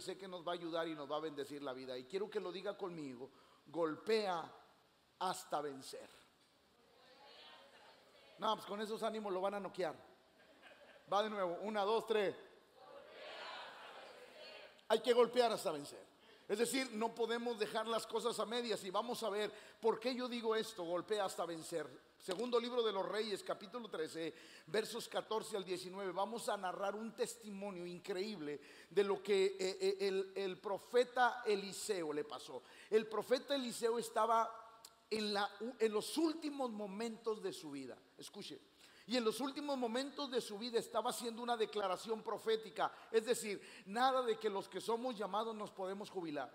sé 0.00 0.16
que 0.16 0.28
nos 0.28 0.46
va 0.46 0.52
a 0.52 0.54
ayudar 0.54 0.88
y 0.88 0.94
nos 0.94 1.10
va 1.10 1.16
a 1.16 1.20
bendecir 1.20 1.62
la 1.62 1.72
vida. 1.72 1.96
Y 1.96 2.04
quiero 2.04 2.28
que 2.28 2.40
lo 2.40 2.52
diga 2.52 2.76
conmigo, 2.76 3.30
golpea 3.66 4.50
hasta 5.18 5.60
vencer. 5.60 6.08
No, 8.38 8.54
pues 8.54 8.66
con 8.66 8.80
esos 8.80 9.02
ánimos 9.02 9.32
lo 9.32 9.40
van 9.40 9.54
a 9.54 9.60
noquear. 9.60 9.94
Va 11.12 11.22
de 11.22 11.30
nuevo, 11.30 11.58
una, 11.62 11.82
dos, 11.82 12.06
tres. 12.06 12.36
Hay 14.88 15.00
que 15.00 15.12
golpear 15.12 15.52
hasta 15.52 15.72
vencer. 15.72 16.06
Es 16.48 16.58
decir, 16.58 16.90
no 16.94 17.14
podemos 17.14 17.58
dejar 17.58 17.86
las 17.86 18.06
cosas 18.06 18.38
a 18.38 18.46
medias 18.46 18.82
y 18.84 18.90
vamos 18.90 19.22
a 19.22 19.28
ver 19.28 19.52
por 19.80 20.00
qué 20.00 20.14
yo 20.14 20.28
digo 20.28 20.56
esto, 20.56 20.82
golpea 20.82 21.26
hasta 21.26 21.44
vencer. 21.44 21.86
Segundo 22.18 22.58
libro 22.58 22.82
de 22.82 22.92
los 22.92 23.06
Reyes, 23.08 23.44
capítulo 23.44 23.88
13, 23.88 24.34
versos 24.66 25.08
14 25.08 25.56
al 25.56 25.64
19. 25.64 26.12
Vamos 26.12 26.48
a 26.48 26.56
narrar 26.56 26.96
un 26.96 27.14
testimonio 27.14 27.86
increíble 27.86 28.60
de 28.90 29.04
lo 29.04 29.22
que 29.22 29.56
eh, 29.58 29.96
eh, 30.00 30.32
el, 30.34 30.58
profeta 30.58 31.42
Eliseo 31.46 32.12
le 32.12 32.24
pasó. 32.24 32.62
El 32.90 33.06
profeta 33.06 33.54
Eliseo 33.54 33.98
estaba 33.98 34.50
en, 35.08 35.34
en 35.78 35.92
los 35.92 36.18
últimos 36.18 36.70
momentos 36.70 37.40
de 37.40 37.52
su 37.52 37.70
vida. 37.70 37.96
Escuche, 38.18 38.60
y 39.06 39.16
en 39.16 39.24
los 39.24 39.40
últimos 39.40 39.78
momentos 39.78 40.30
de 40.30 40.40
su 40.40 40.58
vida 40.58 40.78
estaba 40.78 41.10
haciendo 41.10 41.40
una 41.40 41.56
declaración 41.56 42.22
profética. 42.22 42.92
Es 43.12 43.24
decir, 43.24 43.62
nada 43.86 44.22
de 44.22 44.38
que 44.38 44.50
los 44.50 44.68
que 44.68 44.82
somos 44.82 45.16
llamados 45.16 45.54
nos 45.54 45.70
podemos 45.70 46.10
jubilar. 46.10 46.52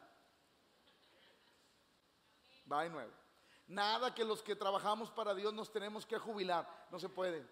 Va 2.71 2.84
de 2.84 2.90
nuevo. 2.90 3.23
Nada 3.67 4.13
que 4.13 4.23
los 4.23 4.41
que 4.41 4.55
trabajamos 4.55 5.09
para 5.12 5.34
Dios 5.34 5.53
nos 5.53 5.71
tenemos 5.71 6.05
que 6.05 6.17
jubilar. 6.17 6.88
No 6.91 6.99
se 6.99 7.09
puede. 7.09 7.45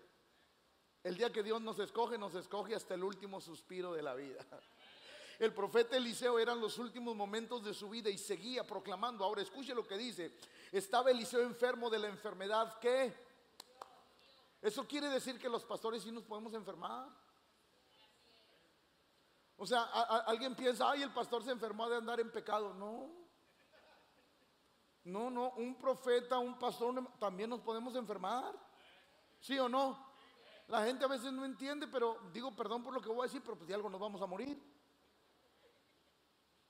El 1.03 1.17
día 1.17 1.31
que 1.31 1.41
Dios 1.41 1.61
nos 1.61 1.79
escoge, 1.79 2.17
nos 2.17 2.35
escoge 2.35 2.75
hasta 2.75 2.93
el 2.93 3.03
último 3.03 3.41
suspiro 3.41 3.93
de 3.93 4.03
la 4.03 4.13
vida. 4.13 4.45
El 5.39 5.53
profeta 5.53 5.97
Eliseo 5.97 6.38
eran 6.38 6.61
los 6.61 6.77
últimos 6.77 7.16
momentos 7.16 7.63
de 7.63 7.73
su 7.73 7.89
vida 7.89 8.09
y 8.09 8.17
seguía 8.17 8.63
proclamando. 8.63 9.25
Ahora 9.25 9.41
escuche 9.41 9.73
lo 9.73 9.88
que 9.88 9.97
dice. 9.97 10.38
Estaba 10.71 11.09
Eliseo 11.09 11.41
enfermo 11.41 11.89
de 11.89 11.97
la 11.97 12.08
enfermedad 12.08 12.77
que 12.77 13.11
eso 14.61 14.88
quiere 14.88 15.09
decir 15.09 15.39
que 15.39 15.49
los 15.49 15.66
pastores 15.66 16.03
sí 16.03 16.11
nos 16.11 16.23
podemos 16.23 16.53
enfermar. 16.53 17.09
O 19.58 19.66
sea, 19.66 19.83
alguien 20.27 20.55
piensa, 20.55 20.91
ay, 20.91 21.02
el 21.02 21.11
pastor 21.11 21.43
se 21.43 21.52
enfermó 21.52 21.89
de 21.89 21.97
andar 21.97 22.19
en 22.19 22.31
pecado. 22.31 22.73
No. 22.75 23.20
No, 25.03 25.30
no, 25.30 25.52
un 25.57 25.75
profeta, 25.75 26.38
un 26.38 26.57
pastor, 26.59 27.03
también 27.19 27.49
nos 27.49 27.61
podemos 27.61 27.95
enfermar. 27.95 28.53
¿Sí 29.39 29.58
o 29.58 29.67
no? 29.67 30.11
La 30.67 30.85
gente 30.85 31.03
a 31.03 31.08
veces 31.08 31.33
no 31.33 31.43
entiende, 31.43 31.88
pero 31.88 32.17
digo 32.31 32.55
perdón 32.55 32.83
por 32.83 32.93
lo 32.93 33.02
que 33.02 33.09
voy 33.09 33.21
a 33.21 33.23
decir, 33.23 33.41
pero 33.43 33.58
pues 33.58 33.67
de 33.67 33.73
algo 33.73 33.89
nos 33.89 33.99
vamos 33.99 34.21
a 34.21 34.27
morir. 34.27 34.61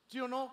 ¿Sí 0.06 0.18
o 0.20 0.26
no? 0.26 0.52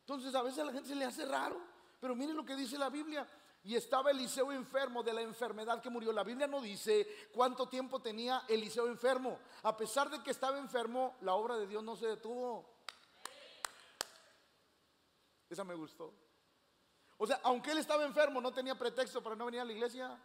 Entonces 0.00 0.34
a 0.34 0.42
veces 0.42 0.58
a 0.58 0.64
la 0.64 0.72
gente 0.72 0.88
se 0.88 0.94
le 0.94 1.04
hace 1.04 1.24
raro, 1.24 1.58
pero 2.00 2.14
mire 2.14 2.34
lo 2.34 2.44
que 2.44 2.56
dice 2.56 2.76
la 2.76 2.90
Biblia. 2.90 3.26
Y 3.62 3.76
estaba 3.76 4.10
Eliseo 4.10 4.52
enfermo 4.52 5.02
de 5.02 5.14
la 5.14 5.22
enfermedad 5.22 5.80
que 5.80 5.88
murió. 5.88 6.12
La 6.12 6.22
Biblia 6.22 6.46
no 6.46 6.60
dice 6.60 7.28
cuánto 7.32 7.66
tiempo 7.66 8.02
tenía 8.02 8.42
Eliseo 8.46 8.88
enfermo. 8.88 9.38
A 9.62 9.74
pesar 9.74 10.10
de 10.10 10.22
que 10.22 10.32
estaba 10.32 10.58
enfermo, 10.58 11.16
la 11.22 11.32
obra 11.32 11.56
de 11.56 11.66
Dios 11.66 11.82
no 11.82 11.96
se 11.96 12.08
detuvo. 12.08 12.68
Esa 15.48 15.64
me 15.64 15.74
gustó. 15.74 16.12
O 17.18 17.26
sea, 17.26 17.40
aunque 17.44 17.70
él 17.72 17.78
estaba 17.78 18.04
enfermo, 18.04 18.40
no 18.40 18.52
tenía 18.52 18.74
pretexto 18.74 19.22
para 19.22 19.36
no 19.36 19.46
venir 19.46 19.60
a 19.60 19.64
la 19.64 19.72
iglesia. 19.72 20.18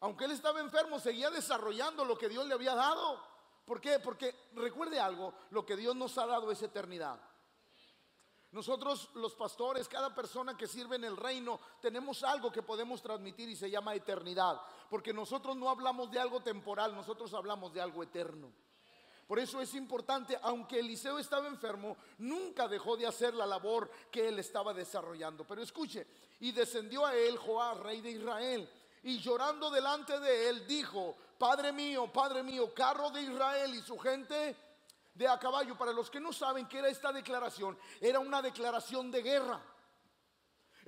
Aunque 0.00 0.24
él 0.24 0.30
estaba 0.30 0.60
enfermo, 0.60 0.98
seguía 0.98 1.30
desarrollando 1.30 2.04
lo 2.04 2.16
que 2.16 2.28
Dios 2.28 2.46
le 2.46 2.54
había 2.54 2.74
dado. 2.74 3.20
¿Por 3.64 3.80
qué? 3.80 3.98
Porque 3.98 4.34
recuerde 4.54 4.98
algo, 4.98 5.34
lo 5.50 5.66
que 5.66 5.76
Dios 5.76 5.94
nos 5.94 6.16
ha 6.16 6.26
dado 6.26 6.50
es 6.50 6.62
eternidad. 6.62 7.20
Nosotros 8.50 9.10
los 9.14 9.34
pastores, 9.34 9.88
cada 9.88 10.14
persona 10.14 10.56
que 10.56 10.66
sirve 10.66 10.96
en 10.96 11.04
el 11.04 11.16
reino, 11.16 11.60
tenemos 11.82 12.24
algo 12.24 12.50
que 12.50 12.62
podemos 12.62 13.02
transmitir 13.02 13.48
y 13.50 13.56
se 13.56 13.70
llama 13.70 13.94
eternidad. 13.94 14.58
Porque 14.88 15.12
nosotros 15.12 15.54
no 15.54 15.68
hablamos 15.68 16.10
de 16.10 16.18
algo 16.18 16.40
temporal, 16.40 16.94
nosotros 16.94 17.34
hablamos 17.34 17.74
de 17.74 17.82
algo 17.82 18.02
eterno. 18.02 18.50
Por 19.28 19.38
eso 19.38 19.60
es 19.60 19.74
importante, 19.74 20.38
aunque 20.40 20.80
Eliseo 20.80 21.18
estaba 21.18 21.46
enfermo, 21.48 21.98
nunca 22.16 22.66
dejó 22.66 22.96
de 22.96 23.06
hacer 23.06 23.34
la 23.34 23.44
labor 23.44 23.90
que 24.10 24.26
él 24.26 24.38
estaba 24.38 24.72
desarrollando. 24.72 25.46
Pero 25.46 25.62
escuche, 25.62 26.06
y 26.40 26.50
descendió 26.50 27.04
a 27.04 27.14
él 27.14 27.36
Joás, 27.36 27.78
rey 27.80 28.00
de 28.00 28.12
Israel, 28.12 28.66
y 29.02 29.18
llorando 29.18 29.68
delante 29.70 30.18
de 30.18 30.48
él 30.48 30.66
dijo, 30.66 31.14
Padre 31.36 31.72
mío, 31.72 32.10
Padre 32.10 32.42
mío, 32.42 32.72
carro 32.72 33.10
de 33.10 33.20
Israel 33.20 33.74
y 33.74 33.82
su 33.82 33.98
gente 33.98 34.56
de 35.14 35.28
a 35.28 35.38
caballo. 35.38 35.76
Para 35.76 35.92
los 35.92 36.08
que 36.08 36.20
no 36.20 36.32
saben 36.32 36.66
qué 36.66 36.78
era 36.78 36.88
esta 36.88 37.12
declaración, 37.12 37.78
era 38.00 38.20
una 38.20 38.40
declaración 38.40 39.10
de 39.10 39.22
guerra. 39.22 39.60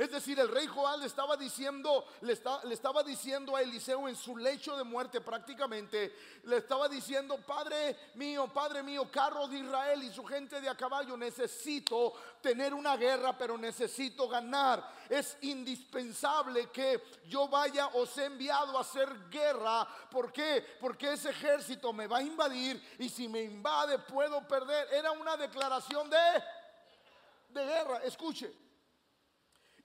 Es 0.01 0.11
decir, 0.11 0.41
el 0.41 0.49
rey 0.49 0.67
Joal 0.67 1.01
le 1.01 1.07
estaba 1.07 1.37
diciendo, 1.37 2.07
le, 2.23 2.35
le, 2.65 2.73
estaba 2.73 3.03
diciendo 3.03 3.55
a 3.55 3.61
Eliseo 3.61 4.09
en 4.09 4.17
su 4.17 4.35
lecho 4.35 4.75
de 4.75 4.83
muerte 4.83 5.21
prácticamente, 5.21 6.17
le 6.45 6.57
estaba 6.57 6.89
diciendo, 6.89 7.37
Padre 7.47 7.95
mío, 8.15 8.49
Padre 8.51 8.83
mío, 8.83 9.11
carro 9.13 9.47
de 9.47 9.59
Israel 9.59 10.03
y 10.03 10.11
su 10.11 10.25
gente 10.25 10.59
de 10.59 10.71
a 10.71 10.75
caballo, 10.75 11.19
necesito 11.19 12.15
tener 12.41 12.73
una 12.73 12.97
guerra, 12.97 13.37
pero 13.37 13.59
necesito 13.59 14.27
ganar. 14.27 14.91
Es 15.07 15.37
indispensable 15.43 16.71
que 16.71 17.03
yo 17.29 17.47
vaya, 17.49 17.89
os 17.89 18.17
he 18.17 18.25
enviado 18.25 18.79
a 18.79 18.81
hacer 18.81 19.29
guerra. 19.29 19.87
¿Por 20.11 20.33
qué? 20.33 20.65
Porque 20.81 21.13
ese 21.13 21.29
ejército 21.29 21.93
me 21.93 22.07
va 22.07 22.21
a 22.21 22.23
invadir 22.23 22.83
y 22.99 23.11
si 23.11 23.29
me 23.29 23.43
invade 23.43 23.99
puedo 23.99 24.49
perder. 24.49 24.95
Era 24.95 25.11
una 25.13 25.37
declaración 25.37 26.09
de, 26.09 26.43
de 27.51 27.67
guerra. 27.67 27.99
Escuche. 28.03 28.70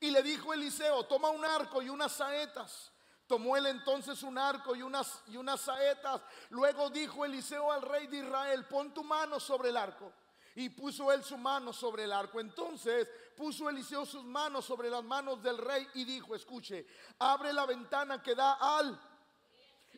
Y 0.06 0.12
le 0.12 0.22
dijo 0.22 0.54
Eliseo, 0.54 1.06
toma 1.06 1.30
un 1.30 1.44
arco 1.44 1.82
y 1.82 1.90
unas 1.90 2.12
saetas. 2.12 2.92
Tomó 3.26 3.58
él 3.58 3.66
entonces 3.66 4.22
un 4.22 4.38
arco 4.38 4.76
y 4.76 4.84
unas, 4.84 5.24
y 5.26 5.36
unas 5.36 5.62
saetas. 5.62 6.22
Luego 6.52 6.92
dijo 6.92 7.26
Eliseo 7.26 7.72
al 7.72 7.82
rey 7.82 8.06
de 8.06 8.18
Israel, 8.18 8.68
pon 8.68 8.94
tu 8.94 9.04
mano 9.04 9.40
sobre 9.40 9.70
el 9.70 9.78
arco. 9.78 10.14
Y 10.54 10.70
puso 10.70 11.12
él 11.12 11.24
su 11.24 11.40
mano 11.40 11.74
sobre 11.74 12.04
el 12.04 12.12
arco. 12.12 12.40
Entonces 12.40 13.10
puso 13.36 13.68
Eliseo 13.68 14.06
sus 14.06 14.24
manos 14.24 14.64
sobre 14.66 14.92
las 14.92 15.04
manos 15.04 15.42
del 15.42 15.58
rey 15.58 15.88
y 15.96 16.04
dijo, 16.04 16.36
escuche, 16.36 16.86
abre 17.18 17.52
la 17.52 17.66
ventana 17.66 18.22
que 18.22 18.36
da 18.36 18.60
al... 18.78 19.02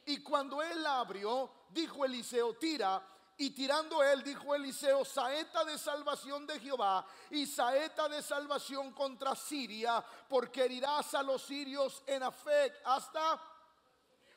Y 0.06 0.24
cuando 0.24 0.64
él 0.64 0.84
la 0.84 1.02
abrió, 1.02 1.52
dijo 1.72 2.06
Eliseo, 2.06 2.54
tira. 2.54 3.06
Y 3.40 3.52
tirando 3.52 4.04
él, 4.04 4.24
dijo 4.24 4.56
Eliseo, 4.56 5.06
saeta 5.06 5.64
de 5.64 5.78
salvación 5.78 6.48
de 6.48 6.60
Jehová 6.60 7.06
y 7.30 7.46
saeta 7.46 8.10
de 8.10 8.24
salvación 8.24 8.92
contra 8.94 9.36
Siria, 9.36 10.04
porque 10.28 10.66
herirás 10.66 11.14
a 11.14 11.22
los 11.22 11.44
sirios 11.44 12.04
en 12.08 12.24
Afec 12.24 12.82
hasta... 12.84 13.40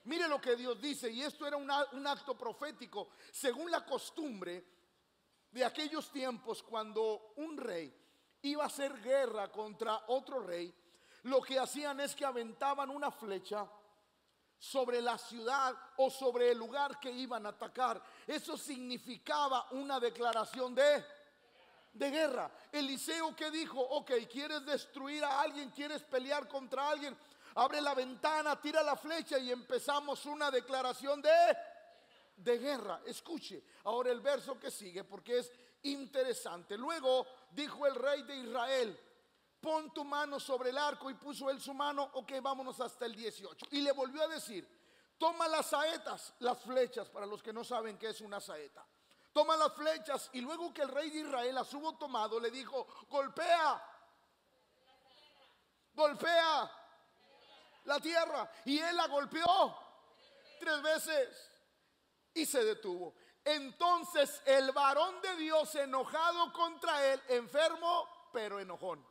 Mire 0.05 0.29
lo 0.29 0.41
que 0.41 0.57
Dios 0.57 0.81
dice, 0.81 1.11
y 1.11 1.23
esto 1.23 1.47
era 1.47 1.57
un 1.57 2.07
acto 2.07 2.37
profético, 2.37 3.11
según 3.33 3.71
la 3.71 3.85
costumbre 3.85 4.65
de 5.51 5.65
aquellos 5.65 6.11
tiempos 6.11 6.63
cuando 6.63 7.33
un 7.37 7.57
rey 7.57 7.95
iba 8.43 8.65
a 8.65 8.67
hacer 8.67 9.01
guerra 9.01 9.51
contra 9.51 10.05
otro 10.09 10.41
rey, 10.41 10.75
lo 11.25 11.43
que 11.43 11.59
hacían 11.59 12.01
es 12.01 12.15
que 12.15 12.25
aventaban 12.25 12.91
una 12.91 13.11
flecha 13.11 13.69
sobre 14.61 15.01
la 15.01 15.17
ciudad 15.17 15.75
o 15.97 16.11
sobre 16.11 16.51
el 16.51 16.59
lugar 16.59 17.01
que 17.01 17.11
iban 17.11 17.47
a 17.47 17.49
atacar. 17.49 18.01
Eso 18.27 18.59
significaba 18.59 19.67
una 19.71 19.99
declaración 19.99 20.75
de, 20.75 21.03
de 21.95 22.11
guerra. 22.11 22.51
Eliseo 22.71 23.35
que 23.35 23.51
dijo, 23.51 23.81
ok, 23.81 24.13
quieres 24.31 24.65
destruir 24.67 25.25
a 25.25 25.41
alguien, 25.41 25.71
quieres 25.71 26.03
pelear 26.03 26.47
contra 26.47 26.91
alguien, 26.91 27.17
abre 27.55 27.81
la 27.81 27.95
ventana, 27.95 28.61
tira 28.61 28.83
la 28.83 28.97
flecha 28.97 29.39
y 29.39 29.51
empezamos 29.51 30.27
una 30.27 30.51
declaración 30.51 31.23
de, 31.23 31.57
de 32.37 32.59
guerra. 32.59 33.01
Escuche 33.07 33.65
ahora 33.85 34.11
el 34.11 34.21
verso 34.21 34.61
que 34.61 34.71
sigue 34.71 35.05
porque 35.05 35.39
es 35.39 35.51
interesante. 35.85 36.77
Luego 36.77 37.27
dijo 37.51 37.87
el 37.87 37.95
rey 37.95 38.25
de 38.25 38.37
Israel, 38.37 39.01
pon 39.61 39.93
tu 39.93 40.05
mano 40.05 40.41
sobre 40.41 40.71
el 40.71 40.79
arco 40.79 41.11
y 41.11 41.15
puso 41.15 41.51
él 41.51 41.61
su 41.61 41.75
mano, 41.75 42.11
ok, 42.15 42.33
vámonos 42.41 42.81
hasta 42.81 43.07
el 43.07 43.15
18. 43.15 43.67
Y 43.71 43.81
le 43.81 43.93
volvió 43.93 44.23
a 44.23 44.29
decir, 44.29 44.67
toma 45.19 45.47
las 45.49 45.67
saetas, 45.67 46.35
las 46.39 46.59
flechas, 46.63 47.09
para 47.09 47.27
los 47.27 47.43
que 47.43 47.53
no 47.53 47.63
saben 47.65 47.99
qué 47.99 48.09
es 48.09 48.21
una 48.21 48.41
saeta. 48.41 48.87
Toma 49.33 49.57
las 49.57 49.73
flechas 49.75 50.31
y 50.33 50.41
luego 50.41 50.73
que 50.73 50.83
el 50.83 50.89
rey 50.89 51.11
de 51.11 51.21
Israel 51.21 51.55
las 51.55 51.73
hubo 51.75 51.97
tomado, 51.97 52.41
le 52.41 52.51
dijo, 52.51 52.87
golpea, 53.09 53.83
golpea 55.95 56.71
la 57.85 58.01
tierra. 58.01 58.51
Y 58.65 58.79
él 58.79 58.97
la 58.97 59.07
golpeó 59.07 59.77
tres 60.59 60.83
veces 60.83 61.51
y 62.35 62.45
se 62.45 62.65
detuvo. 62.65 63.15
Entonces 63.45 64.43
el 64.45 64.73
varón 64.73 65.21
de 65.23 65.37
Dios 65.37 65.75
enojado 65.77 66.53
contra 66.53 67.07
él, 67.07 67.23
enfermo, 67.29 68.09
pero 68.33 68.59
enojón. 68.59 69.10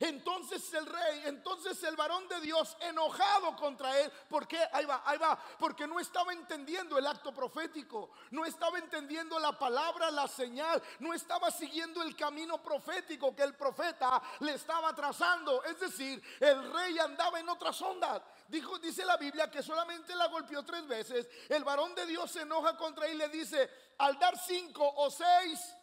Entonces 0.00 0.72
el 0.74 0.86
rey, 0.86 1.22
entonces 1.24 1.82
el 1.82 1.96
varón 1.96 2.28
de 2.28 2.40
Dios 2.40 2.76
enojado 2.80 3.56
contra 3.56 3.98
él, 4.00 4.12
¿por 4.28 4.46
qué? 4.46 4.58
Ahí 4.72 4.84
va, 4.84 5.02
ahí 5.04 5.18
va, 5.18 5.38
porque 5.58 5.86
no 5.86 5.98
estaba 5.98 6.32
entendiendo 6.32 6.98
el 6.98 7.06
acto 7.06 7.32
profético, 7.32 8.10
no 8.30 8.44
estaba 8.44 8.78
entendiendo 8.78 9.38
la 9.38 9.58
palabra, 9.58 10.10
la 10.10 10.28
señal, 10.28 10.82
no 10.98 11.14
estaba 11.14 11.50
siguiendo 11.50 12.02
el 12.02 12.14
camino 12.14 12.62
profético 12.62 13.34
que 13.34 13.42
el 13.42 13.54
profeta 13.54 14.22
le 14.40 14.54
estaba 14.54 14.94
trazando. 14.94 15.62
Es 15.64 15.80
decir, 15.80 16.22
el 16.40 16.72
rey 16.72 16.98
andaba 16.98 17.40
en 17.40 17.48
otras 17.48 17.80
ondas. 17.82 18.22
Dijo, 18.48 18.78
dice 18.78 19.04
la 19.04 19.16
Biblia 19.16 19.50
que 19.50 19.62
solamente 19.62 20.14
la 20.14 20.28
golpeó 20.28 20.64
tres 20.64 20.86
veces. 20.86 21.28
El 21.48 21.64
varón 21.64 21.94
de 21.94 22.06
Dios 22.06 22.30
se 22.30 22.42
enoja 22.42 22.76
contra 22.76 23.06
él 23.06 23.14
y 23.14 23.18
le 23.18 23.28
dice, 23.28 23.68
al 23.98 24.18
dar 24.18 24.38
cinco 24.38 24.88
o 24.96 25.10
seis 25.10 25.74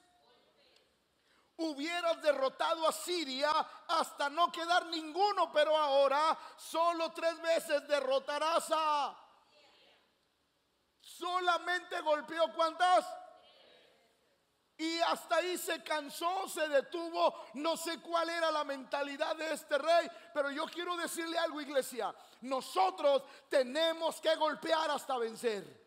hubieras 1.63 2.21
derrotado 2.21 2.87
a 2.87 2.91
Siria 2.91 3.51
hasta 3.87 4.29
no 4.29 4.51
quedar 4.51 4.85
ninguno, 4.87 5.51
pero 5.51 5.75
ahora 5.75 6.37
solo 6.57 7.11
tres 7.11 7.41
veces 7.41 7.87
derrotarás 7.87 8.65
a... 8.71 9.17
Solamente 10.99 12.01
golpeó 12.01 12.53
cuántas. 12.53 13.05
Y 14.77 14.99
hasta 15.01 15.37
ahí 15.37 15.57
se 15.57 15.83
cansó, 15.83 16.47
se 16.49 16.67
detuvo. 16.67 17.45
No 17.53 17.77
sé 17.77 18.01
cuál 18.01 18.29
era 18.29 18.51
la 18.51 18.63
mentalidad 18.63 19.35
de 19.35 19.53
este 19.53 19.77
rey, 19.77 20.09
pero 20.33 20.51
yo 20.51 20.65
quiero 20.65 20.97
decirle 20.97 21.37
algo, 21.37 21.61
iglesia. 21.61 22.13
Nosotros 22.41 23.23
tenemos 23.49 24.19
que 24.19 24.35
golpear 24.35 24.91
hasta 24.91 25.17
vencer. 25.17 25.83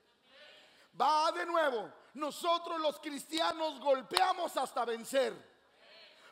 Va 0.99 1.31
de 1.33 1.45
nuevo. 1.45 1.93
Nosotros 2.15 2.81
los 2.81 2.99
cristianos 3.01 3.79
golpeamos 3.81 4.57
hasta 4.57 4.85
vencer. 4.87 5.56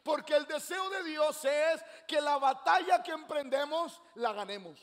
Porque 0.05 0.37
el 0.37 0.47
deseo 0.47 0.89
de 0.91 1.03
Dios 1.03 1.45
es 1.45 1.83
que 2.07 2.21
la 2.21 2.37
batalla 2.37 3.03
que 3.03 3.13
emprendemos 3.13 4.01
la 4.15 4.33
ganemos. 4.33 4.79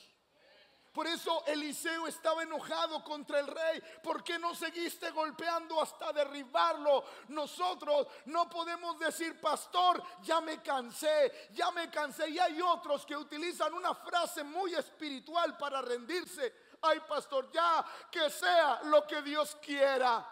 Por 0.92 1.08
eso 1.08 1.46
Eliseo 1.46 2.06
estaba 2.08 2.44
enojado 2.44 3.02
contra 3.04 3.40
el 3.40 3.48
rey. 3.48 3.82
¿Por 4.04 4.24
qué 4.24 4.38
no 4.38 4.54
seguiste 4.54 5.12
golpeando 5.12 5.82
hasta 5.82 6.12
derribarlo? 6.12 7.06
Nosotros 7.30 8.08
no 8.26 8.50
podemos 8.50 9.00
decir, 9.00 9.40
pastor, 9.40 10.04
ya 10.22 10.42
me 10.42 10.62
cansé, 10.62 11.50
ya 11.54 11.72
me 11.72 11.90
cansé. 11.90 12.30
Y 12.30 12.40
hay 12.40 12.62
otros 12.62 13.06
que 13.06 13.16
utilizan 13.16 13.74
una 13.74 13.96
frase 13.96 14.44
muy 14.44 14.74
espiritual 14.74 15.56
para 15.56 15.82
rendirse. 15.82 16.54
Ay, 16.82 17.00
pastor, 17.08 17.50
ya 17.52 17.86
que 18.12 18.30
sea 18.30 18.82
lo 18.86 19.08
que 19.08 19.22
Dios 19.22 19.56
quiera. 19.62 20.28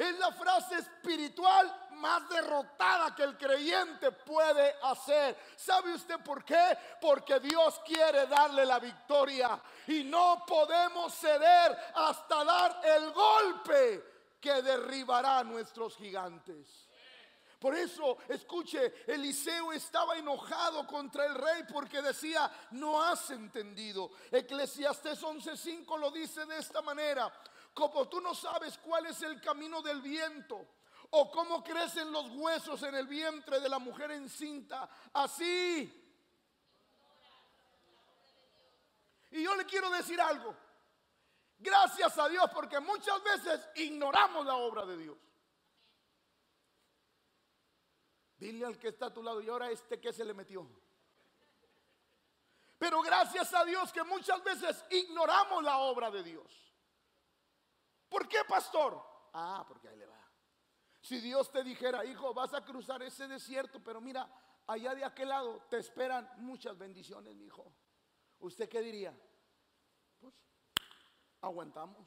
Es 0.00 0.18
la 0.18 0.32
frase 0.32 0.76
espiritual 0.76 1.88
más 1.96 2.26
derrotada 2.30 3.14
que 3.14 3.22
el 3.22 3.36
creyente 3.36 4.10
puede 4.10 4.76
hacer. 4.82 5.36
¿Sabe 5.54 5.92
usted 5.92 6.18
por 6.20 6.42
qué? 6.42 6.78
Porque 6.98 7.38
Dios 7.38 7.78
quiere 7.84 8.26
darle 8.26 8.64
la 8.64 8.78
victoria 8.78 9.60
y 9.88 10.04
no 10.04 10.42
podemos 10.46 11.12
ceder 11.12 11.76
hasta 11.94 12.44
dar 12.44 12.80
el 12.82 13.12
golpe 13.12 14.04
que 14.40 14.62
derribará 14.62 15.40
a 15.40 15.44
nuestros 15.44 15.98
gigantes. 15.98 16.88
Por 17.58 17.74
eso, 17.74 18.16
escuche, 18.26 19.04
Eliseo 19.06 19.70
estaba 19.72 20.16
enojado 20.16 20.86
contra 20.86 21.26
el 21.26 21.34
rey 21.34 21.64
porque 21.70 22.00
decía, 22.00 22.50
no 22.70 23.02
has 23.02 23.30
entendido. 23.32 24.12
Eclesiastés 24.32 25.22
11:5 25.22 25.98
lo 25.98 26.10
dice 26.10 26.46
de 26.46 26.56
esta 26.56 26.80
manera, 26.80 27.30
como 27.74 28.08
tú 28.08 28.20
no 28.20 28.34
sabes 28.34 28.78
cuál 28.78 29.06
es 29.06 29.22
el 29.22 29.40
camino 29.40 29.82
del 29.82 30.00
viento 30.00 30.66
o 31.10 31.30
cómo 31.30 31.62
crecen 31.62 32.12
los 32.12 32.30
huesos 32.30 32.82
en 32.82 32.94
el 32.94 33.06
vientre 33.06 33.60
de 33.60 33.68
la 33.68 33.78
mujer 33.78 34.10
encinta, 34.12 34.88
así. 35.12 35.96
Y 39.30 39.42
yo 39.42 39.54
le 39.54 39.64
quiero 39.64 39.90
decir 39.90 40.20
algo. 40.20 40.56
Gracias 41.58 42.16
a 42.18 42.28
Dios 42.28 42.50
porque 42.54 42.80
muchas 42.80 43.22
veces 43.22 43.68
ignoramos 43.76 44.46
la 44.46 44.56
obra 44.56 44.86
de 44.86 44.96
Dios. 44.96 45.18
Dile 48.38 48.64
al 48.64 48.78
que 48.78 48.88
está 48.88 49.06
a 49.06 49.12
tu 49.12 49.22
lado 49.22 49.42
y 49.42 49.48
ahora 49.48 49.70
este 49.70 50.00
que 50.00 50.12
se 50.12 50.24
le 50.24 50.32
metió. 50.32 50.66
Pero 52.78 53.02
gracias 53.02 53.52
a 53.52 53.62
Dios 53.66 53.92
que 53.92 54.02
muchas 54.02 54.42
veces 54.42 54.82
ignoramos 54.88 55.62
la 55.62 55.78
obra 55.78 56.10
de 56.10 56.22
Dios. 56.22 56.69
¿Por 58.10 58.28
qué, 58.28 58.38
pastor? 58.46 59.00
Ah, 59.32 59.64
porque 59.66 59.88
ahí 59.88 59.96
le 59.96 60.06
va. 60.06 60.20
Si 61.00 61.20
Dios 61.20 61.50
te 61.50 61.64
dijera, 61.64 62.04
hijo, 62.04 62.34
vas 62.34 62.52
a 62.52 62.64
cruzar 62.64 63.02
ese 63.02 63.26
desierto, 63.26 63.82
pero 63.82 64.00
mira, 64.00 64.28
allá 64.66 64.94
de 64.94 65.04
aquel 65.04 65.28
lado 65.30 65.62
te 65.70 65.78
esperan 65.78 66.28
muchas 66.38 66.76
bendiciones, 66.76 67.34
mi 67.34 67.46
hijo. 67.46 67.72
¿Usted 68.40 68.68
qué 68.68 68.82
diría? 68.82 69.18
Pues 70.18 70.34
aguantamos, 71.40 72.06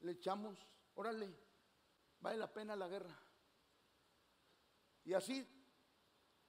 le 0.00 0.12
echamos, 0.12 0.58
órale, 0.94 1.38
vale 2.20 2.38
la 2.38 2.52
pena 2.52 2.74
la 2.74 2.88
guerra. 2.88 3.16
Y 5.04 5.14
así 5.14 5.46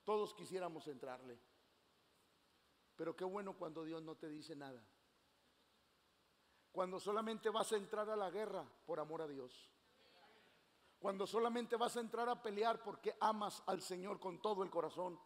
todos 0.03 0.33
quisiéramos 0.33 0.87
entrarle. 0.87 1.39
Pero 2.95 3.15
qué 3.15 3.23
bueno 3.23 3.57
cuando 3.57 3.83
Dios 3.83 4.01
no 4.01 4.15
te 4.15 4.29
dice 4.29 4.55
nada. 4.55 4.83
Cuando 6.71 6.99
solamente 6.99 7.49
vas 7.49 7.71
a 7.71 7.77
entrar 7.77 8.09
a 8.09 8.15
la 8.15 8.29
guerra 8.29 8.63
por 8.85 8.99
amor 8.99 9.21
a 9.21 9.27
Dios. 9.27 9.69
Cuando 10.99 11.25
solamente 11.25 11.77
vas 11.77 11.95
a 11.97 12.01
entrar 12.01 12.27
a 12.29 12.41
pelear 12.41 12.83
porque 12.83 13.15
amas 13.19 13.63
al 13.65 13.81
Señor 13.81 14.19
con 14.19 14.41
todo 14.41 14.63
el 14.63 14.69
corazón. 14.69 15.19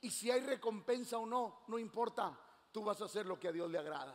Y 0.00 0.10
si 0.10 0.30
hay 0.30 0.40
recompensa 0.40 1.18
o 1.18 1.26
no, 1.26 1.62
no 1.66 1.78
importa. 1.78 2.38
Tú 2.70 2.84
vas 2.84 3.00
a 3.00 3.06
hacer 3.06 3.26
lo 3.26 3.38
que 3.38 3.48
a 3.48 3.52
Dios 3.52 3.70
le 3.70 3.78
agrada. 3.78 4.14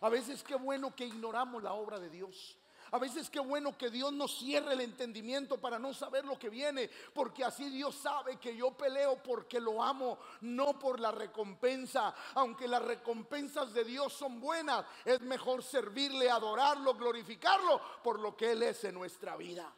A 0.00 0.08
veces 0.08 0.42
qué 0.42 0.56
bueno 0.56 0.94
que 0.94 1.06
ignoramos 1.06 1.62
la 1.62 1.72
obra 1.72 1.98
de 1.98 2.10
Dios. 2.10 2.58
A 2.92 2.98
veces 2.98 3.30
qué 3.30 3.40
bueno 3.40 3.76
que 3.76 3.90
Dios 3.90 4.12
nos 4.12 4.38
cierre 4.38 4.74
el 4.74 4.80
entendimiento 4.80 5.60
para 5.60 5.78
no 5.78 5.92
saber 5.94 6.24
lo 6.24 6.38
que 6.38 6.48
viene, 6.48 6.88
porque 7.12 7.44
así 7.44 7.68
Dios 7.70 7.94
sabe 7.96 8.36
que 8.36 8.56
yo 8.56 8.72
peleo 8.72 9.22
porque 9.22 9.60
lo 9.60 9.82
amo, 9.82 10.18
no 10.42 10.78
por 10.78 11.00
la 11.00 11.10
recompensa. 11.10 12.14
Aunque 12.34 12.68
las 12.68 12.82
recompensas 12.82 13.72
de 13.72 13.84
Dios 13.84 14.12
son 14.12 14.40
buenas, 14.40 14.84
es 15.04 15.20
mejor 15.20 15.62
servirle, 15.62 16.30
adorarlo, 16.30 16.94
glorificarlo 16.94 17.80
por 18.02 18.20
lo 18.20 18.36
que 18.36 18.52
Él 18.52 18.62
es 18.62 18.84
en 18.84 18.94
nuestra 18.94 19.36
vida. 19.36 19.72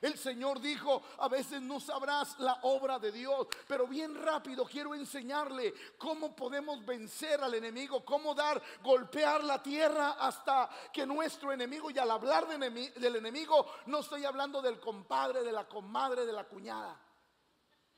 El 0.00 0.16
Señor 0.16 0.60
dijo, 0.60 1.02
a 1.18 1.28
veces 1.28 1.60
no 1.60 1.80
sabrás 1.80 2.38
la 2.38 2.60
obra 2.62 3.00
de 3.00 3.10
Dios, 3.10 3.48
pero 3.66 3.86
bien 3.88 4.14
rápido 4.14 4.64
quiero 4.64 4.94
enseñarle 4.94 5.74
cómo 5.98 6.36
podemos 6.36 6.84
vencer 6.84 7.42
al 7.42 7.54
enemigo, 7.54 8.04
cómo 8.04 8.32
dar, 8.32 8.62
golpear 8.82 9.42
la 9.42 9.60
tierra 9.60 10.12
hasta 10.12 10.68
que 10.92 11.04
nuestro 11.04 11.52
enemigo, 11.52 11.90
y 11.90 11.98
al 11.98 12.10
hablar 12.12 12.46
del 12.46 13.16
enemigo, 13.16 13.66
no 13.86 13.98
estoy 13.98 14.24
hablando 14.24 14.62
del 14.62 14.78
compadre, 14.78 15.42
de 15.42 15.50
la 15.50 15.66
comadre, 15.66 16.24
de 16.24 16.32
la 16.32 16.44
cuñada. 16.44 16.96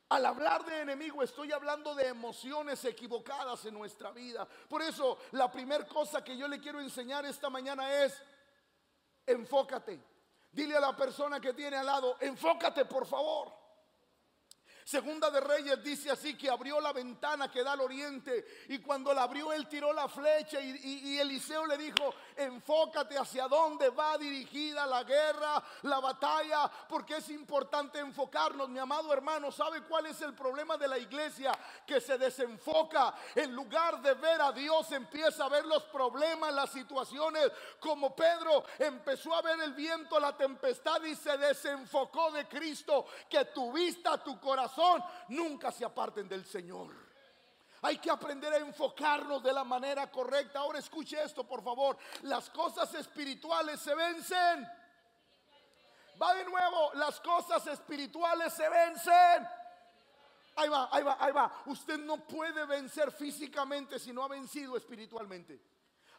Al 0.09 0.27
hablar 0.27 0.65
de 0.65 0.81
enemigo 0.81 1.23
estoy 1.23 1.53
hablando 1.53 1.95
de 1.95 2.09
emociones 2.09 2.85
equivocadas 2.85 3.65
en 3.67 3.75
nuestra 3.75 4.11
vida. 4.11 4.49
Por 4.69 4.83
eso 4.83 5.19
la 5.33 5.53
primera 5.53 5.87
cosa 5.87 6.25
que 6.25 6.37
yo 6.37 6.49
le 6.49 6.59
quiero 6.59 6.81
enseñar 6.81 7.25
esta 7.27 7.49
mañana 7.49 8.05
es, 8.05 8.21
enfócate. 9.27 10.03
Dile 10.53 10.77
a 10.77 10.81
la 10.81 10.97
persona 10.97 11.41
que 11.41 11.55
tiene 11.55 11.77
al 11.77 11.87
lado, 11.87 12.17
enfócate 12.21 12.85
por 12.85 13.07
favor. 13.07 13.61
Segunda 14.85 15.31
de 15.31 15.41
Reyes 15.41 15.85
dice 15.85 16.11
así 16.11 16.37
que 16.37 16.51
abrió 16.51 16.81
la 16.81 16.93
ventana 16.93 17.49
que 17.49 17.63
da 17.63 17.75
al 17.75 17.81
oriente 17.81 18.45
y 18.71 18.79
cuando 18.81 19.15
la 19.15 19.23
abrió 19.23 19.53
él 19.53 19.69
tiró 19.69 19.93
la 19.93 20.09
flecha 20.09 20.61
y, 20.61 21.17
Eliseo 21.17 21.65
le 21.67 21.79
dijo, 21.79 22.13
enfócate 22.45 23.19
hacia 23.19 23.49
dónde 23.49 23.91
va 23.91 24.19
dirigida 24.19 24.87
la 24.87 25.05
guerra, 25.05 25.63
la 25.83 26.01
batalla, 26.01 26.71
porque 26.89 27.17
es 27.17 27.31
importante 27.31 27.99
enfocarnos. 27.99 28.69
Mi 28.69 28.79
amado 28.79 29.13
hermano, 29.13 29.53
¿sabe 29.53 29.83
cuál 29.83 30.07
es 30.07 30.21
el 30.23 30.35
problema 30.35 30.77
de 30.77 30.89
la 30.89 30.99
iglesia? 30.99 31.53
Que 31.87 32.01
se 32.01 32.19
desenfoca. 32.19 33.15
En 33.35 33.55
lugar 33.55 34.01
de 34.01 34.15
ver 34.15 34.41
a 34.41 34.53
Dios, 34.53 34.91
empieza 34.93 35.45
a 35.45 35.49
ver 35.49 35.67
los 35.67 35.85
problemas, 35.85 36.53
las 36.53 36.71
situaciones, 36.71 37.51
como 37.79 38.15
Pedro 38.15 38.65
empezó 38.79 39.35
a 39.35 39.43
ver 39.43 39.61
el 39.61 39.75
viento, 39.75 40.19
la 40.19 40.37
tempestad 40.37 41.03
y 41.05 41.15
se 41.15 41.37
desenfocó 41.37 42.31
de 42.31 42.47
Cristo, 42.49 43.07
que 43.29 43.47
tu 43.47 43.73
vista, 43.73 44.23
tu 44.23 44.41
corazón, 44.41 45.03
nunca 45.29 45.71
se 45.71 45.85
aparten 45.85 46.29
del 46.29 46.45
Señor. 46.45 47.10
Hay 47.83 47.99
que 47.99 48.11
aprender 48.11 48.53
a 48.53 48.59
enfocarnos 48.59 49.43
de 49.43 49.53
la 49.53 49.65
manera 49.65 50.11
correcta. 50.11 50.61
Ahora 50.61 50.79
escuche 50.79 51.23
esto, 51.23 51.45
por 51.45 51.63
favor. 51.63 51.97
Las 52.23 52.51
cosas 52.51 52.93
espirituales 52.95 53.81
se 53.81 53.95
vencen. 53.95 54.69
Va 56.21 56.35
de 56.35 56.45
nuevo, 56.45 56.93
las 56.95 57.19
cosas 57.21 57.67
espirituales 57.67 58.53
se 58.53 58.69
vencen. 58.69 59.49
Ahí 60.57 60.69
va, 60.69 60.89
ahí 60.93 61.03
va, 61.03 61.17
ahí 61.19 61.33
va. 61.33 61.63
Usted 61.67 61.99
no 61.99 62.19
puede 62.19 62.67
vencer 62.67 63.11
físicamente 63.13 63.99
si 63.99 64.13
no 64.13 64.25
ha 64.25 64.29
vencido 64.29 64.77
espiritualmente. 64.77 65.70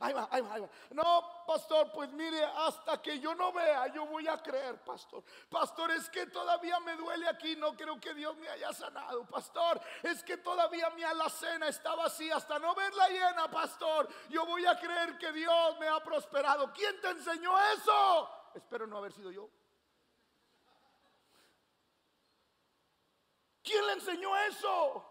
Ahí 0.02 0.14
va, 0.14 0.28
ahí 0.32 0.42
va, 0.42 0.54
ahí 0.56 0.62
va. 0.62 0.70
No, 0.90 1.44
pastor, 1.46 1.92
pues 1.94 2.12
mire, 2.12 2.44
hasta 2.44 3.00
que 3.00 3.20
yo 3.20 3.36
no 3.36 3.54
vea, 3.54 3.86
yo 3.94 4.08
voy 4.08 4.28
a 4.28 4.42
creer, 4.42 4.84
pastor. 4.84 5.24
Pastor, 5.48 5.92
es 5.92 6.10
que 6.10 6.26
todavía 6.26 6.80
me 6.80 6.96
duele 6.96 7.30
aquí, 7.30 7.56
no 7.56 7.78
creo 7.78 8.00
que 8.00 8.16
Dios 8.16 8.36
me 8.38 8.50
haya 8.50 8.74
sanado. 8.74 9.24
Pastor, 9.28 9.80
es 10.02 10.24
que 10.24 10.38
todavía 10.38 10.90
mi 10.90 11.04
alacena 11.04 11.68
estaba 11.68 12.06
así, 12.06 12.32
hasta 12.32 12.58
no 12.58 12.74
verla 12.74 13.10
llena, 13.10 13.52
pastor. 13.52 14.10
Yo 14.30 14.44
voy 14.48 14.66
a 14.66 14.80
creer 14.80 15.20
que 15.20 15.32
Dios 15.32 15.78
me 15.80 15.88
ha 15.88 16.04
prosperado. 16.04 16.74
¿Quién 16.74 17.00
te 17.00 17.10
enseñó 17.10 17.54
eso? 17.76 18.30
Espero 18.56 18.88
no 18.88 18.98
haber 18.98 19.14
sido 19.14 19.30
yo. 19.30 19.48
¿Quién 23.62 23.86
le 23.86 23.94
enseñó 23.94 24.36
eso? 24.36 25.11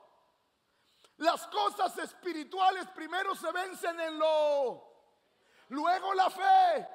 Las 1.20 1.46
cosas 1.48 1.98
espirituales 1.98 2.86
primero 2.94 3.34
se 3.34 3.52
vencen 3.52 4.00
en 4.00 4.18
lo, 4.18 4.90
luego 5.68 6.14
la 6.14 6.30
fe. 6.30 6.88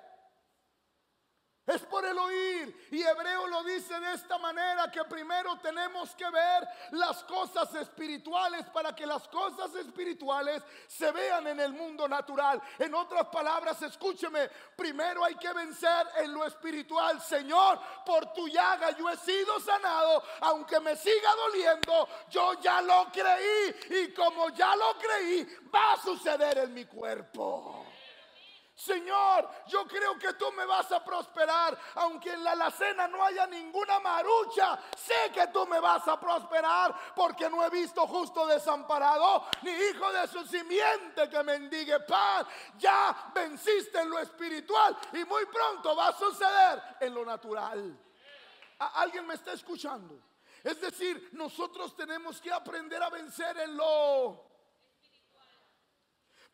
Es 1.66 1.82
por 1.82 2.06
el 2.06 2.18
oír. 2.18 2.88
Y 2.92 3.02
Hebreo 3.02 3.48
lo 3.48 3.64
dice 3.64 4.00
de 4.00 4.14
esta 4.14 4.38
manera 4.38 4.92
que 4.92 5.04
primero 5.06 5.58
tenemos 5.58 6.14
que 6.16 6.30
ver 6.30 6.68
las 6.92 7.24
cosas 7.24 7.74
espirituales 7.74 8.66
para 8.68 8.96
que 8.96 9.06
las 9.06 9.28
cosas 9.28 9.74
espirituales 9.74 10.62
se 10.88 11.12
vean 11.12 11.48
en 11.48 11.60
el 11.60 11.74
mundo 11.74 12.08
natural. 12.08 12.62
En 12.78 12.94
otras 12.94 13.28
palabras, 13.28 13.82
escúcheme, 13.82 14.48
primero 14.76 15.26
hay 15.26 15.36
que 15.36 15.52
vencer 15.54 16.08
en 16.18 16.34
lo 16.34 16.46
espiritual. 16.46 17.20
Señor, 17.20 17.80
por 18.06 18.32
tu 18.34 18.48
llaga 18.48 18.92
yo 18.92 19.10
he 19.10 19.18
sido 19.18 19.60
sanado, 19.60 20.24
aunque 20.42 20.80
me 20.80 20.96
siga 20.96 21.34
doliendo, 21.36 22.08
yo 22.30 22.54
ya 22.62 22.80
lo 22.84 23.08
creí. 23.12 23.76
Y 23.90 24.14
como 24.14 24.50
ya 24.50 24.76
lo 24.76 24.98
creí, 25.00 25.48
va 25.74 25.94
a 25.94 26.02
suceder 26.02 26.60
en 26.60 26.74
mi 26.76 26.86
cuerpo. 26.86 27.85
Señor, 28.75 29.50
yo 29.67 29.88
creo 29.88 30.20
que 30.20 30.34
tú 30.34 30.51
me 30.51 30.65
vas 30.65 30.91
a 30.91 31.01
prosperar, 31.01 31.79
aunque 31.96 32.34
en 32.34 32.44
la 32.44 32.51
alacena 32.51 33.08
no 33.08 33.24
haya 33.24 33.48
ninguna 33.48 34.01
marucha, 34.01 34.77
sé 34.98 35.32
que 35.34 35.48
tú 35.48 35.65
me 35.65 35.79
vas 35.79 36.05
a 36.10 36.20
prosperar, 36.20 36.94
porque 37.15 37.50
no 37.50 37.63
he 37.63 37.70
visto 37.70 38.05
justo 38.05 38.46
desamparado, 38.46 39.46
ni 39.62 39.72
hijo 39.72 40.12
de 40.12 40.27
su 40.27 40.46
simiente 40.46 41.29
que 41.29 41.41
mendigue 41.41 42.01
pan. 42.01 42.46
Ya 42.77 43.32
venciste 43.34 44.01
en 44.01 44.10
lo 44.10 44.20
espiritual 44.20 44.98
y 45.13 45.24
muy 45.24 45.46
pronto 45.46 45.96
va 45.96 46.10
a 46.10 46.17
suceder 46.17 46.98
en 47.00 47.13
lo 47.13 47.24
natural. 47.24 47.98
¿Alguien 48.79 49.25
me 49.25 49.36
está 49.36 49.53
escuchando? 49.53 50.20
Es 50.62 50.82
decir, 50.82 51.29
nosotros 51.32 51.96
tenemos 51.96 52.41
que 52.41 52.51
aprender 52.51 53.01
a 53.01 53.10
vencer 53.10 53.58
en 53.58 53.77
lo 53.77 54.55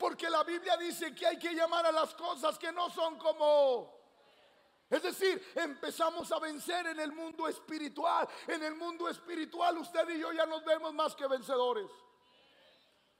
porque 0.01 0.31
la 0.31 0.43
Biblia 0.43 0.75
dice 0.77 1.13
que 1.13 1.27
hay 1.27 1.37
que 1.37 1.53
llamar 1.53 1.85
a 1.85 1.91
las 1.91 2.15
cosas 2.15 2.57
que 2.57 2.71
no 2.71 2.89
son 2.89 3.19
como... 3.19 4.01
Es 4.89 5.03
decir, 5.03 5.53
empezamos 5.53 6.31
a 6.31 6.39
vencer 6.39 6.87
en 6.87 6.99
el 6.99 7.11
mundo 7.11 7.47
espiritual. 7.47 8.27
En 8.47 8.63
el 8.63 8.73
mundo 8.73 9.07
espiritual 9.07 9.77
usted 9.77 10.09
y 10.09 10.19
yo 10.19 10.31
ya 10.31 10.47
nos 10.47 10.65
vemos 10.65 10.91
más 10.95 11.15
que 11.15 11.27
vencedores. 11.27 11.87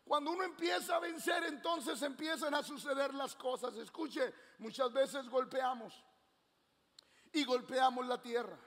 Cuando 0.04 0.32
uno 0.32 0.44
empieza 0.44 0.96
a 0.96 1.00
vencer, 1.00 1.44
entonces 1.44 2.02
empiezan 2.02 2.56
a 2.56 2.64
suceder 2.64 3.14
las 3.14 3.36
cosas. 3.36 3.76
Escuche, 3.76 4.34
muchas 4.58 4.92
veces 4.92 5.30
golpeamos 5.30 5.94
y 7.32 7.46
golpeamos 7.46 8.08
la 8.08 8.20
tierra, 8.20 8.58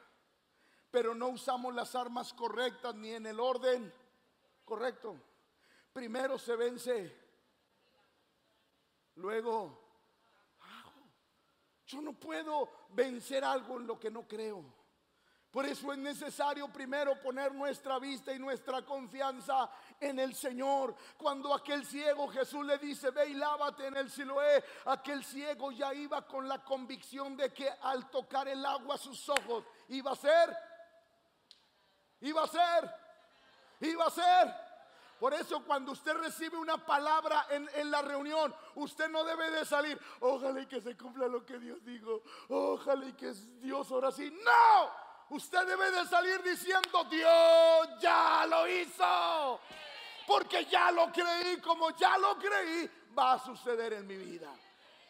pero 0.88 1.16
no 1.16 1.30
usamos 1.30 1.75
las 1.75 1.97
armas 1.97 2.33
correctas 2.33 2.94
ni 2.94 3.11
en 3.11 3.26
el 3.26 3.40
orden 3.40 3.92
correcto. 4.64 5.21
Primero 5.92 6.38
se 6.38 6.54
vence 6.54 7.24
Luego, 9.16 9.85
yo 11.87 12.00
no 12.00 12.12
puedo 12.14 12.71
vencer 12.90 13.44
algo 13.44 13.78
en 13.78 13.87
lo 13.87 13.99
que 13.99 14.11
no 14.11 14.26
creo. 14.26 14.64
Por 15.54 15.66
eso 15.66 15.92
es 15.92 15.99
necesario 15.99 16.66
primero 16.73 17.21
poner 17.21 17.54
nuestra 17.54 18.00
vista 18.00 18.33
y 18.33 18.40
nuestra 18.40 18.85
confianza 18.85 19.71
en 20.00 20.18
el 20.18 20.35
Señor. 20.35 20.97
Cuando 21.16 21.54
aquel 21.54 21.87
ciego 21.87 22.26
Jesús 22.26 22.66
le 22.66 22.76
dice, 22.78 23.12
ve 23.12 23.28
y 23.28 23.35
lávate 23.35 23.87
en 23.87 23.97
el 23.97 24.11
Siloé, 24.11 24.64
aquel 24.87 25.25
ciego 25.25 25.71
ya 25.71 25.94
iba 25.94 26.26
con 26.26 26.49
la 26.49 26.64
convicción 26.64 27.37
de 27.37 27.52
que 27.52 27.71
al 27.71 28.11
tocar 28.11 28.49
el 28.49 28.66
agua 28.66 28.99
sus 28.99 29.28
ojos 29.28 29.64
iba 29.90 30.11
a 30.11 30.16
ser, 30.16 30.56
iba 32.23 32.42
a 32.42 32.49
ser, 32.49 32.94
iba 33.78 34.06
a 34.06 34.11
ser 34.11 34.63
por 35.25 35.33
eso 35.33 35.64
cuando 35.64 35.93
usted 35.93 36.12
recibe 36.19 36.59
una 36.59 36.76
palabra 36.76 37.47
en, 37.49 37.90
la 37.90 38.02
reunión, 38.02 38.54
usted 38.75 39.09
no 39.09 39.25
debe 39.25 39.50
de 39.52 39.64
salir, 39.64 39.99
ojalá 40.21 40.61
y 40.61 40.66
que 40.66 40.83
se 40.83 40.99
cumpla 40.99 41.26
lo 41.28 41.47
que 41.47 41.59
Dios 41.59 41.83
dijo, 41.83 42.21
ojalá 42.50 43.07
y 43.07 43.14
que 43.14 43.33
Dios 43.33 43.90
ahora 43.90 44.12
sí. 44.12 44.31
No, 44.31 45.35
usted 45.35 45.66
debe 45.66 45.90
de 45.93 46.04
salir 46.09 46.43
diciendo, 46.43 47.04
Dios 47.04 47.88
ya 48.02 48.45
lo 48.47 48.69
hizo. 48.69 49.61
Porque 50.26 50.66
ya 50.66 50.90
lo 50.90 51.11
creí, 51.11 51.59
como 51.59 51.97
ya 51.97 52.19
lo 52.19 52.37
creí, 52.37 52.90
va 53.19 53.33
a 53.33 53.38
suceder 53.38 53.95
en 53.95 54.07
mi 54.07 54.19
vida. 54.19 54.52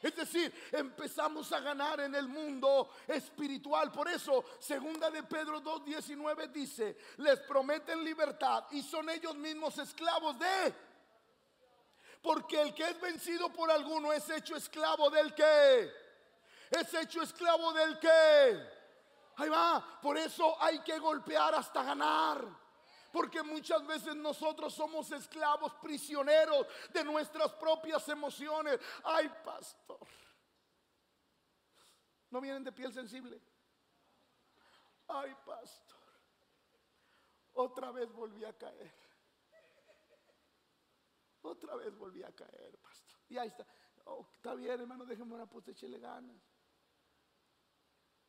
Es 0.04 0.14
decir, 0.14 0.52
empezamos 0.70 1.50
a 1.50 1.60
ganar 1.60 1.98
en 2.00 2.14
el 2.14 2.28
mundo 2.28 2.90
espiritual. 3.08 3.90
Por 3.90 4.06
eso, 4.06 4.44
segunda 4.58 5.10
de 5.10 5.22
Pedro 5.22 5.62
2.19 5.62 6.52
dice, 6.52 6.98
les 7.16 7.40
prometen 7.40 8.04
libertad 8.04 8.66
y 8.72 8.82
son 8.82 9.08
ellos 9.08 9.34
mismos 9.34 9.78
esclavos 9.78 10.38
de... 10.38 10.74
Porque 12.20 12.60
el 12.60 12.74
que 12.74 12.84
es 12.84 13.00
vencido 13.00 13.50
por 13.50 13.70
alguno 13.70 14.12
es 14.12 14.28
hecho 14.28 14.56
esclavo 14.56 15.08
del 15.08 15.34
que. 15.34 15.90
Es 16.70 16.92
hecho 16.92 17.22
esclavo 17.22 17.72
del 17.72 17.98
que. 17.98 18.68
Ahí 19.36 19.48
va. 19.48 20.00
Por 20.02 20.18
eso 20.18 20.62
hay 20.62 20.80
que 20.80 20.98
golpear 20.98 21.54
hasta 21.54 21.82
ganar. 21.82 22.46
Porque 23.14 23.44
muchas 23.44 23.86
veces 23.86 24.16
nosotros 24.16 24.74
somos 24.74 25.08
esclavos, 25.12 25.72
prisioneros 25.74 26.66
de 26.92 27.04
nuestras 27.04 27.52
propias 27.52 28.08
emociones. 28.08 28.80
Ay, 29.04 29.30
pastor. 29.44 30.04
¿No 32.28 32.40
vienen 32.40 32.64
de 32.64 32.72
piel 32.72 32.92
sensible? 32.92 33.40
Ay, 35.06 35.32
pastor. 35.46 36.00
Otra 37.52 37.92
vez 37.92 38.12
volví 38.12 38.44
a 38.44 38.52
caer. 38.52 38.92
Otra 41.42 41.76
vez 41.76 41.96
volví 41.96 42.24
a 42.24 42.34
caer, 42.34 42.76
pastor. 42.80 43.20
Y 43.28 43.38
ahí 43.38 43.46
está. 43.46 43.64
Oh, 44.06 44.26
está 44.34 44.54
bien, 44.54 44.80
hermano, 44.80 45.06
déjeme 45.06 45.36
una 45.36 45.46
pues 45.46 45.68
échele 45.68 46.00
ganas. 46.00 46.42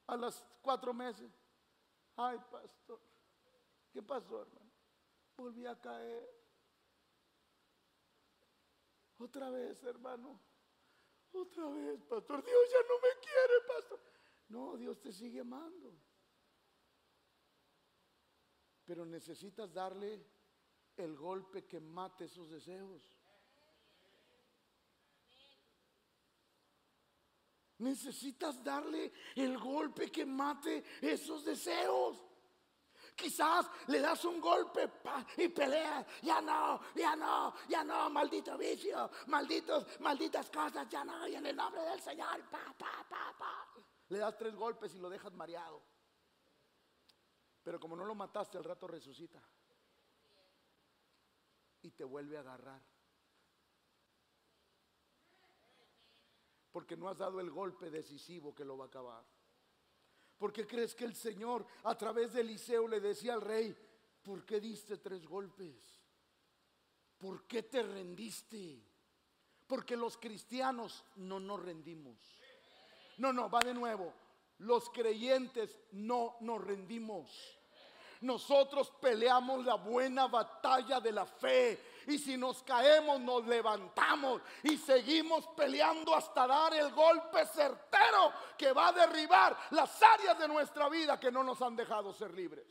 A 0.05 0.15
las 0.15 0.45
cuatro 0.61 0.93
meses. 0.93 1.31
Ay, 2.15 2.37
pastor. 2.51 3.01
¿Qué 3.91 4.03
pasó, 4.03 4.43
hermano? 4.43 4.64
Volví 5.37 5.65
a 5.65 5.79
caer. 5.79 6.29
Otra 9.17 9.49
vez, 9.49 9.83
hermano. 9.83 10.39
Otra 11.31 11.67
vez, 11.69 12.01
pastor. 12.03 12.43
Dios 12.43 12.69
ya 12.71 12.87
no 12.87 12.95
me 12.99 13.19
quiere, 13.21 13.67
pastor. 13.67 13.99
No, 14.49 14.77
Dios 14.77 15.01
te 15.01 15.11
sigue 15.11 15.41
amando. 15.41 15.97
Pero 18.85 19.05
necesitas 19.05 19.73
darle 19.73 20.25
el 20.95 21.15
golpe 21.15 21.65
que 21.65 21.79
mate 21.79 22.25
esos 22.25 22.49
deseos. 22.49 23.17
Necesitas 27.77 28.63
darle 28.63 29.11
el 29.35 29.57
golpe 29.57 30.09
que 30.09 30.25
mate 30.25 30.83
esos 31.01 31.43
deseos. 31.43 32.24
Quizás 33.15 33.69
le 33.87 34.01
das 34.01 34.25
un 34.25 34.41
golpe 34.41 34.91
y 35.37 35.47
pelea. 35.47 36.05
Ya 36.21 36.41
no, 36.41 36.81
ya 36.93 37.15
no, 37.15 37.53
ya 37.69 37.83
no, 37.83 38.09
maldito 38.09 38.57
vicio, 38.57 39.09
malditos, 39.27 39.99
malditas 40.01 40.49
cosas, 40.49 40.87
ya 40.89 41.05
no. 41.05 41.25
Y 41.27 41.35
en 41.35 41.45
el 41.45 41.55
nombre 41.55 41.81
del 41.81 42.01
Señor, 42.01 42.43
pa, 42.49 42.73
pa, 42.77 43.05
pa, 43.09 43.33
pa. 43.37 43.67
Le 44.09 44.19
das 44.19 44.37
tres 44.37 44.53
golpes 44.55 44.93
y 44.95 44.99
lo 44.99 45.09
dejas 45.09 45.33
mareado. 45.33 45.81
Pero 47.63 47.79
como 47.79 47.95
no 47.95 48.05
lo 48.05 48.13
mataste, 48.13 48.57
al 48.57 48.63
rato 48.63 48.85
resucita. 48.87 49.41
Y 51.81 51.91
te 51.91 52.03
vuelve 52.03 52.37
a 52.37 52.41
agarrar. 52.41 52.81
Porque 56.71 56.97
no 56.97 57.07
has 57.07 57.17
dado 57.17 57.39
el 57.39 57.49
golpe 57.49 57.89
decisivo 57.89 58.53
que 58.53 58.65
lo 58.65 58.77
va 58.77 58.85
a 58.85 58.87
acabar. 58.87 59.25
¿Por 60.37 60.51
qué 60.51 60.67
crees 60.67 60.93
que 60.93 61.05
el 61.05 61.15
Señor 61.15 61.65
a 61.83 61.97
través 61.97 62.33
de 62.33 62.41
Eliseo 62.41 62.87
le 62.87 62.99
decía 62.99 63.33
al 63.33 63.41
rey, 63.41 63.75
¿por 64.21 64.45
qué 64.45 64.59
diste 64.59 64.97
tres 64.97 65.25
golpes? 65.25 65.75
¿Por 67.17 67.47
qué 67.47 67.63
te 67.63 67.81
rendiste? 67.81 68.83
Porque 69.67 69.95
los 69.95 70.17
cristianos 70.17 71.05
no 71.15 71.39
nos 71.39 71.61
rendimos. 71.63 72.17
No, 73.17 73.31
no, 73.31 73.49
va 73.49 73.59
de 73.61 73.73
nuevo. 73.73 74.13
Los 74.59 74.89
creyentes 74.89 75.79
no 75.91 76.35
nos 76.41 76.63
rendimos. 76.63 77.31
Nosotros 78.21 78.91
peleamos 79.01 79.65
la 79.65 79.75
buena 79.75 80.27
batalla 80.27 80.99
de 80.99 81.11
la 81.11 81.25
fe. 81.25 81.79
Y 82.07 82.17
si 82.17 82.37
nos 82.37 82.63
caemos, 82.63 83.19
nos 83.19 83.45
levantamos 83.45 84.41
y 84.63 84.77
seguimos 84.77 85.47
peleando 85.55 86.15
hasta 86.15 86.45
dar 86.47 86.73
el 86.73 86.91
golpe 86.91 87.45
certero 87.45 88.31
que 88.57 88.71
va 88.71 88.89
a 88.89 88.93
derribar 88.93 89.57
las 89.71 90.01
áreas 90.01 90.37
de 90.37 90.47
nuestra 90.47 90.89
vida 90.89 91.19
que 91.19 91.31
no 91.31 91.43
nos 91.43 91.61
han 91.61 91.75
dejado 91.75 92.13
ser 92.13 92.33
libres. 92.33 92.65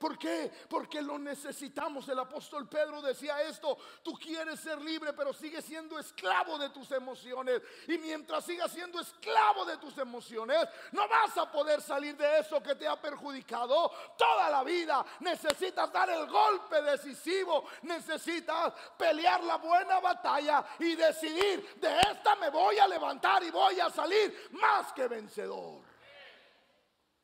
¿Por 0.00 0.16
qué? 0.16 0.50
Porque 0.66 1.02
lo 1.02 1.18
necesitamos. 1.18 2.08
El 2.08 2.18
apóstol 2.18 2.66
Pedro 2.66 3.02
decía 3.02 3.42
esto, 3.42 3.76
tú 4.02 4.14
quieres 4.14 4.58
ser 4.58 4.80
libre, 4.80 5.12
pero 5.12 5.30
sigues 5.34 5.62
siendo 5.62 5.98
esclavo 5.98 6.56
de 6.56 6.70
tus 6.70 6.90
emociones. 6.92 7.60
Y 7.86 7.98
mientras 7.98 8.46
sigas 8.46 8.72
siendo 8.72 8.98
esclavo 8.98 9.66
de 9.66 9.76
tus 9.76 9.98
emociones, 9.98 10.66
no 10.92 11.06
vas 11.06 11.36
a 11.36 11.52
poder 11.52 11.82
salir 11.82 12.16
de 12.16 12.38
eso 12.38 12.62
que 12.62 12.76
te 12.76 12.88
ha 12.88 12.98
perjudicado 12.98 13.92
toda 14.16 14.48
la 14.48 14.64
vida. 14.64 15.04
Necesitas 15.20 15.92
dar 15.92 16.08
el 16.08 16.26
golpe 16.26 16.80
decisivo, 16.80 17.66
necesitas 17.82 18.72
pelear 18.96 19.44
la 19.44 19.56
buena 19.56 20.00
batalla 20.00 20.64
y 20.78 20.94
decidir, 20.94 21.74
de 21.76 22.00
esta 22.10 22.36
me 22.36 22.48
voy 22.48 22.78
a 22.78 22.88
levantar 22.88 23.42
y 23.42 23.50
voy 23.50 23.78
a 23.78 23.90
salir 23.90 24.48
más 24.52 24.94
que 24.94 25.06
vencedor. 25.06 25.82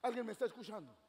¿Alguien 0.02 0.26
me 0.26 0.32
está 0.32 0.44
escuchando? 0.44 1.05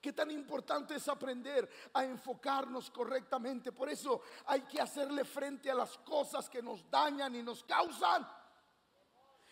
Qué 0.00 0.12
tan 0.12 0.30
importante 0.30 0.94
es 0.94 1.08
aprender 1.08 1.68
a 1.92 2.04
enfocarnos 2.04 2.90
correctamente. 2.90 3.72
Por 3.72 3.88
eso 3.88 4.22
hay 4.46 4.62
que 4.62 4.80
hacerle 4.80 5.24
frente 5.24 5.70
a 5.70 5.74
las 5.74 5.98
cosas 5.98 6.48
que 6.48 6.62
nos 6.62 6.88
dañan 6.88 7.34
y 7.34 7.42
nos 7.42 7.64
causan. 7.64 8.26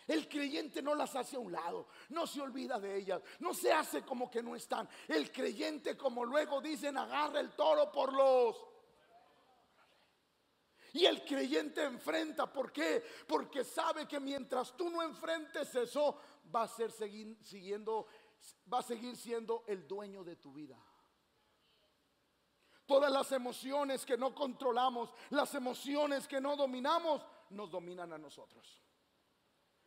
El 0.07 0.29
creyente 0.29 0.81
no 0.81 0.95
las 0.95 1.13
hace 1.17 1.35
a 1.35 1.39
un 1.39 1.51
lado, 1.51 1.87
no 2.09 2.25
se 2.25 2.39
olvida 2.39 2.79
de 2.79 2.95
ellas, 2.95 3.21
no 3.39 3.53
se 3.53 3.73
hace 3.73 4.03
como 4.03 4.31
que 4.31 4.41
no 4.41 4.55
están. 4.55 4.87
El 5.05 5.33
creyente, 5.33 5.97
como 5.97 6.23
luego 6.23 6.61
dicen, 6.61 6.97
agarra 6.97 7.41
el 7.41 7.51
toro 7.51 7.91
por 7.91 8.13
los... 8.13 8.55
Y 10.93 11.05
el 11.05 11.25
creyente 11.25 11.83
enfrenta, 11.83 12.51
¿por 12.51 12.71
qué? 12.71 13.03
Porque 13.27 13.65
sabe 13.65 14.07
que 14.07 14.21
mientras 14.21 14.77
tú 14.77 14.89
no 14.89 15.03
enfrentes 15.03 15.75
eso, 15.75 16.17
va 16.55 16.63
a 16.63 16.67
ser 16.69 16.89
siguiendo 16.91 18.07
va 18.71 18.79
a 18.79 18.83
seguir 18.83 19.15
siendo 19.15 19.63
el 19.67 19.87
dueño 19.87 20.23
de 20.23 20.35
tu 20.35 20.53
vida. 20.53 20.77
Todas 22.85 23.11
las 23.11 23.31
emociones 23.33 24.05
que 24.05 24.17
no 24.17 24.33
controlamos, 24.33 25.13
las 25.29 25.53
emociones 25.55 26.27
que 26.27 26.39
no 26.39 26.55
dominamos, 26.55 27.21
nos 27.49 27.69
dominan 27.69 28.13
a 28.13 28.17
nosotros. 28.17 28.81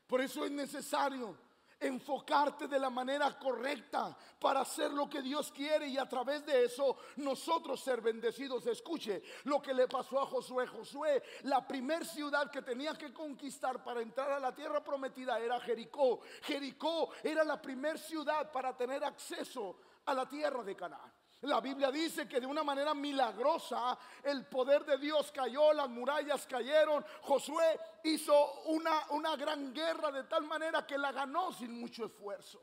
Por 0.07 0.21
eso 0.21 0.45
es 0.45 0.51
necesario 0.51 1.37
enfocarte 1.81 2.69
de 2.69 2.79
la 2.79 2.91
manera 2.91 3.39
correcta 3.39 4.17
para 4.39 4.61
hacer 4.61 4.93
lo 4.93 5.09
que 5.09 5.23
Dios 5.23 5.51
quiere 5.51 5.89
y 5.89 5.97
a 5.97 6.09
través 6.09 6.45
de 6.45 6.65
eso 6.65 6.99
nosotros 7.17 7.81
ser 7.81 8.01
bendecidos. 8.01 8.67
Escuche 8.67 9.23
lo 9.45 9.61
que 9.61 9.75
le 9.75 9.89
pasó 9.89 10.21
a 10.21 10.27
Josué. 10.27 10.67
Josué, 10.67 11.23
la 11.43 11.67
primer 11.67 12.05
ciudad 12.05 12.51
que 12.51 12.63
tenía 12.63 12.95
que 12.95 13.13
conquistar 13.13 13.83
para 13.83 14.03
entrar 14.03 14.31
a 14.33 14.41
la 14.41 14.55
tierra 14.55 14.85
prometida 14.85 15.39
era 15.39 15.59
Jericó. 15.61 16.21
Jericó 16.43 17.11
era 17.23 17.43
la 17.45 17.61
primer 17.61 17.99
ciudad 17.99 18.53
para 18.53 18.77
tener 18.77 19.03
acceso 19.03 19.79
a 20.05 20.15
la 20.15 20.29
tierra 20.29 20.63
de 20.63 20.77
Canaán. 20.77 21.20
La 21.43 21.61
Biblia 21.61 21.91
dice 21.91 22.29
que 22.29 22.39
de 22.39 22.47
una 22.47 22.63
manera 22.63 22.93
milagrosa 22.93 23.99
el 24.23 24.45
poder 24.47 24.85
de 24.85 24.99
Dios 24.99 25.33
cayó, 25.33 25.73
las 25.73 25.89
murallas 25.89 26.47
cayeron. 26.47 27.05
Josué 27.23 27.81
hizo 28.05 28.63
una, 28.65 29.07
una 29.11 29.37
gran 29.37 29.73
guerra 29.73 30.13
de 30.13 30.25
tal 30.25 30.45
manera 30.45 30.87
que 30.87 30.99
la 30.99 31.13
ganó 31.13 31.51
sin 31.53 31.81
mucho 31.81 32.05
esfuerzo. 32.05 32.61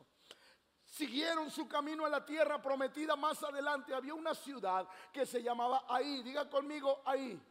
Siguieron 0.86 1.50
su 1.50 1.67
camino 1.67 2.05
a 2.05 2.10
la 2.10 2.24
tierra 2.24 2.62
prometida. 2.62 3.15
Más 3.15 3.41
adelante 3.43 3.96
había 3.96 4.13
una 4.13 4.36
ciudad 4.36 4.88
que 5.12 5.25
se 5.25 5.41
llamaba 5.41 5.86
Ahí. 5.89 6.22
Diga 6.22 6.48
conmigo, 6.48 7.01
Ahí. 7.03 7.41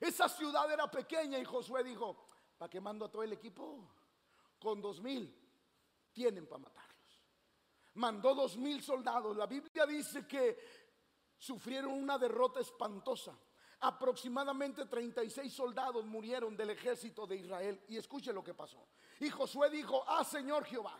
Esa 0.00 0.30
ciudad 0.30 0.70
era 0.72 0.90
pequeña 0.90 1.38
y 1.38 1.44
Josué 1.44 1.84
dijo, 1.84 2.26
¿para 2.56 2.70
qué 2.70 2.80
mando 2.80 3.04
a 3.04 3.10
todo 3.10 3.22
el 3.22 3.34
equipo? 3.34 3.86
Con 4.58 4.80
dos 4.80 5.00
mil 5.02 5.34
tienen 6.12 6.46
para 6.46 6.62
matar 6.62 6.93
mandó 7.94 8.34
dos 8.34 8.56
mil 8.56 8.82
soldados. 8.82 9.36
La 9.36 9.46
Biblia 9.46 9.86
dice 9.86 10.26
que 10.26 10.58
sufrieron 11.38 11.92
una 11.92 12.18
derrota 12.18 12.60
espantosa. 12.60 13.36
Aproximadamente 13.80 14.86
36 14.86 15.52
soldados 15.52 16.06
murieron 16.06 16.56
del 16.56 16.70
ejército 16.70 17.26
de 17.26 17.36
Israel. 17.36 17.82
Y 17.88 17.96
escuche 17.96 18.32
lo 18.32 18.42
que 18.42 18.54
pasó. 18.54 18.86
Y 19.20 19.28
Josué 19.28 19.68
dijo, 19.70 20.02
ah 20.06 20.24
Señor 20.24 20.64
Jehová, 20.64 20.96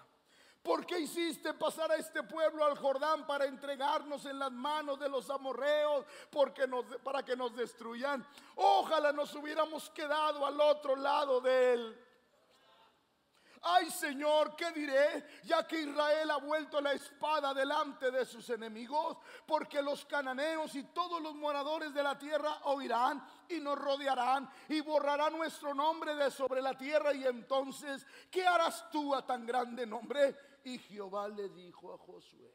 ¿por 0.63 0.85
qué 0.85 0.99
hiciste 0.99 1.55
pasar 1.55 1.91
a 1.93 1.97
este 1.97 2.23
pueblo 2.25 2.65
al 2.65 2.77
Jordán 2.77 3.27
para 3.27 3.47
entregarnos 3.47 4.27
en 4.27 4.39
las 4.39 4.53
manos 4.53 4.99
de 5.01 5.09
los 5.09 5.31
amorreos 5.31 6.05
porque 6.31 6.67
nos, 6.67 6.85
para 7.03 7.25
que 7.25 7.37
nos 7.37 7.57
destruyan? 7.57 8.27
Ojalá 8.57 9.13
nos 9.13 9.35
hubiéramos 9.35 9.89
quedado 9.91 10.45
al 10.45 10.61
otro 10.61 10.95
lado 10.95 11.41
de 11.41 11.73
él 11.73 11.99
ay 13.65 13.91
Señor, 13.91 14.55
¿qué 14.57 14.71
diré? 14.73 15.27
Ya 15.45 15.67
que 15.67 15.81
Israel 15.81 16.31
ha 16.31 16.37
vuelto 16.37 16.81
la 16.81 16.93
espada 16.93 17.55
delante 17.55 18.11
de 18.11 18.25
sus 18.27 18.49
enemigos, 18.51 19.17
porque 19.47 19.81
los 19.81 20.05
cananeos 20.05 20.75
y 20.75 20.85
todos 20.85 21.21
los 21.23 21.35
moradores 21.35 21.93
de 21.95 22.03
la 22.03 22.19
tierra 22.19 22.61
oirán 22.65 23.27
y 23.49 23.61
nos 23.61 23.79
rodearán 23.79 24.51
y 24.69 24.81
borrarán 24.81 25.37
nuestro 25.37 25.75
nombre 25.75 26.15
de 26.15 26.31
sobre 26.31 26.61
la 26.61 26.77
tierra. 26.77 27.13
Y 27.15 27.25
entonces, 27.25 28.07
¿qué 28.31 28.47
harás 28.47 28.91
tú 28.91 29.15
a 29.15 29.25
tan 29.25 29.47
grande 29.47 29.87
nombre? 29.87 30.37
Y 30.65 30.79
Jehová 30.79 31.29
le 31.29 31.49
dijo 31.49 31.95
a 31.95 31.99
Josué, 31.99 32.55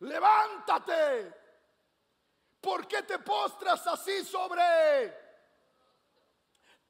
levántate, 0.00 1.34
¿por 2.60 2.86
qué 2.86 3.02
te 3.02 3.18
postras 3.20 3.86
así 3.86 4.24
sobre 4.24 5.29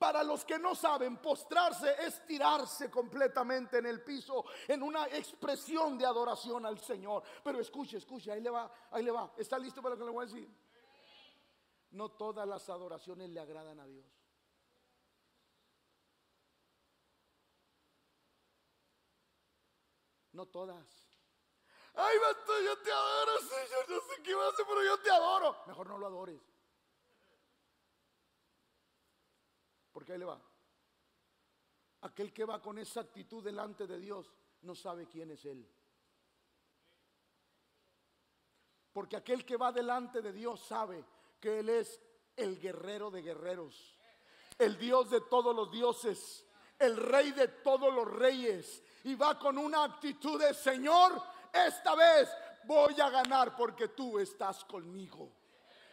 para 0.01 0.25
los 0.25 0.47
que 0.47 0.59
no 0.59 0.75
saben, 0.75 1.19
postrarse 1.19 1.95
es 2.07 2.25
tirarse 2.25 2.91
completamente 2.91 3.77
en 3.77 3.85
el 3.85 4.03
piso 4.03 4.47
en 4.67 4.83
una 4.83 5.07
expresión 5.09 5.99
de 5.99 6.07
adoración 6.07 6.65
al 6.65 6.79
Señor. 6.81 7.23
Pero 7.45 7.61
escuche, 7.61 7.99
escuche, 7.99 8.33
ahí 8.33 8.41
le 8.41 8.49
va, 8.49 8.73
ahí 8.93 9.05
le 9.05 9.11
va. 9.11 9.31
¿Está 9.37 9.59
listo 9.59 9.83
para 9.83 9.95
lo 9.95 9.99
que 9.99 10.07
le 10.07 10.11
voy 10.11 10.23
a 10.23 10.27
decir? 10.27 10.49
No 11.91 12.09
todas 12.13 12.49
las 12.49 12.67
adoraciones 12.71 13.29
le 13.29 13.41
agradan 13.41 13.79
a 13.79 13.87
Dios. 13.87 14.07
No 20.33 20.47
todas. 20.47 21.11
Ay, 21.93 22.17
basta, 22.21 22.53
yo 22.65 22.79
te 22.79 22.91
adoro, 22.91 23.39
Señor. 23.41 23.91
No 23.91 24.01
sé 24.01 24.23
qué 24.23 24.35
va 24.35 24.47
a 24.47 24.49
hacer, 24.49 24.65
pero 24.67 24.83
yo 24.83 24.99
te 25.01 25.11
adoro. 25.11 25.57
Mejor 25.67 25.89
no 25.89 25.99
lo 25.99 26.07
adores. 26.07 26.50
Le 30.19 30.25
va. 30.25 30.41
Aquel 32.03 32.33
que 32.33 32.45
va 32.45 32.61
con 32.61 32.79
esa 32.79 33.01
actitud 33.01 33.45
delante 33.45 33.87
de 33.87 33.99
Dios 33.99 34.33
no 34.63 34.75
sabe 34.75 35.07
quién 35.07 35.31
es 35.31 35.45
Él. 35.45 35.67
Porque 38.93 39.17
aquel 39.17 39.45
que 39.45 39.57
va 39.57 39.71
delante 39.71 40.21
de 40.21 40.33
Dios 40.33 40.61
sabe 40.61 41.05
que 41.39 41.61
Él 41.61 41.69
es 41.69 42.01
el 42.37 42.59
guerrero 42.59 43.11
de 43.11 43.23
guerreros, 43.23 43.99
el 44.59 44.79
Dios 44.79 45.11
de 45.11 45.21
todos 45.23 45.55
los 45.55 45.71
dioses, 45.71 46.47
el 46.79 46.97
rey 46.97 47.33
de 47.33 47.49
todos 47.49 47.93
los 47.95 48.11
reyes. 48.11 48.83
Y 49.05 49.15
va 49.15 49.39
con 49.39 49.59
una 49.59 49.85
actitud 49.85 50.41
de 50.41 50.55
Señor, 50.55 51.23
esta 51.53 51.95
vez 51.95 52.29
voy 52.65 52.99
a 53.01 53.11
ganar 53.11 53.57
porque 53.57 53.89
tú 53.89 54.19
estás 54.19 54.65
conmigo. 54.65 55.33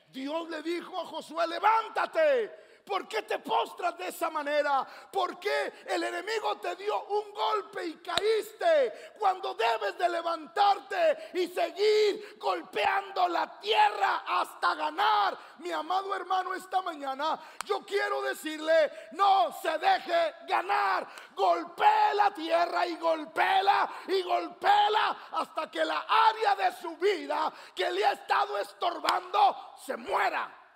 Dios 0.10 0.50
le 0.50 0.62
dijo 0.64 1.00
a 1.00 1.06
Josué, 1.06 1.48
levántate, 1.48 2.77
¿Por 2.88 3.06
qué 3.06 3.24
te 3.24 3.40
postras 3.40 3.98
de 3.98 4.08
esa 4.08 4.30
manera? 4.30 4.88
¿Por 5.12 5.38
qué 5.38 5.84
el 5.88 6.02
enemigo 6.02 6.58
te 6.58 6.74
dio 6.78 7.04
un 7.04 7.34
golpe 7.34 7.86
y 7.86 7.96
caíste 7.96 9.12
cuando 9.20 9.54
debes 9.56 9.98
de 9.98 10.08
levantarte 10.08 11.32
y 11.34 11.48
seguir 11.50 12.38
golpeando 12.40 13.28
la 13.28 13.60
tierra 13.60 14.24
hasta 14.26 14.74
ganar? 14.76 15.38
Mi 15.58 15.72
amado 15.72 16.16
hermano, 16.16 16.54
esta 16.54 16.82
mañana 16.82 17.38
yo 17.66 17.86
quiero 17.86 18.22
decirle, 18.22 18.92
no 19.12 19.52
se 19.62 19.78
deje 19.78 20.36
ganar. 20.48 21.06
Golpee 21.36 22.14
la 22.14 22.34
tierra 22.34 22.88
y 22.88 22.96
golpela 22.96 23.90
y 24.08 24.22
golpela 24.22 25.28
hasta 25.34 25.70
que 25.70 25.84
la 25.84 26.06
área 26.08 26.56
de 26.56 26.72
su 26.82 26.96
vida 26.96 27.52
que 27.76 27.92
le 27.92 28.06
ha 28.06 28.14
estado 28.14 28.58
estorbando 28.60 29.74
se 29.86 29.98
muera. 29.98 30.67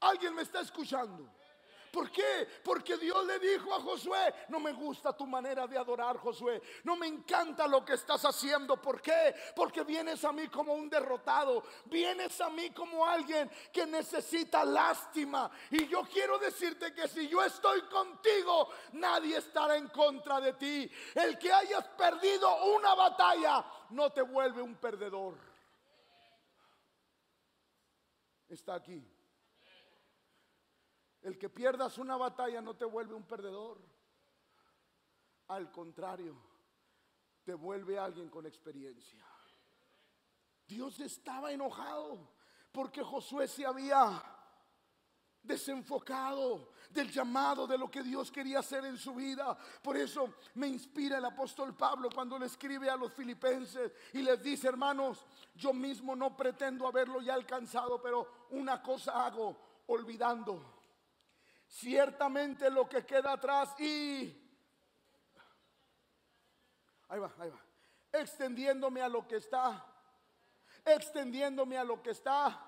Alguien 0.00 0.34
me 0.34 0.42
está 0.42 0.60
escuchando. 0.60 1.30
¿Por 1.90 2.10
qué? 2.10 2.46
Porque 2.62 2.96
Dios 2.96 3.26
le 3.26 3.38
dijo 3.38 3.74
a 3.74 3.80
Josué, 3.80 4.32
no 4.48 4.60
me 4.60 4.72
gusta 4.72 5.16
tu 5.16 5.26
manera 5.26 5.66
de 5.66 5.76
adorar, 5.76 6.18
Josué. 6.18 6.62
No 6.84 6.94
me 6.94 7.08
encanta 7.08 7.66
lo 7.66 7.84
que 7.84 7.94
estás 7.94 8.24
haciendo. 8.24 8.80
¿Por 8.80 9.02
qué? 9.02 9.34
Porque 9.56 9.82
vienes 9.82 10.24
a 10.24 10.32
mí 10.32 10.46
como 10.48 10.72
un 10.72 10.88
derrotado. 10.88 11.64
Vienes 11.86 12.40
a 12.40 12.48
mí 12.48 12.70
como 12.70 13.04
alguien 13.04 13.50
que 13.72 13.86
necesita 13.86 14.64
lástima. 14.64 15.50
Y 15.70 15.88
yo 15.88 16.02
quiero 16.02 16.38
decirte 16.38 16.94
que 16.94 17.08
si 17.08 17.28
yo 17.28 17.42
estoy 17.42 17.82
contigo, 17.82 18.68
nadie 18.92 19.38
estará 19.38 19.76
en 19.76 19.88
contra 19.88 20.40
de 20.40 20.52
ti. 20.52 20.90
El 21.14 21.38
que 21.38 21.52
hayas 21.52 21.88
perdido 21.88 22.66
una 22.76 22.94
batalla 22.94 23.64
no 23.90 24.10
te 24.10 24.22
vuelve 24.22 24.62
un 24.62 24.76
perdedor. 24.76 25.34
Está 28.48 28.74
aquí. 28.74 29.19
El 31.22 31.38
que 31.38 31.50
pierdas 31.50 31.98
una 31.98 32.16
batalla 32.16 32.60
no 32.60 32.74
te 32.74 32.84
vuelve 32.84 33.14
un 33.14 33.26
perdedor. 33.26 33.78
Al 35.48 35.70
contrario, 35.70 36.36
te 37.44 37.54
vuelve 37.54 37.98
alguien 37.98 38.28
con 38.30 38.46
experiencia. 38.46 39.24
Dios 40.66 41.00
estaba 41.00 41.52
enojado 41.52 42.30
porque 42.70 43.02
Josué 43.02 43.48
se 43.48 43.66
había 43.66 44.22
desenfocado 45.42 46.70
del 46.90 47.10
llamado 47.10 47.66
de 47.66 47.78
lo 47.78 47.90
que 47.90 48.02
Dios 48.02 48.30
quería 48.30 48.60
hacer 48.60 48.84
en 48.84 48.96
su 48.96 49.14
vida. 49.14 49.56
Por 49.82 49.96
eso 49.96 50.34
me 50.54 50.68
inspira 50.68 51.18
el 51.18 51.24
apóstol 51.24 51.76
Pablo 51.76 52.08
cuando 52.14 52.38
le 52.38 52.46
escribe 52.46 52.88
a 52.88 52.96
los 52.96 53.12
filipenses 53.12 53.92
y 54.12 54.22
les 54.22 54.42
dice, 54.42 54.68
hermanos, 54.68 55.26
yo 55.54 55.72
mismo 55.72 56.14
no 56.14 56.36
pretendo 56.36 56.86
haberlo 56.86 57.20
ya 57.20 57.34
alcanzado, 57.34 58.00
pero 58.00 58.46
una 58.50 58.82
cosa 58.82 59.26
hago, 59.26 59.82
olvidando 59.86 60.79
ciertamente 61.70 62.68
lo 62.70 62.88
que 62.88 63.06
queda 63.06 63.32
atrás 63.32 63.78
y... 63.80 64.36
Ahí 67.08 67.18
va, 67.18 67.32
ahí 67.38 67.50
va. 67.50 67.60
Extendiéndome 68.12 69.00
a 69.00 69.08
lo 69.08 69.26
que 69.26 69.36
está. 69.36 69.84
Extendiéndome 70.84 71.78
a 71.78 71.84
lo 71.84 72.02
que 72.02 72.10
está. 72.10 72.66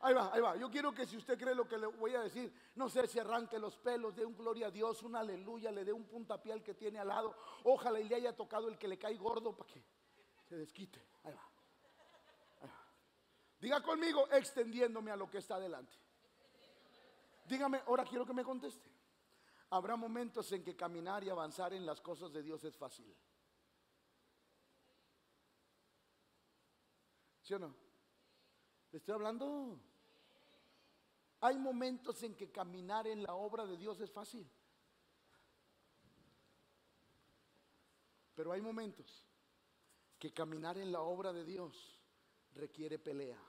Ahí 0.00 0.14
va, 0.14 0.32
ahí 0.32 0.40
va. 0.40 0.56
Yo 0.56 0.70
quiero 0.70 0.92
que 0.92 1.06
si 1.06 1.16
usted 1.16 1.38
cree 1.38 1.54
lo 1.54 1.68
que 1.68 1.78
le 1.78 1.86
voy 1.86 2.14
a 2.14 2.20
decir, 2.20 2.52
no 2.74 2.88
sé 2.88 3.06
si 3.06 3.18
arranque 3.18 3.58
los 3.58 3.76
pelos, 3.78 4.14
de 4.14 4.24
un 4.24 4.36
gloria 4.36 4.68
a 4.68 4.70
Dios, 4.70 5.02
un 5.02 5.16
aleluya, 5.16 5.70
le 5.70 5.84
dé 5.84 5.92
un 5.92 6.04
puntapié 6.04 6.52
al 6.52 6.62
que 6.62 6.74
tiene 6.74 6.98
al 6.98 7.08
lado. 7.08 7.36
Ojalá 7.64 8.00
y 8.00 8.08
le 8.08 8.16
haya 8.16 8.34
tocado 8.34 8.68
el 8.68 8.78
que 8.78 8.88
le 8.88 8.98
cae 8.98 9.16
gordo 9.16 9.56
para 9.56 9.72
que 9.72 9.82
se 10.48 10.56
desquite. 10.56 11.00
Ahí 11.24 11.32
va. 11.32 11.48
Ahí 12.62 12.68
va. 12.68 12.84
Diga 13.60 13.82
conmigo, 13.82 14.28
extendiéndome 14.32 15.10
a 15.10 15.16
lo 15.16 15.30
que 15.30 15.38
está 15.38 15.56
adelante. 15.56 15.96
Dígame, 17.46 17.80
ahora 17.86 18.04
quiero 18.04 18.26
que 18.26 18.32
me 18.32 18.44
conteste. 18.44 18.90
Habrá 19.70 19.96
momentos 19.96 20.50
en 20.52 20.62
que 20.62 20.76
caminar 20.76 21.22
y 21.24 21.30
avanzar 21.30 21.72
en 21.72 21.86
las 21.86 22.00
cosas 22.00 22.32
de 22.32 22.42
Dios 22.42 22.62
es 22.64 22.76
fácil. 22.76 23.14
¿Sí 27.42 27.54
o 27.54 27.58
no? 27.58 27.74
¿Le 28.90 28.98
estoy 28.98 29.14
hablando? 29.14 29.78
Hay 31.40 31.58
momentos 31.58 32.22
en 32.22 32.34
que 32.34 32.50
caminar 32.50 33.06
en 33.06 33.22
la 33.22 33.34
obra 33.34 33.66
de 33.66 33.76
Dios 33.76 34.00
es 34.00 34.10
fácil. 34.10 34.50
Pero 38.34 38.52
hay 38.52 38.60
momentos 38.60 39.24
que 40.18 40.32
caminar 40.32 40.78
en 40.78 40.90
la 40.90 41.00
obra 41.00 41.32
de 41.32 41.44
Dios 41.44 42.00
requiere 42.54 42.98
pelea. 42.98 43.40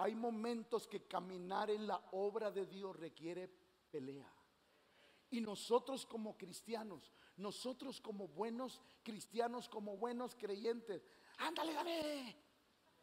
Hay 0.00 0.14
momentos 0.14 0.86
que 0.86 1.02
caminar 1.02 1.68
en 1.68 1.86
la 1.86 2.02
obra 2.12 2.50
de 2.50 2.64
Dios 2.64 2.96
requiere 2.96 3.50
pelea. 3.90 4.32
Y 5.28 5.42
nosotros 5.42 6.06
como 6.06 6.38
cristianos, 6.38 7.12
nosotros 7.36 8.00
como 8.00 8.26
buenos 8.26 8.80
cristianos, 9.02 9.68
como 9.68 9.98
buenos 9.98 10.34
creyentes, 10.34 11.02
ándale, 11.36 11.74
dame. 11.74 12.34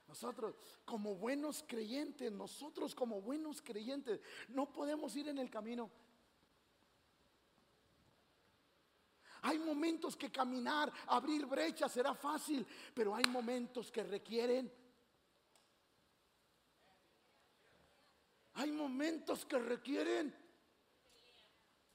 Nosotros 0.07 0.55
como 0.85 1.13
buenos 1.13 1.63
creyentes, 1.67 2.31
nosotros 2.31 2.95
como 2.95 3.21
buenos 3.21 3.61
creyentes, 3.61 4.19
no 4.47 4.73
podemos 4.73 5.15
ir 5.15 5.27
en 5.27 5.37
el 5.37 5.51
camino. 5.51 5.91
Hay 9.43 9.59
momentos 9.59 10.17
que 10.17 10.31
caminar, 10.31 10.91
abrir 11.05 11.45
brechas 11.45 11.91
será 11.91 12.15
fácil, 12.15 12.65
pero 12.95 13.13
hay 13.13 13.25
momentos 13.25 13.91
que 13.91 14.01
requieren 14.01 14.86
Hay 18.57 18.71
momentos 18.71 19.45
que 19.45 19.59
requieren 19.59 20.33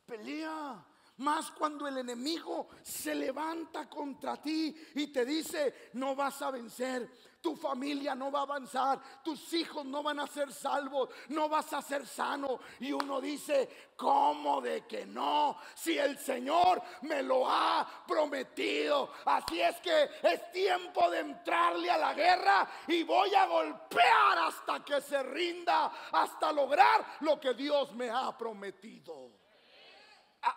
pelea. 0.06 0.86
Más 1.18 1.50
cuando 1.50 1.86
el 1.86 1.98
enemigo 1.98 2.68
se 2.82 3.14
levanta 3.14 3.88
contra 3.88 4.40
ti 4.40 4.74
y 4.94 5.08
te 5.08 5.24
dice, 5.24 5.90
no 5.94 6.16
vas 6.16 6.40
a 6.40 6.50
vencer, 6.50 7.08
tu 7.42 7.56
familia 7.56 8.14
no 8.14 8.30
va 8.30 8.40
a 8.40 8.42
avanzar, 8.42 9.00
tus 9.22 9.52
hijos 9.52 9.84
no 9.84 10.02
van 10.02 10.20
a 10.20 10.26
ser 10.28 10.52
salvos, 10.52 11.10
no 11.28 11.48
vas 11.48 11.72
a 11.72 11.82
ser 11.82 12.06
sano. 12.06 12.60
Y 12.80 12.92
uno 12.92 13.20
dice, 13.20 13.92
¿cómo 13.96 14.60
de 14.60 14.86
que 14.86 15.04
no? 15.04 15.58
Si 15.74 15.98
el 15.98 16.16
Señor 16.18 16.80
me 17.02 17.22
lo 17.22 17.48
ha 17.48 18.04
prometido. 18.06 19.10
Así 19.24 19.60
es 19.60 19.76
que 19.80 20.08
es 20.22 20.52
tiempo 20.52 21.10
de 21.10 21.18
entrarle 21.18 21.90
a 21.90 21.98
la 21.98 22.14
guerra 22.14 22.68
y 22.86 23.02
voy 23.02 23.34
a 23.34 23.46
golpear 23.46 24.38
hasta 24.38 24.84
que 24.84 25.00
se 25.00 25.22
rinda, 25.24 25.92
hasta 26.12 26.52
lograr 26.52 27.04
lo 27.20 27.40
que 27.40 27.54
Dios 27.54 27.92
me 27.92 28.08
ha 28.08 28.36
prometido. 28.38 29.32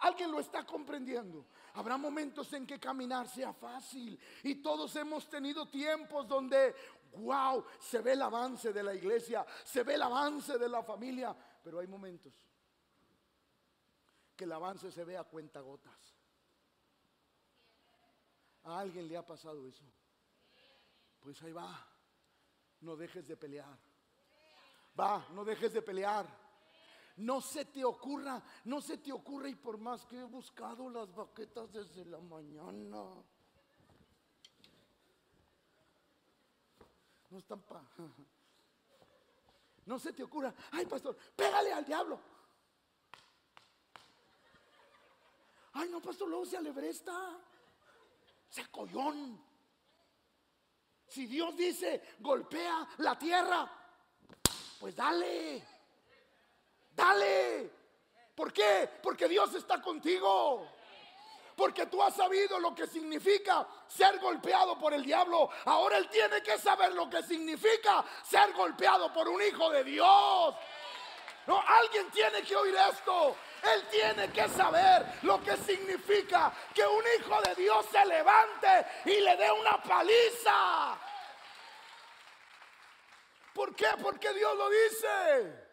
¿Alguien 0.02 0.32
lo 0.32 0.40
está 0.40 0.64
comprendiendo? 0.66 1.46
Habrá 1.76 1.98
momentos 1.98 2.52
en 2.54 2.66
que 2.66 2.80
caminar 2.80 3.28
sea 3.28 3.54
fácil 3.54 4.20
y 4.44 4.56
todos 4.56 4.96
hemos 4.96 5.30
tenido 5.30 5.68
tiempos 5.68 6.26
donde, 6.28 6.74
wow, 7.18 7.66
se 7.80 8.00
ve 8.02 8.14
el 8.14 8.22
avance 8.22 8.72
de 8.72 8.82
la 8.82 8.94
iglesia, 8.94 9.46
se 9.64 9.84
ve 9.84 9.96
el 9.96 10.02
avance 10.02 10.58
de 10.58 10.70
la 10.70 10.84
familia, 10.84 11.36
pero 11.62 11.80
hay 11.80 11.88
momentos 11.88 12.34
que 14.36 14.46
el 14.46 14.52
avance 14.54 14.90
se 14.90 15.04
ve 15.04 15.18
a 15.18 15.26
cuentagotas. 15.26 16.16
¿A 18.64 18.80
alguien 18.80 19.08
le 19.08 19.18
ha 19.18 19.26
pasado 19.26 19.68
eso? 19.68 19.84
Pues 21.20 21.42
ahí 21.44 21.52
va, 21.52 21.88
no 22.82 22.96
dejes 22.96 23.28
de 23.28 23.36
pelear. 23.36 23.78
Va, 24.98 25.28
no 25.32 25.44
dejes 25.44 25.74
de 25.74 25.82
pelear. 25.82 26.26
No 27.18 27.40
se 27.40 27.66
te 27.66 27.84
ocurra, 27.86 28.42
no 28.66 28.82
se 28.82 28.98
te 28.98 29.12
ocurra 29.12 29.48
y 29.48 29.56
por 29.56 29.78
más 29.78 30.06
que 30.06 30.20
he 30.20 30.24
buscado 30.24 30.90
las 30.90 31.14
baquetas 31.14 31.72
desde 31.72 32.04
la 32.06 32.20
mañana. 32.20 33.04
No 37.30 37.38
están 37.38 37.62
pa. 37.62 37.82
No 39.86 40.00
se 40.00 40.14
te 40.14 40.24
ocurra, 40.24 40.52
ay 40.72 40.88
pastor, 40.88 41.16
pégale 41.36 41.72
al 41.72 41.86
diablo. 41.86 42.20
Ay 45.74 45.90
no, 45.90 46.02
pastor, 46.02 46.28
luego 46.28 46.44
se 46.46 46.58
alebresta. 46.58 47.38
Se 48.50 48.66
collón. 48.72 49.40
Si 51.08 51.28
Dios 51.28 51.56
dice, 51.56 52.16
golpea 52.20 52.88
la 52.98 53.20
tierra, 53.20 53.70
pues 54.80 54.96
dale. 54.96 55.75
Dale. 56.96 57.70
¿Por 58.36 58.52
qué? 58.52 58.90
Porque 59.02 59.28
Dios 59.28 59.54
está 59.56 59.82
contigo. 59.82 60.68
Porque 61.56 61.86
tú 61.86 62.02
has 62.04 62.16
sabido 62.16 62.60
lo 62.60 62.76
que 62.76 62.86
significa 62.86 63.66
ser 63.88 64.20
golpeado 64.20 64.78
por 64.78 64.94
el 64.94 65.04
diablo. 65.04 65.50
Ahora 65.66 65.98
Él 65.98 66.10
tiene 66.10 66.44
que 66.44 66.58
saber 66.58 66.94
lo 66.94 67.10
que 67.10 67.24
significa 67.24 68.04
ser 68.24 68.52
golpeado 68.54 69.12
por 69.14 69.30
un 69.30 69.42
hijo 69.42 69.70
de 69.70 69.84
Dios. 69.84 70.56
No, 71.48 71.64
alguien 71.66 72.10
tiene 72.12 72.42
que 72.42 72.56
oír 72.56 72.76
esto. 72.76 73.38
Él 73.74 73.88
tiene 73.90 74.32
que 74.32 74.50
saber 74.50 75.06
lo 75.22 75.42
que 75.42 75.56
significa 75.58 76.52
que 76.74 76.86
un 76.86 77.04
hijo 77.18 77.42
de 77.42 77.56
Dios 77.56 77.86
se 77.92 78.06
levante 78.06 78.86
y 79.06 79.22
le 79.22 79.38
dé 79.38 79.52
una 79.52 79.82
paliza. 79.82 80.98
¿Por 83.54 83.74
qué? 83.76 83.88
Porque 84.02 84.34
Dios 84.34 84.58
lo 84.58 84.70
dice. 84.70 85.65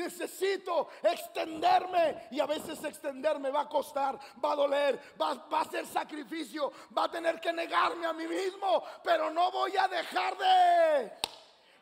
Necesito 0.00 0.88
extenderme 1.02 2.28
y 2.30 2.40
a 2.40 2.46
veces 2.46 2.82
extenderme 2.82 3.50
va 3.50 3.62
a 3.62 3.68
costar, 3.68 4.18
va 4.42 4.52
a 4.52 4.56
doler, 4.56 4.98
va, 5.20 5.60
a 5.60 5.64
ser 5.66 5.86
sacrificio, 5.86 6.72
va 6.96 7.04
a 7.04 7.10
tener 7.10 7.38
que 7.38 7.52
negarme 7.52 8.06
a 8.06 8.14
mí 8.14 8.26
mismo, 8.26 8.82
pero 9.04 9.30
no 9.30 9.50
voy 9.50 9.76
a 9.76 9.86
dejar 9.88 10.38
de, 10.38 11.12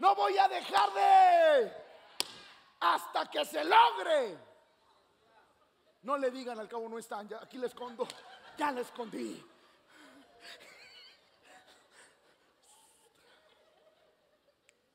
no 0.00 0.16
voy 0.16 0.36
a 0.36 0.48
dejar 0.48 0.92
de, 0.94 1.72
hasta 2.80 3.30
que 3.30 3.44
se 3.44 3.62
logre. 3.62 4.36
No 6.02 6.16
le 6.16 6.32
digan 6.32 6.58
al 6.58 6.68
cabo 6.68 6.88
no 6.88 6.98
están, 6.98 7.28
ya, 7.28 7.38
aquí 7.40 7.56
le 7.56 7.68
escondo, 7.68 8.04
ya 8.56 8.72
le 8.72 8.80
escondí. 8.80 9.44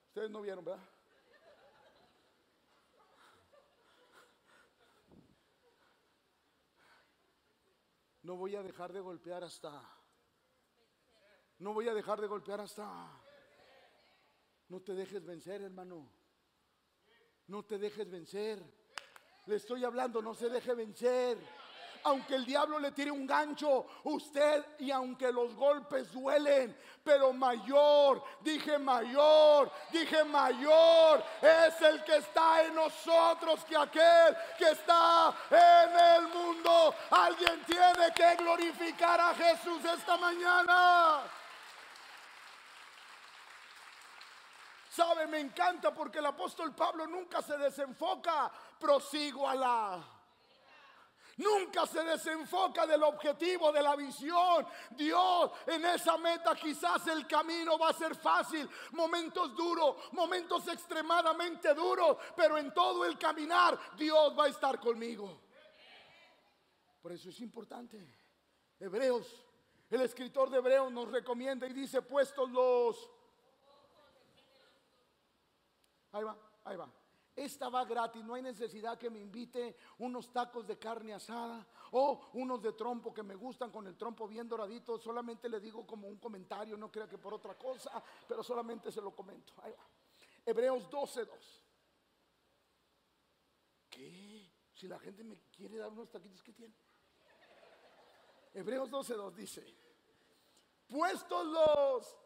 Ustedes 0.10 0.30
no 0.30 0.42
vieron, 0.42 0.66
¿verdad? 0.66 0.93
No 8.24 8.36
voy 8.36 8.56
a 8.56 8.64
dejar 8.64 8.92
de 8.92 9.00
golpear 9.00 9.44
hasta. 9.44 9.82
No 11.60 11.74
voy 11.74 11.88
a 11.88 11.94
dejar 11.94 12.20
de 12.20 12.28
golpear 12.28 12.60
hasta. 12.62 13.10
No 14.70 14.82
te 14.82 14.94
dejes 14.94 15.24
vencer, 15.26 15.62
hermano. 15.62 16.10
No 17.48 17.64
te 17.64 17.78
dejes 17.78 18.10
vencer. 18.10 18.64
Le 19.46 19.56
estoy 19.56 19.84
hablando, 19.84 20.22
no 20.22 20.34
se 20.34 20.50
deje 20.50 20.74
vencer 20.74 21.38
aunque 22.04 22.36
el 22.36 22.46
diablo 22.46 22.80
le 22.80 22.92
tire 22.92 23.12
un 23.12 23.26
gancho, 23.26 23.86
usted 24.04 24.66
y 24.80 24.92
aunque 24.92 25.32
los 25.32 25.54
golpes 25.56 26.12
duelen, 26.12 26.78
pero 27.04 27.34
mayor, 27.34 28.24
dije 28.42 28.78
mayor, 28.78 29.72
dije 29.92 30.24
mayor, 30.24 31.24
es 31.42 31.82
el 31.82 32.04
que 32.04 32.18
está 32.18 32.64
en 32.64 32.76
nosotros 32.76 33.64
que 33.66 33.76
aquel 33.78 34.38
que 34.58 34.72
está 34.72 35.34
en 35.50 36.24
el 36.24 36.28
mundo. 36.30 36.96
Alguien 37.12 37.64
tiene 37.66 38.12
que 38.16 38.36
glorificar 38.36 39.20
a 39.20 39.34
Jesús 39.36 39.84
esta 39.86 40.18
mañana. 40.18 41.22
Sabe, 44.90 45.26
me 45.26 45.40
encanta 45.40 45.92
porque 45.92 46.20
el 46.20 46.26
apóstol 46.28 46.74
Pablo 46.76 47.08
nunca 47.08 47.42
se 47.42 47.58
desenfoca, 47.58 48.52
prosigo 48.80 49.50
a 49.50 49.56
la 49.56 50.13
Nunca 51.38 51.88
se 51.88 52.04
desenfoca 52.04 52.86
del 52.86 53.02
objetivo, 53.04 53.72
de 53.72 53.82
la 53.82 53.96
visión. 53.96 54.68
Dios 54.92 55.52
en 55.66 55.84
esa 55.86 56.18
meta 56.18 56.56
quizás 56.56 57.08
el 57.08 57.26
camino 57.26 57.78
va 57.78 57.90
a 57.90 57.94
ser 57.94 58.16
fácil, 58.16 58.70
momentos 58.92 59.56
duros, 59.56 59.96
momentos 60.12 60.68
extremadamente 60.68 61.74
duros, 61.74 62.18
pero 62.36 62.58
en 62.58 62.72
todo 62.74 63.06
el 63.06 63.18
caminar 63.18 63.80
Dios 63.98 64.38
va 64.38 64.46
a 64.46 64.50
estar 64.50 64.80
conmigo. 64.80 65.42
Por 67.02 67.12
eso 67.12 67.30
es 67.30 67.40
importante. 67.42 67.98
Hebreos, 68.80 69.44
el 69.90 70.02
escritor 70.02 70.50
de 70.50 70.58
Hebreos 70.58 70.92
nos 70.92 71.10
recomienda 71.10 71.68
y 71.68 71.74
dice, 71.74 72.02
puestos 72.02 72.50
los... 72.52 73.10
Ahí 76.12 76.24
va, 76.24 76.38
ahí 76.64 76.76
va. 76.78 77.03
Esta 77.36 77.68
va 77.68 77.84
gratis, 77.84 78.24
no 78.24 78.36
hay 78.36 78.44
necesidad 78.44 78.98
que 78.98 79.10
me 79.10 79.20
invite 79.20 79.76
unos 79.98 80.32
tacos 80.32 80.68
de 80.68 80.78
carne 80.78 81.16
asada 81.16 81.66
o 81.92 82.30
unos 82.34 82.62
de 82.62 82.74
trompo 82.74 83.12
que 83.12 83.24
me 83.24 83.34
gustan 83.34 83.72
con 83.72 83.88
el 83.88 83.98
trompo 83.98 84.28
bien 84.28 84.48
doradito. 84.48 85.00
Solamente 85.00 85.50
le 85.50 85.60
digo 85.60 85.86
como 85.86 86.08
un 86.08 86.18
comentario, 86.18 86.78
no 86.78 86.92
crea 86.92 87.08
que 87.08 87.18
por 87.18 87.34
otra 87.34 87.58
cosa, 87.58 88.04
pero 88.28 88.44
solamente 88.44 88.92
se 88.92 89.02
lo 89.02 89.16
comento. 89.16 89.54
Ahí 89.64 89.72
va. 89.72 89.88
Hebreos 90.46 90.88
12:2. 90.92 91.28
¿Qué? 93.90 94.52
Si 94.76 94.88
la 94.88 95.00
gente 95.00 95.24
me 95.24 95.40
quiere 95.50 95.78
dar 95.78 95.90
unos 95.90 96.12
taquitos, 96.12 96.44
¿qué 96.44 96.54
tiene? 96.54 96.76
Hebreos 98.54 98.92
12:2 98.92 99.34
dice: 99.34 99.76
Puestos 100.88 101.48
los 101.48 102.18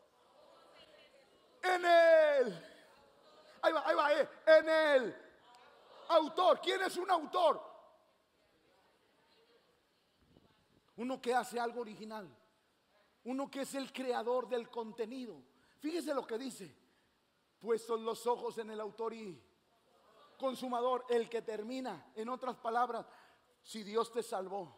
en 1.64 1.86
él 1.86 2.77
Ahí 3.68 3.74
va, 3.74 3.84
ahí 3.86 3.96
va, 3.96 4.14
eh, 4.14 4.30
en 4.46 4.70
el 4.70 5.16
autor. 6.08 6.62
¿Quién 6.62 6.82
es 6.84 6.96
un 6.96 7.12
autor? 7.12 7.62
Uno 10.96 11.22
que 11.22 11.34
hace 11.34 11.60
algo 11.60 11.82
original. 11.82 12.34
Uno 13.26 13.52
que 13.52 13.62
es 13.62 13.76
el 13.76 13.92
creador 13.92 14.48
del 14.48 14.70
contenido. 14.70 15.42
Fíjese 15.80 16.14
lo 16.14 16.26
que 16.26 16.38
dice. 16.38 16.74
Puestos 17.60 18.00
los 18.00 18.26
ojos 18.26 18.58
en 18.58 18.70
el 18.72 18.80
autor 18.80 19.14
y 19.14 19.44
consumador, 20.38 21.06
el 21.10 21.28
que 21.28 21.42
termina. 21.42 22.12
En 22.16 22.30
otras 22.30 22.56
palabras, 22.56 23.06
si 23.64 23.84
Dios 23.84 24.14
te 24.14 24.24
salvó, 24.24 24.78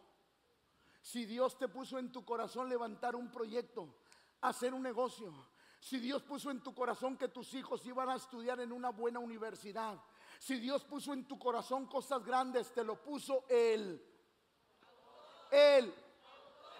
si 0.99 1.25
Dios 1.25 1.60
te 1.60 1.67
puso 1.67 1.99
en 1.99 2.12
tu 2.12 2.25
corazón 2.25 2.67
levantar 2.67 3.15
un 3.15 3.30
proyecto, 3.30 3.93
hacer 4.41 4.73
un 4.73 4.82
negocio, 4.82 5.32
si 5.79 5.99
Dios 5.99 6.21
puso 6.23 6.51
en 6.51 6.61
tu 6.61 6.73
corazón 6.73 7.17
que 7.17 7.29
tus 7.29 7.53
hijos 7.53 7.85
iban 7.85 8.09
a 8.09 8.15
estudiar 8.15 8.59
en 8.59 8.71
una 8.71 8.89
buena 8.89 9.19
universidad. 9.19 9.97
Si 10.37 10.59
Dios 10.59 10.83
puso 10.83 11.13
en 11.13 11.27
tu 11.27 11.39
corazón 11.39 11.87
cosas 11.87 12.23
grandes, 12.23 12.73
te 12.73 12.83
lo 12.83 13.01
puso 13.01 13.45
Él. 13.49 14.01
Él. 15.49 15.93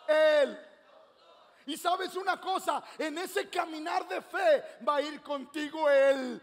Él. 0.07 0.59
Y 1.65 1.77
sabes 1.77 2.15
una 2.15 2.39
cosa, 2.41 2.83
en 2.97 3.17
ese 3.19 3.49
caminar 3.49 4.07
de 4.07 4.21
fe 4.21 4.63
va 4.88 4.97
a 4.97 5.01
ir 5.01 5.21
contigo 5.21 5.89
Él. 5.89 6.41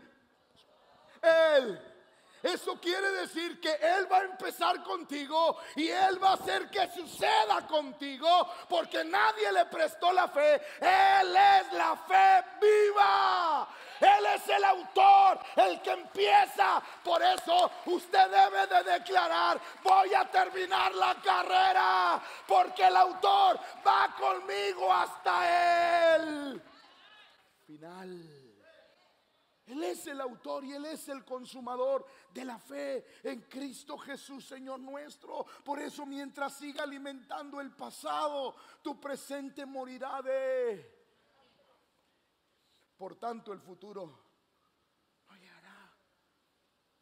Él. 1.22 1.95
Eso 2.42 2.78
quiere 2.80 3.10
decir 3.12 3.60
que 3.60 3.72
Él 3.72 4.10
va 4.10 4.18
a 4.18 4.24
empezar 4.24 4.82
contigo 4.82 5.58
y 5.74 5.88
Él 5.88 6.22
va 6.22 6.30
a 6.30 6.34
hacer 6.34 6.70
que 6.70 6.88
suceda 6.90 7.66
contigo 7.66 8.28
porque 8.68 9.04
nadie 9.04 9.50
le 9.52 9.64
prestó 9.66 10.12
la 10.12 10.28
fe. 10.28 10.54
Él 10.80 11.36
es 11.36 11.72
la 11.72 11.96
fe 12.06 12.44
viva. 12.60 13.68
Él 14.00 14.26
es 14.34 14.48
el 14.48 14.64
autor, 14.64 15.40
el 15.56 15.80
que 15.80 15.92
empieza. 15.92 16.82
Por 17.02 17.22
eso 17.22 17.70
usted 17.86 18.30
debe 18.30 18.66
de 18.66 18.92
declarar, 18.92 19.58
voy 19.82 20.12
a 20.14 20.30
terminar 20.30 20.94
la 20.94 21.14
carrera 21.22 22.22
porque 22.46 22.86
el 22.86 22.96
autor 22.96 23.58
va 23.86 24.14
conmigo 24.18 24.92
hasta 24.92 26.16
el 26.16 26.62
final. 27.66 28.35
Él 29.66 29.82
es 29.82 30.06
el 30.06 30.20
autor 30.20 30.64
y 30.64 30.72
Él 30.72 30.84
es 30.84 31.08
el 31.08 31.24
consumador 31.24 32.06
de 32.32 32.44
la 32.44 32.56
fe 32.56 33.04
en 33.24 33.42
Cristo 33.42 33.98
Jesús, 33.98 34.46
Señor 34.46 34.78
nuestro. 34.78 35.44
Por 35.64 35.80
eso 35.80 36.06
mientras 36.06 36.56
siga 36.56 36.84
alimentando 36.84 37.60
el 37.60 37.72
pasado, 37.72 38.54
tu 38.80 39.00
presente 39.00 39.66
morirá 39.66 40.22
de... 40.22 40.94
Por 42.96 43.16
tanto, 43.16 43.52
el 43.52 43.60
futuro 43.60 44.06
no 45.28 45.36
llegará. 45.36 45.92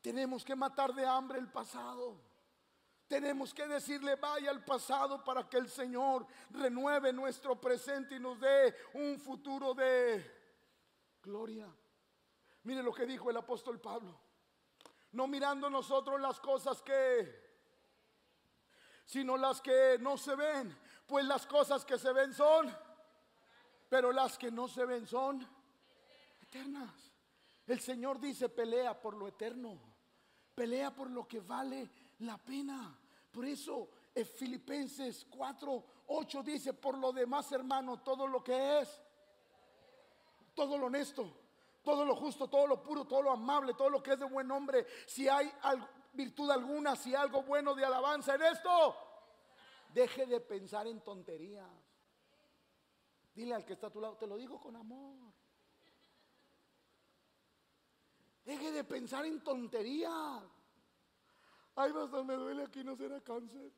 Tenemos 0.00 0.42
que 0.42 0.56
matar 0.56 0.94
de 0.94 1.06
hambre 1.06 1.38
el 1.38 1.52
pasado. 1.52 2.18
Tenemos 3.06 3.52
que 3.52 3.68
decirle 3.68 4.16
vaya 4.16 4.50
al 4.50 4.64
pasado 4.64 5.22
para 5.22 5.48
que 5.48 5.58
el 5.58 5.68
Señor 5.68 6.26
renueve 6.48 7.12
nuestro 7.12 7.60
presente 7.60 8.16
y 8.16 8.20
nos 8.20 8.40
dé 8.40 8.74
un 8.94 9.20
futuro 9.20 9.74
de 9.74 10.24
gloria. 11.22 11.68
Mire 12.64 12.82
lo 12.82 12.92
que 12.92 13.06
dijo 13.06 13.30
el 13.30 13.36
apóstol 13.36 13.80
Pablo. 13.80 14.18
No 15.12 15.26
mirando 15.26 15.70
nosotros 15.70 16.20
las 16.20 16.40
cosas 16.40 16.82
que, 16.82 17.42
sino 19.04 19.36
las 19.36 19.60
que 19.60 19.98
no 20.00 20.16
se 20.16 20.34
ven. 20.34 20.76
Pues 21.06 21.26
las 21.26 21.46
cosas 21.46 21.84
que 21.84 21.98
se 21.98 22.12
ven 22.12 22.32
son, 22.32 22.74
pero 23.88 24.12
las 24.12 24.38
que 24.38 24.50
no 24.50 24.66
se 24.66 24.86
ven 24.86 25.06
son 25.06 25.46
eternas. 26.40 27.12
El 27.66 27.80
Señor 27.80 28.18
dice, 28.18 28.48
pelea 28.48 28.98
por 28.98 29.14
lo 29.14 29.28
eterno. 29.28 29.78
Pelea 30.54 30.94
por 30.94 31.10
lo 31.10 31.28
que 31.28 31.40
vale 31.40 31.90
la 32.20 32.38
pena. 32.38 32.98
Por 33.30 33.44
eso 33.44 33.90
Filipenses 34.24 35.26
4, 35.28 35.84
8 36.06 36.42
dice, 36.42 36.72
por 36.72 36.96
lo 36.96 37.12
demás 37.12 37.52
hermano, 37.52 38.00
todo 38.00 38.26
lo 38.26 38.42
que 38.42 38.80
es, 38.80 39.02
todo 40.54 40.78
lo 40.78 40.86
honesto 40.86 41.43
todo 41.84 42.04
lo 42.04 42.16
justo, 42.16 42.48
todo 42.48 42.66
lo 42.66 42.82
puro, 42.82 43.04
todo 43.04 43.22
lo 43.22 43.30
amable, 43.30 43.74
todo 43.74 43.90
lo 43.90 44.02
que 44.02 44.14
es 44.14 44.18
de 44.18 44.24
buen 44.24 44.48
nombre, 44.48 44.86
si 45.06 45.28
hay 45.28 45.52
virtud 46.14 46.50
alguna, 46.50 46.96
si 46.96 47.14
algo 47.14 47.42
bueno 47.42 47.74
de 47.74 47.84
alabanza 47.84 48.34
en 48.34 48.42
esto, 48.42 48.96
deje 49.92 50.26
de 50.26 50.40
pensar 50.40 50.86
en 50.86 51.02
tonterías. 51.02 51.68
Dile 53.34 53.54
al 53.54 53.64
que 53.64 53.74
está 53.74 53.88
a 53.88 53.90
tu 53.90 54.00
lado, 54.00 54.16
te 54.16 54.26
lo 54.26 54.36
digo 54.36 54.60
con 54.60 54.74
amor. 54.76 55.32
Deje 58.44 58.72
de 58.72 58.84
pensar 58.84 59.26
en 59.26 59.42
tonterías. 59.42 60.42
Ay, 61.76 61.92
pastor, 61.92 62.24
me 62.24 62.34
duele 62.34 62.62
aquí, 62.62 62.82
no 62.82 62.96
será 62.96 63.20
cáncer. 63.20 63.72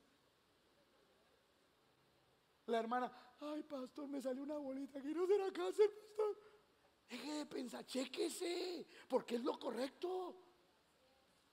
La 2.66 2.79
hermana, 2.79 3.11
ay, 3.40 3.62
pastor, 3.62 4.09
me 4.09 4.21
salió 4.21 4.42
una 4.42 4.59
bolita 4.59 4.99
aquí, 4.99 5.14
no 5.14 5.27
será 5.27 5.51
cáncer, 5.53 5.90
pastor. 5.90 6.45
Deje 7.09 7.33
de 7.33 7.47
pensar, 7.47 7.87
chéquese, 7.87 8.87
porque 9.09 9.37
es 9.37 9.45
lo 9.45 9.59
correcto. 9.59 10.35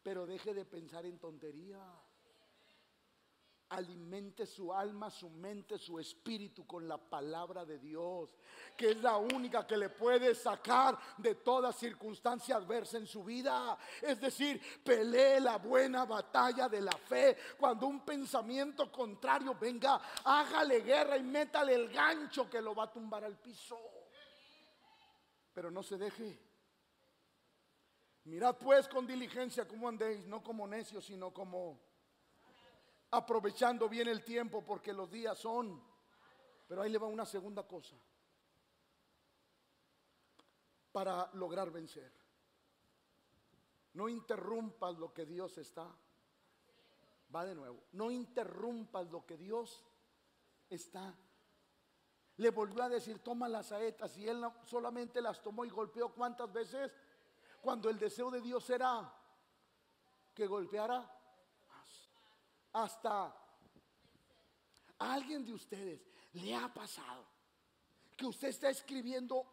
Pero 0.02 0.26
deje 0.26 0.54
de 0.54 0.66
pensar 0.66 1.06
en 1.06 1.20
tontería. 1.20 1.80
Alimente 3.70 4.46
su 4.46 4.72
alma, 4.72 5.10
su 5.10 5.30
mente, 5.32 5.80
su 5.80 6.00
espíritu 6.00 6.68
con 6.68 6.88
la 6.88 6.98
palabra 6.98 7.66
de 7.66 7.80
Dios, 7.80 8.30
que 8.78 8.92
es 8.92 8.98
la 9.02 9.18
única 9.18 9.66
que 9.66 9.78
le 9.78 9.90
puede 9.90 10.36
sacar 10.36 11.00
de 11.18 11.36
toda 11.36 11.74
circunstancia 11.74 12.56
adversa 12.56 12.98
en 12.98 13.08
su 13.08 13.24
vida. 13.24 13.76
Es 14.00 14.22
decir, 14.22 14.62
pelee 14.84 15.40
la 15.40 15.58
buena 15.58 16.06
batalla 16.06 16.70
de 16.70 16.82
la 16.82 16.92
fe. 16.92 17.36
Cuando 17.58 17.88
un 17.88 18.06
pensamiento 18.06 18.92
contrario 18.92 19.56
venga, 19.60 20.00
hágale 20.24 20.82
guerra 20.82 21.18
y 21.18 21.24
métale 21.24 21.74
el 21.74 21.90
gancho 21.90 22.48
que 22.48 22.62
lo 22.62 22.76
va 22.76 22.84
a 22.84 22.92
tumbar 22.92 23.24
al 23.24 23.40
piso 23.40 23.93
pero 25.54 25.70
no 25.72 25.84
se 25.84 25.98
deje. 25.98 26.40
Mirad 28.26 28.58
pues 28.58 28.88
con 28.88 29.06
diligencia 29.06 29.68
cómo 29.68 29.88
andéis, 29.88 30.26
no 30.26 30.42
como 30.42 30.68
necios, 30.68 31.06
sino 31.06 31.34
como 31.34 31.80
aprovechando 33.12 33.88
bien 33.88 34.08
el 34.08 34.24
tiempo 34.24 34.64
porque 34.64 34.94
los 34.94 35.12
días 35.12 35.38
son. 35.38 35.82
Pero 36.68 36.82
ahí 36.82 36.90
le 36.90 36.98
va 36.98 37.08
una 37.08 37.26
segunda 37.26 37.68
cosa 37.68 37.96
para 40.92 41.30
lograr 41.34 41.70
vencer. 41.72 42.12
No 43.94 44.10
interrumpas 44.10 44.98
lo 44.98 45.14
que 45.14 45.26
Dios 45.26 45.58
está. 45.58 45.88
Va 47.36 47.46
de 47.46 47.56
nuevo. 47.56 47.84
No 47.92 48.10
interrumpas 48.10 49.08
lo 49.12 49.26
que 49.26 49.38
Dios 49.38 49.84
está. 50.70 51.14
Le 52.38 52.50
volvió 52.50 52.84
a 52.84 52.90
decir, 52.90 53.20
toma 53.20 53.48
las 53.48 53.68
saetas. 53.68 54.18
Y 54.18 54.28
él 54.28 54.44
solamente 54.66 55.22
las 55.22 55.42
tomó 55.42 55.66
y 55.66 55.70
golpeó 55.70 56.10
cuántas 56.14 56.52
veces. 56.52 56.92
Cuando 57.62 57.90
el 57.90 57.98
deseo 57.98 58.32
de 58.32 58.42
Dios 58.42 58.70
era 58.70 59.14
que 60.34 60.48
golpeara. 60.48 61.10
Hasta 62.74 63.26
a 64.98 65.14
alguien 65.14 65.46
de 65.46 65.54
ustedes 65.54 66.02
le 66.34 66.56
ha 66.56 66.74
pasado 66.74 67.26
que 68.18 68.26
usted 68.26 68.48
está 68.48 68.70
escribiendo 68.70 69.46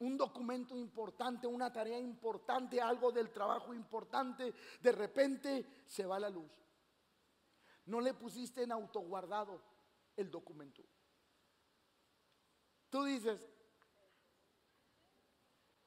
un 0.00 0.16
documento 0.16 0.76
importante, 0.76 1.46
una 1.46 1.72
tarea 1.72 1.98
importante, 1.98 2.80
algo 2.80 3.10
del 3.10 3.32
trabajo 3.32 3.74
importante, 3.74 4.54
de 4.80 4.92
repente 4.92 5.82
se 5.86 6.06
va 6.06 6.20
la 6.20 6.30
luz. 6.30 6.50
No 7.86 8.00
le 8.00 8.14
pusiste 8.14 8.62
en 8.62 8.72
autoguardado 8.72 9.60
el 10.16 10.30
documento. 10.30 10.82
Tú 12.90 13.04
dices, 13.04 13.46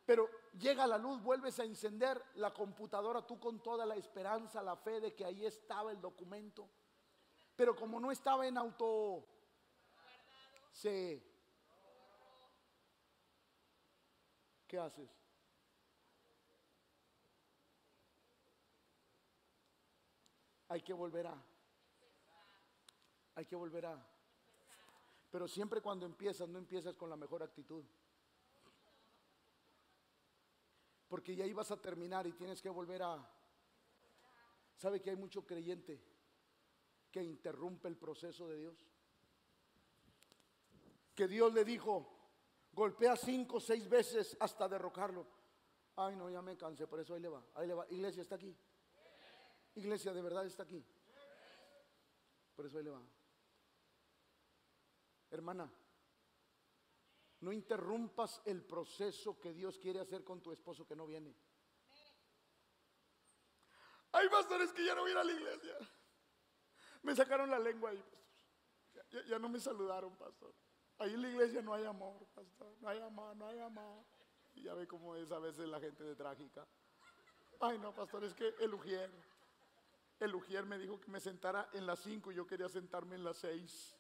pero 0.06 0.30
llega 0.60 0.86
la 0.86 0.98
luz, 0.98 1.22
vuelves 1.22 1.60
a 1.60 1.64
encender 1.64 2.24
la 2.36 2.54
computadora, 2.54 3.26
tú 3.26 3.40
con 3.40 3.62
toda 3.64 3.86
la 3.86 3.96
esperanza, 3.96 4.62
la 4.62 4.76
fe 4.76 5.00
de 5.00 5.16
que 5.16 5.26
ahí 5.26 5.46
estaba 5.46 5.92
el 5.92 6.02
documento. 6.02 6.70
Pero 7.56 7.76
como 7.76 8.00
no 8.00 8.12
estaba 8.12 8.46
en 8.48 8.58
auto, 8.58 9.26
se 10.72 11.24
¿qué 14.68 14.80
haces? 14.80 15.10
Hay 20.70 20.82
que 20.82 20.94
volver 20.94 21.28
a. 21.28 21.36
Hay 23.36 23.46
que 23.46 23.58
volver 23.58 23.86
a. 23.86 24.11
Pero 25.32 25.48
siempre 25.48 25.82
cuando 25.82 26.06
empiezas, 26.06 26.50
no 26.50 26.60
empiezas 26.60 26.94
con 26.96 27.10
la 27.10 27.16
mejor 27.16 27.42
actitud. 27.42 27.84
Porque 31.08 31.36
ya 31.36 31.46
ibas 31.46 31.72
a 31.72 31.82
terminar 31.82 32.28
y 32.28 32.34
tienes 32.34 32.62
que 32.62 32.70
volver 32.70 33.02
a... 33.02 33.28
¿Sabe 34.76 35.02
que 35.02 35.10
hay 35.10 35.16
mucho 35.16 35.46
creyente 35.46 36.04
que 37.10 37.24
interrumpe 37.24 37.88
el 37.88 37.96
proceso 37.96 38.48
de 38.50 38.58
Dios? 38.58 38.86
Que 41.16 41.28
Dios 41.28 41.54
le 41.54 41.64
dijo, 41.64 42.08
golpea 42.74 43.16
cinco 43.16 43.58
o 43.58 43.60
seis 43.62 43.88
veces 43.88 44.36
hasta 44.40 44.68
derrocarlo. 44.68 45.28
Ay, 45.96 46.16
no, 46.16 46.30
ya 46.30 46.42
me 46.42 46.58
cansé, 46.58 46.88
por 46.88 47.00
eso 47.00 47.14
ahí 47.14 47.22
le 47.22 47.30
va, 47.30 47.46
ahí 47.56 47.68
le 47.68 47.74
va. 47.74 47.86
Iglesia 47.90 48.22
está 48.22 48.36
aquí. 48.36 48.56
Iglesia 49.76 50.14
de 50.14 50.22
verdad 50.22 50.46
está 50.46 50.64
aquí. 50.64 50.84
Por 52.56 52.66
eso 52.66 52.78
ahí 52.78 52.84
le 52.84 52.92
va. 52.92 53.02
Hermana, 55.32 55.72
no 57.40 57.52
interrumpas 57.52 58.42
el 58.46 58.64
proceso 58.64 59.40
que 59.40 59.54
Dios 59.54 59.80
quiere 59.80 60.00
hacer 60.00 60.24
con 60.24 60.42
tu 60.42 60.52
esposo 60.52 60.86
que 60.86 60.96
no 60.96 61.08
viene. 61.08 61.36
Hay 64.12 64.28
pastores 64.30 64.72
que 64.74 64.86
ya 64.86 64.94
no 64.94 65.06
vienen 65.06 65.22
a 65.22 65.26
la 65.26 65.32
iglesia. 65.32 65.78
Me 67.04 67.16
sacaron 67.16 67.50
la 67.50 67.58
lengua 67.58 67.90
ahí, 67.90 68.04
pastor. 68.04 69.26
Ya, 69.26 69.40
no 69.40 69.50
me 69.50 69.60
saludaron, 69.60 70.16
pastor. 70.18 70.54
Ahí 71.00 71.14
en 71.14 71.22
la 71.22 71.30
iglesia 71.30 71.62
no 71.62 71.74
hay 71.74 71.86
amor, 71.86 72.28
pastor. 72.36 72.76
No 72.80 72.90
hay 72.90 73.00
amor, 73.00 73.36
no 73.36 73.48
hay 73.48 73.60
amor. 73.60 74.06
Y 74.54 74.64
ya 74.64 74.74
ve 74.74 74.86
cómo 74.86 75.16
es 75.16 75.32
a 75.32 75.40
veces 75.40 75.68
la 75.68 75.80
gente 75.80 76.04
de 76.04 76.16
trágica. 76.16 76.68
Ay, 77.60 77.80
no, 77.80 77.96
pastor, 77.96 78.24
es 78.26 78.34
que 78.34 78.54
el 78.60 78.74
Ujier, 78.74 79.10
el 80.20 80.36
Ujier 80.36 80.66
me 80.66 80.78
dijo 80.78 81.00
que 81.00 81.10
me 81.10 81.20
sentara 81.20 81.70
en 81.74 81.86
las 81.86 82.00
cinco 82.00 82.32
y 82.32 82.36
yo 82.36 82.46
quería 82.46 82.68
sentarme 82.68 83.16
en 83.16 83.24
las 83.24 83.38
seis. 83.38 83.96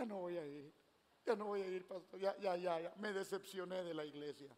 Ya 0.00 0.06
no 0.06 0.16
voy 0.16 0.38
a 0.38 0.46
ir. 0.46 0.72
Ya 1.26 1.36
no 1.36 1.44
voy 1.44 1.60
a 1.60 1.66
ir, 1.66 1.86
pastor. 1.86 2.18
Ya, 2.18 2.34
ya, 2.38 2.56
ya, 2.56 2.80
ya. 2.80 2.94
Me 2.96 3.12
decepcioné 3.12 3.84
de 3.84 3.92
la 3.92 4.02
iglesia. 4.02 4.48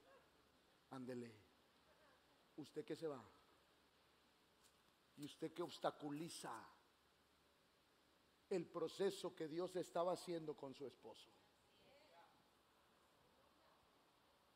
Ándele. 0.90 1.34
¿Usted 2.54 2.84
qué 2.84 2.94
se 2.94 3.08
va? 3.08 3.20
¿Y 5.16 5.24
usted 5.24 5.52
qué 5.52 5.62
obstaculiza 5.62 6.52
el 8.50 8.66
proceso 8.66 9.34
que 9.34 9.48
Dios 9.48 9.74
estaba 9.74 10.12
haciendo 10.12 10.56
con 10.56 10.76
su 10.76 10.86
esposo? 10.86 11.28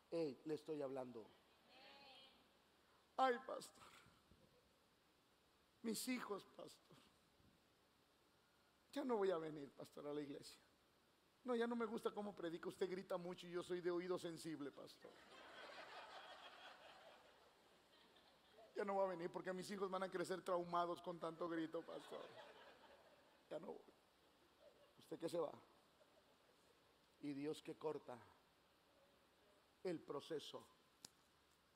le 0.09 0.53
estoy 0.53 0.81
hablando. 0.81 1.29
Ay, 3.17 3.35
pastor. 3.45 3.83
Mis 5.81 6.07
hijos, 6.07 6.45
pastor. 6.55 6.95
Ya 8.93 9.03
no 9.03 9.17
voy 9.17 9.31
a 9.31 9.37
venir, 9.37 9.69
pastor, 9.73 10.07
a 10.07 10.13
la 10.13 10.21
iglesia. 10.21 10.66
No, 11.47 11.55
ya 11.55 11.65
no 11.65 11.77
me 11.77 11.85
gusta 11.85 12.11
cómo 12.11 12.35
predica. 12.35 12.67
Usted 12.67 12.89
grita 12.89 13.15
mucho 13.15 13.47
y 13.47 13.51
yo 13.51 13.63
soy 13.63 13.79
de 13.79 13.89
oído 13.89 14.19
sensible, 14.19 14.69
pastor. 14.69 15.09
Ya 18.75 18.83
no 18.83 18.97
va 18.97 19.05
a 19.05 19.07
venir 19.07 19.31
porque 19.31 19.53
mis 19.53 19.71
hijos 19.71 19.89
van 19.89 20.03
a 20.03 20.11
crecer 20.11 20.41
traumados 20.41 21.01
con 21.01 21.17
tanto 21.17 21.47
grito, 21.47 21.81
pastor. 21.83 22.27
Ya 23.49 23.59
no 23.59 23.67
voy. 23.67 23.93
¿Usted 24.99 25.17
qué 25.17 25.29
se 25.29 25.39
va? 25.39 25.53
Y 27.21 27.31
Dios 27.31 27.63
que 27.63 27.77
corta 27.77 28.19
el 29.83 30.01
proceso 30.01 30.67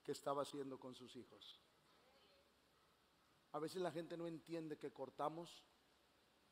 que 0.03 0.11
estaba 0.11 0.41
haciendo 0.41 0.77
con 0.77 0.93
sus 0.95 1.15
hijos. 1.15 1.61
A 3.53 3.59
veces 3.59 3.81
la 3.81 3.91
gente 3.91 4.17
no 4.17 4.27
entiende 4.27 4.77
que 4.77 4.91
cortamos. 4.91 5.63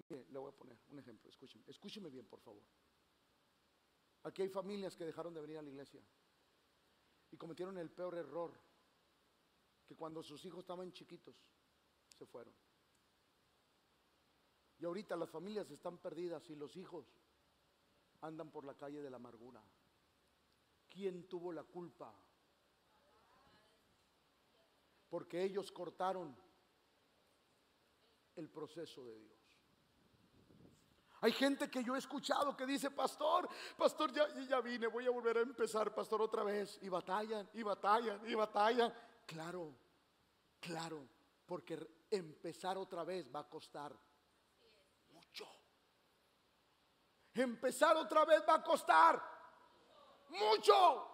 le 0.07 0.39
voy 0.39 0.53
a 0.53 0.55
poner 0.55 0.77
un 0.87 0.99
ejemplo, 0.99 1.29
escúcheme, 1.29 1.65
escúcheme 1.67 2.09
bien, 2.09 2.25
por 2.25 2.39
favor. 2.39 2.63
Aquí 4.23 4.41
hay 4.41 4.49
familias 4.49 4.95
que 4.95 5.05
dejaron 5.05 5.33
de 5.33 5.41
venir 5.41 5.57
a 5.57 5.61
la 5.61 5.69
iglesia 5.69 6.01
y 7.31 7.37
cometieron 7.37 7.77
el 7.77 7.89
peor 7.89 8.15
error, 8.15 8.53
que 9.85 9.95
cuando 9.95 10.21
sus 10.21 10.43
hijos 10.45 10.59
estaban 10.59 10.91
chiquitos, 10.91 11.35
se 12.17 12.25
fueron. 12.25 12.53
Y 14.79 14.85
ahorita 14.85 15.15
las 15.15 15.29
familias 15.29 15.69
están 15.71 15.97
perdidas 15.97 16.49
y 16.49 16.55
los 16.55 16.75
hijos 16.77 17.05
andan 18.21 18.51
por 18.51 18.65
la 18.65 18.75
calle 18.75 19.01
de 19.01 19.09
la 19.09 19.17
amargura. 19.17 19.63
¿Quién 20.89 21.27
tuvo 21.27 21.51
la 21.51 21.63
culpa? 21.63 22.13
Porque 25.09 25.43
ellos 25.43 25.71
cortaron 25.71 26.35
el 28.35 28.49
proceso 28.49 29.05
de 29.05 29.19
Dios. 29.19 29.48
Hay 31.21 31.31
gente 31.33 31.69
que 31.69 31.83
yo 31.83 31.95
he 31.95 31.99
escuchado 31.99 32.55
que 32.55 32.65
dice, 32.65 32.91
pastor, 32.91 33.49
pastor, 33.77 34.11
ya, 34.11 34.61
vine, 34.61 34.87
voy 34.87 35.05
a 35.05 35.09
volver 35.09 35.37
a 35.37 35.41
empezar, 35.41 35.93
pastor, 35.93 36.21
otra 36.21 36.43
vez. 36.43 36.79
Y 36.81 36.89
batallan, 36.89 37.49
y 37.53 37.63
batallan, 37.63 38.21
y 38.25 38.35
batallan. 38.35 38.93
Claro, 39.25 39.75
claro, 40.59 41.05
porque 41.45 42.05
empezar 42.09 42.77
otra 42.77 43.03
vez 43.03 43.29
va 43.33 43.41
a 43.41 43.49
costar 43.49 43.93
mucho. 45.11 45.45
Empezar 47.33 47.97
otra 47.97 48.25
vez 48.25 48.43
va 48.47 48.55
a 48.55 48.63
costar 48.63 49.21
mucho. 50.29 51.08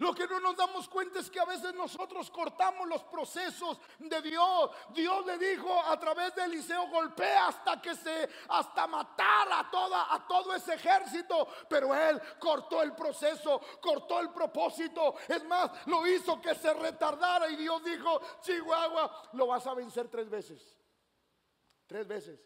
Lo 0.00 0.14
que 0.14 0.26
no 0.26 0.40
nos 0.40 0.56
damos 0.56 0.88
cuenta 0.88 1.18
es 1.18 1.30
que 1.30 1.38
a 1.38 1.44
veces 1.44 1.74
nosotros 1.74 2.30
cortamos 2.30 2.88
los 2.88 3.04
procesos 3.04 3.78
de 3.98 4.22
Dios. 4.22 4.70
Dios 4.94 5.26
le 5.26 5.36
dijo 5.36 5.78
a 5.78 6.00
través 6.00 6.34
de 6.34 6.44
Eliseo, 6.44 6.88
golpea 6.88 7.48
hasta 7.48 7.82
que 7.82 7.94
se, 7.94 8.30
hasta 8.48 8.86
matar 8.86 9.52
a, 9.52 9.70
toda, 9.70 10.14
a 10.14 10.26
todo 10.26 10.54
ese 10.54 10.72
ejército. 10.72 11.46
Pero 11.68 11.94
él 11.94 12.18
cortó 12.38 12.80
el 12.80 12.94
proceso, 12.94 13.60
cortó 13.78 14.20
el 14.20 14.30
propósito. 14.30 15.16
Es 15.28 15.44
más, 15.44 15.70
lo 15.86 16.06
hizo 16.06 16.40
que 16.40 16.54
se 16.54 16.72
retardara 16.72 17.50
y 17.50 17.56
Dios 17.56 17.84
dijo, 17.84 18.22
Chihuahua, 18.40 19.28
lo 19.34 19.48
vas 19.48 19.66
a 19.66 19.74
vencer 19.74 20.08
tres 20.08 20.30
veces. 20.30 20.78
Tres 21.86 22.08
veces. 22.08 22.40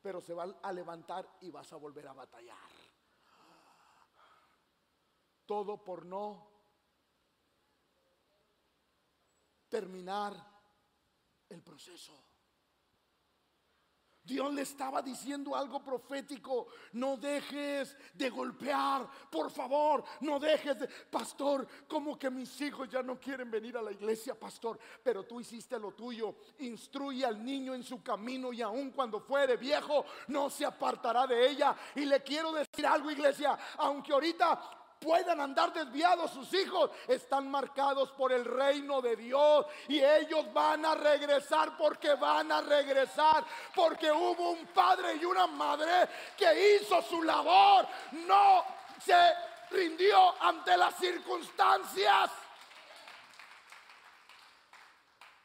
Pero 0.00 0.20
se 0.20 0.32
va 0.32 0.46
a 0.62 0.72
levantar 0.72 1.28
y 1.40 1.50
vas 1.50 1.72
a 1.72 1.76
volver 1.76 2.06
a 2.06 2.12
batallar. 2.12 2.56
Todo 5.44 5.82
por 5.82 6.06
no 6.06 6.49
terminar 9.70 10.34
el 11.48 11.62
proceso. 11.62 12.30
Dios 14.22 14.52
le 14.52 14.62
estaba 14.62 15.02
diciendo 15.02 15.56
algo 15.56 15.82
profético. 15.82 16.68
No 16.92 17.16
dejes 17.16 17.96
de 18.14 18.30
golpear, 18.30 19.08
por 19.30 19.50
favor, 19.50 20.04
no 20.20 20.38
dejes 20.38 20.78
de... 20.78 20.86
Pastor, 20.86 21.66
como 21.88 22.18
que 22.18 22.30
mis 22.30 22.60
hijos 22.60 22.88
ya 22.88 23.02
no 23.02 23.18
quieren 23.18 23.50
venir 23.50 23.76
a 23.76 23.82
la 23.82 23.92
iglesia, 23.92 24.38
pastor, 24.38 24.78
pero 25.02 25.24
tú 25.24 25.40
hiciste 25.40 25.78
lo 25.78 25.92
tuyo. 25.92 26.36
Instruye 26.58 27.24
al 27.24 27.44
niño 27.44 27.74
en 27.74 27.82
su 27.82 28.02
camino 28.02 28.52
y 28.52 28.62
aun 28.62 28.90
cuando 28.90 29.20
fuere 29.20 29.56
viejo, 29.56 30.04
no 30.28 30.50
se 30.50 30.66
apartará 30.66 31.26
de 31.26 31.50
ella. 31.50 31.74
Y 31.96 32.04
le 32.04 32.22
quiero 32.22 32.52
decir 32.52 32.86
algo, 32.86 33.10
iglesia, 33.10 33.58
aunque 33.78 34.12
ahorita 34.12 34.79
puedan 35.00 35.40
andar 35.40 35.72
desviados 35.72 36.30
sus 36.30 36.52
hijos, 36.54 36.90
están 37.08 37.50
marcados 37.50 38.12
por 38.12 38.32
el 38.32 38.44
reino 38.44 39.00
de 39.00 39.16
Dios 39.16 39.66
y 39.88 39.98
ellos 39.98 40.52
van 40.52 40.84
a 40.84 40.94
regresar 40.94 41.76
porque 41.76 42.14
van 42.14 42.52
a 42.52 42.60
regresar, 42.60 43.44
porque 43.74 44.12
hubo 44.12 44.50
un 44.50 44.66
padre 44.66 45.16
y 45.16 45.24
una 45.24 45.46
madre 45.46 46.08
que 46.36 46.76
hizo 46.76 47.00
su 47.02 47.22
labor, 47.22 47.88
no 48.12 48.64
se 49.02 49.34
rindió 49.70 50.34
ante 50.42 50.76
las 50.76 50.94
circunstancias. 50.96 52.30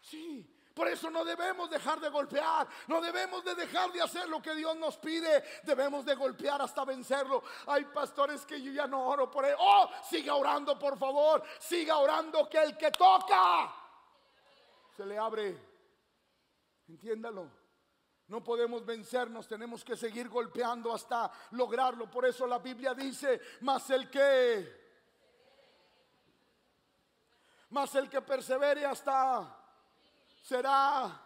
Sí, 0.01 0.54
por 0.75 0.89
eso 0.89 1.09
no 1.09 1.23
debemos 1.23 1.69
dejar 1.69 2.01
de 2.01 2.09
golpear, 2.09 2.67
no 2.87 2.99
debemos 2.99 3.45
de 3.45 3.55
dejar 3.55 3.93
de 3.93 4.01
hacer 4.01 4.27
lo 4.27 4.41
que 4.41 4.53
Dios 4.53 4.75
nos 4.75 4.97
pide, 4.97 5.41
debemos 5.63 6.03
de 6.03 6.15
golpear 6.15 6.61
hasta 6.61 6.83
vencerlo. 6.83 7.41
Hay 7.67 7.85
pastores 7.85 8.45
que 8.45 8.61
yo 8.61 8.73
ya 8.73 8.85
no 8.85 9.07
oro 9.07 9.31
por 9.31 9.45
él. 9.45 9.55
Oh, 9.57 9.89
siga 10.03 10.35
orando 10.35 10.77
por 10.77 10.97
favor, 10.97 11.41
siga 11.59 11.97
orando 11.97 12.49
que 12.49 12.57
el 12.57 12.77
que 12.77 12.91
toca 12.91 13.73
se 14.97 15.05
le 15.05 15.17
abre. 15.17 15.57
Entiéndalo. 16.89 17.49
No 18.27 18.43
podemos 18.43 18.85
vencernos, 18.85 19.47
tenemos 19.47 19.85
que 19.85 19.95
seguir 19.95 20.27
golpeando 20.27 20.93
hasta 20.93 21.31
lograrlo. 21.51 22.11
Por 22.11 22.25
eso 22.25 22.45
la 22.45 22.59
Biblia 22.59 22.93
dice, 22.93 23.39
más 23.61 23.89
el 23.91 24.09
que, 24.09 24.67
más 27.69 27.95
el 27.95 28.09
que 28.09 28.21
persevere 28.21 28.85
hasta 28.85 29.61
será, 30.45 31.21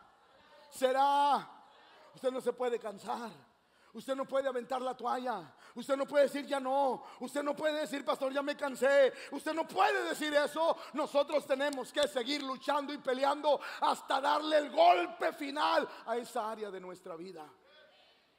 será. 0.72 1.48
Usted 2.16 2.32
no 2.32 2.42
se 2.42 2.54
puede 2.54 2.80
cansar. 2.80 3.32
Usted 3.94 4.16
no 4.16 4.26
puede 4.26 4.48
aventar 4.48 4.82
la 4.82 4.96
toalla. 4.96 5.54
Usted 5.76 5.98
no 5.98 6.06
puede 6.06 6.26
decir 6.26 6.46
ya 6.46 6.60
no. 6.60 7.04
Usted 7.20 7.44
no 7.44 7.56
puede 7.56 7.82
decir, 7.82 8.06
pastor, 8.06 8.32
ya 8.32 8.42
me 8.42 8.56
cansé. 8.56 9.12
Usted 9.32 9.54
no 9.54 9.68
puede 9.68 10.04
decir 10.04 10.34
eso. 10.34 10.78
Nosotros 10.94 11.46
tenemos 11.46 11.92
que 11.92 12.08
seguir 12.08 12.44
luchando 12.44 12.94
y 12.94 13.00
peleando 13.00 13.60
hasta 13.82 14.22
darle 14.22 14.58
el 14.58 14.72
golpe 14.72 15.34
final 15.34 15.88
a 16.06 16.18
esa 16.18 16.50
área 16.50 16.70
de 16.70 16.80
nuestra 16.80 17.16
vida. 17.16 17.52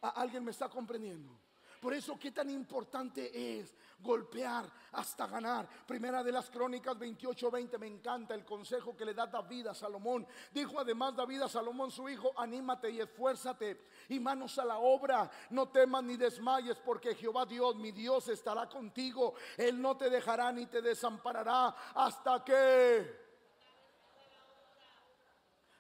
¿Alguien 0.00 0.44
me 0.44 0.52
está 0.52 0.68
comprendiendo? 0.68 1.38
Por 1.80 1.94
eso, 1.94 2.18
qué 2.18 2.30
tan 2.30 2.50
importante 2.50 3.58
es 3.58 3.74
golpear 4.00 4.70
hasta 4.92 5.26
ganar. 5.26 5.68
Primera 5.86 6.22
de 6.22 6.30
las 6.30 6.50
Crónicas 6.50 6.98
28:20. 6.98 7.78
Me 7.78 7.86
encanta 7.86 8.34
el 8.34 8.44
consejo 8.44 8.96
que 8.96 9.04
le 9.06 9.14
da 9.14 9.26
David 9.26 9.68
a 9.68 9.74
Salomón. 9.74 10.26
Dijo 10.52 10.78
además 10.78 11.16
David 11.16 11.42
a 11.42 11.48
Salomón, 11.48 11.90
su 11.90 12.08
hijo: 12.08 12.32
Anímate 12.36 12.90
y 12.90 13.00
esfuérzate 13.00 13.80
y 14.10 14.20
manos 14.20 14.58
a 14.58 14.64
la 14.64 14.78
obra. 14.78 15.30
No 15.50 15.68
temas 15.68 16.04
ni 16.04 16.16
desmayes, 16.16 16.78
porque 16.78 17.14
Jehová 17.14 17.46
Dios, 17.46 17.76
mi 17.76 17.92
Dios, 17.92 18.28
estará 18.28 18.68
contigo. 18.68 19.34
Él 19.56 19.80
no 19.80 19.96
te 19.96 20.10
dejará 20.10 20.52
ni 20.52 20.66
te 20.66 20.82
desamparará 20.82 21.74
hasta 21.94 22.44
que. 22.44 23.30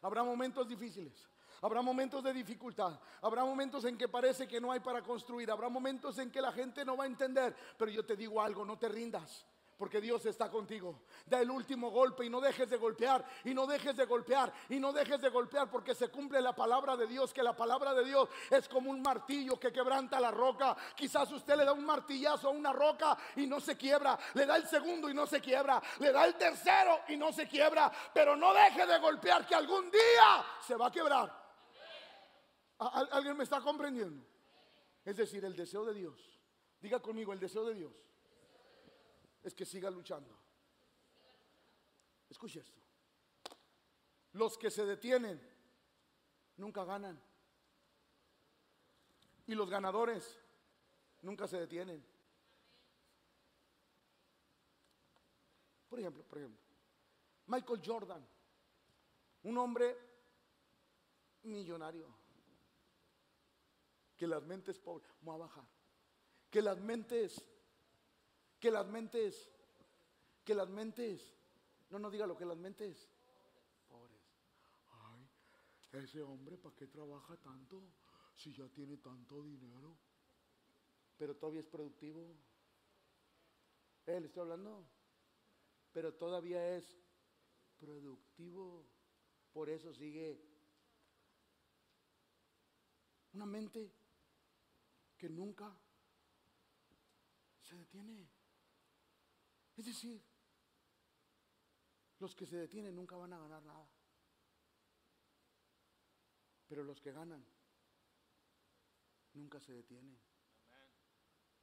Habrá 0.02 0.22
momentos 0.22 0.66
difíciles. 0.66 1.28
Habrá 1.62 1.82
momentos 1.82 2.22
de 2.24 2.32
dificultad, 2.32 2.98
habrá 3.20 3.44
momentos 3.44 3.84
en 3.84 3.98
que 3.98 4.08
parece 4.08 4.48
que 4.48 4.60
no 4.60 4.72
hay 4.72 4.80
para 4.80 5.02
construir, 5.02 5.50
habrá 5.50 5.68
momentos 5.68 6.18
en 6.18 6.30
que 6.30 6.40
la 6.40 6.52
gente 6.52 6.84
no 6.84 6.96
va 6.96 7.04
a 7.04 7.06
entender, 7.06 7.54
pero 7.76 7.90
yo 7.90 8.04
te 8.04 8.16
digo 8.16 8.40
algo, 8.40 8.64
no 8.64 8.78
te 8.78 8.88
rindas. 8.88 9.44
Porque 9.80 9.98
Dios 9.98 10.26
está 10.26 10.50
contigo. 10.50 11.04
Da 11.24 11.40
el 11.40 11.50
último 11.50 11.90
golpe 11.90 12.26
y 12.26 12.28
no 12.28 12.38
dejes 12.38 12.68
de 12.68 12.76
golpear. 12.76 13.24
Y 13.44 13.54
no 13.54 13.66
dejes 13.66 13.96
de 13.96 14.04
golpear. 14.04 14.52
Y 14.68 14.78
no 14.78 14.92
dejes 14.92 15.22
de 15.22 15.30
golpear 15.30 15.70
porque 15.70 15.94
se 15.94 16.08
cumple 16.08 16.42
la 16.42 16.54
palabra 16.54 16.98
de 16.98 17.06
Dios. 17.06 17.32
Que 17.32 17.42
la 17.42 17.56
palabra 17.56 17.94
de 17.94 18.04
Dios 18.04 18.28
es 18.50 18.68
como 18.68 18.90
un 18.90 19.00
martillo 19.00 19.58
que 19.58 19.72
quebranta 19.72 20.20
la 20.20 20.30
roca. 20.30 20.76
Quizás 20.94 21.32
usted 21.32 21.56
le 21.56 21.64
da 21.64 21.72
un 21.72 21.86
martillazo 21.86 22.48
a 22.48 22.50
una 22.50 22.74
roca 22.74 23.16
y 23.36 23.46
no 23.46 23.58
se 23.58 23.74
quiebra. 23.78 24.18
Le 24.34 24.44
da 24.44 24.56
el 24.56 24.68
segundo 24.68 25.08
y 25.08 25.14
no 25.14 25.26
se 25.26 25.40
quiebra. 25.40 25.80
Le 25.98 26.12
da 26.12 26.26
el 26.26 26.34
tercero 26.34 27.00
y 27.08 27.16
no 27.16 27.32
se 27.32 27.48
quiebra. 27.48 27.90
Pero 28.12 28.36
no 28.36 28.52
deje 28.52 28.86
de 28.86 28.98
golpear 28.98 29.46
que 29.46 29.54
algún 29.54 29.90
día 29.90 30.44
se 30.60 30.76
va 30.76 30.88
a 30.88 30.92
quebrar. 30.92 31.39
¿Alguien 32.80 33.36
me 33.36 33.44
está 33.44 33.60
comprendiendo? 33.60 34.24
Es 35.04 35.16
decir, 35.16 35.44
el 35.44 35.54
deseo 35.54 35.84
de 35.84 35.92
Dios. 35.92 36.38
Diga 36.80 37.00
conmigo, 37.00 37.32
el 37.32 37.38
deseo 37.38 37.64
de 37.64 37.74
Dios 37.74 37.92
es 39.42 39.54
que 39.54 39.66
siga 39.66 39.90
luchando. 39.90 40.34
Escuche 42.28 42.60
esto. 42.60 42.80
Los 44.32 44.56
que 44.56 44.70
se 44.70 44.86
detienen 44.86 45.40
nunca 46.56 46.84
ganan. 46.84 47.20
Y 49.46 49.54
los 49.54 49.68
ganadores 49.68 50.38
nunca 51.20 51.46
se 51.46 51.58
detienen. 51.58 52.02
Por 55.90 55.98
ejemplo, 55.98 56.22
por 56.22 56.38
ejemplo, 56.38 56.62
Michael 57.46 57.82
Jordan, 57.84 58.26
un 59.42 59.58
hombre 59.58 59.98
millonario 61.42 62.19
que 64.20 64.26
las 64.26 64.42
mentes 64.42 64.78
pobres, 64.78 65.08
vamos 65.22 65.36
a 65.36 65.46
bajar, 65.46 65.64
que 66.50 66.60
las 66.60 66.78
mentes, 66.78 67.42
que 68.60 68.70
las 68.70 68.86
mentes, 68.86 69.50
que 70.44 70.54
las 70.54 70.68
mentes, 70.68 71.34
no, 71.88 71.98
no 71.98 72.10
diga 72.10 72.26
lo 72.26 72.36
que 72.36 72.44
las 72.44 72.58
mentes, 72.58 73.08
pobres. 73.88 74.20
Ay, 74.90 75.26
ese 76.02 76.20
hombre, 76.20 76.58
¿para 76.58 76.76
qué 76.76 76.86
trabaja 76.86 77.34
tanto 77.38 77.82
si 78.36 78.52
ya 78.52 78.68
tiene 78.68 78.98
tanto 78.98 79.42
dinero? 79.42 79.96
Pero 81.16 81.34
todavía 81.34 81.60
es 81.60 81.66
productivo. 81.66 82.36
¿Eh, 84.04 84.20
le 84.20 84.26
estoy 84.26 84.42
hablando? 84.42 84.84
Pero 85.94 86.12
todavía 86.12 86.76
es 86.76 86.94
productivo. 87.78 88.84
Por 89.54 89.70
eso 89.70 89.94
sigue 89.94 90.38
una 93.32 93.46
mente 93.46 93.99
que 95.20 95.28
nunca 95.28 95.70
se 97.60 97.76
detiene. 97.76 98.26
Es 99.76 99.84
decir, 99.84 100.24
los 102.20 102.34
que 102.34 102.46
se 102.46 102.56
detienen 102.56 102.94
nunca 102.94 103.16
van 103.16 103.34
a 103.34 103.38
ganar 103.38 103.62
nada. 103.62 103.86
Pero 106.66 106.84
los 106.84 107.02
que 107.02 107.12
ganan 107.12 107.44
nunca 109.34 109.60
se 109.60 109.74
detienen. 109.74 110.18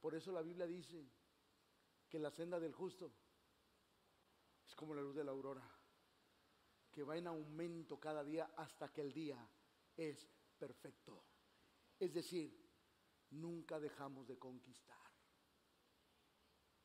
Por 0.00 0.14
eso 0.14 0.30
la 0.30 0.42
Biblia 0.42 0.68
dice 0.68 1.10
que 2.08 2.20
la 2.20 2.30
senda 2.30 2.60
del 2.60 2.72
justo 2.72 3.12
es 4.68 4.76
como 4.76 4.94
la 4.94 5.02
luz 5.02 5.16
de 5.16 5.24
la 5.24 5.32
aurora, 5.32 5.68
que 6.92 7.02
va 7.02 7.16
en 7.16 7.26
aumento 7.26 7.98
cada 7.98 8.22
día 8.22 8.52
hasta 8.56 8.92
que 8.92 9.00
el 9.00 9.12
día 9.12 9.50
es 9.96 10.28
perfecto. 10.56 11.24
Es 11.98 12.14
decir, 12.14 12.67
nunca 13.30 13.78
dejamos 13.78 14.26
de 14.26 14.38
conquistar. 14.38 14.96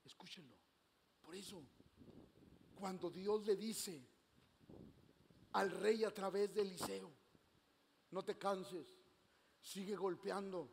Escúchenlo. 0.04 0.58
Por 1.22 1.36
eso, 1.36 1.64
cuando 2.76 3.10
Dios 3.10 3.46
le 3.46 3.56
dice 3.56 4.06
al 5.54 5.72
rey 5.72 6.04
a 6.04 6.14
través 6.14 6.54
de 6.54 6.62
Eliseo, 6.62 7.12
no 8.12 8.24
te 8.24 8.38
canses, 8.38 9.00
sigue 9.62 9.96
golpeando, 9.96 10.70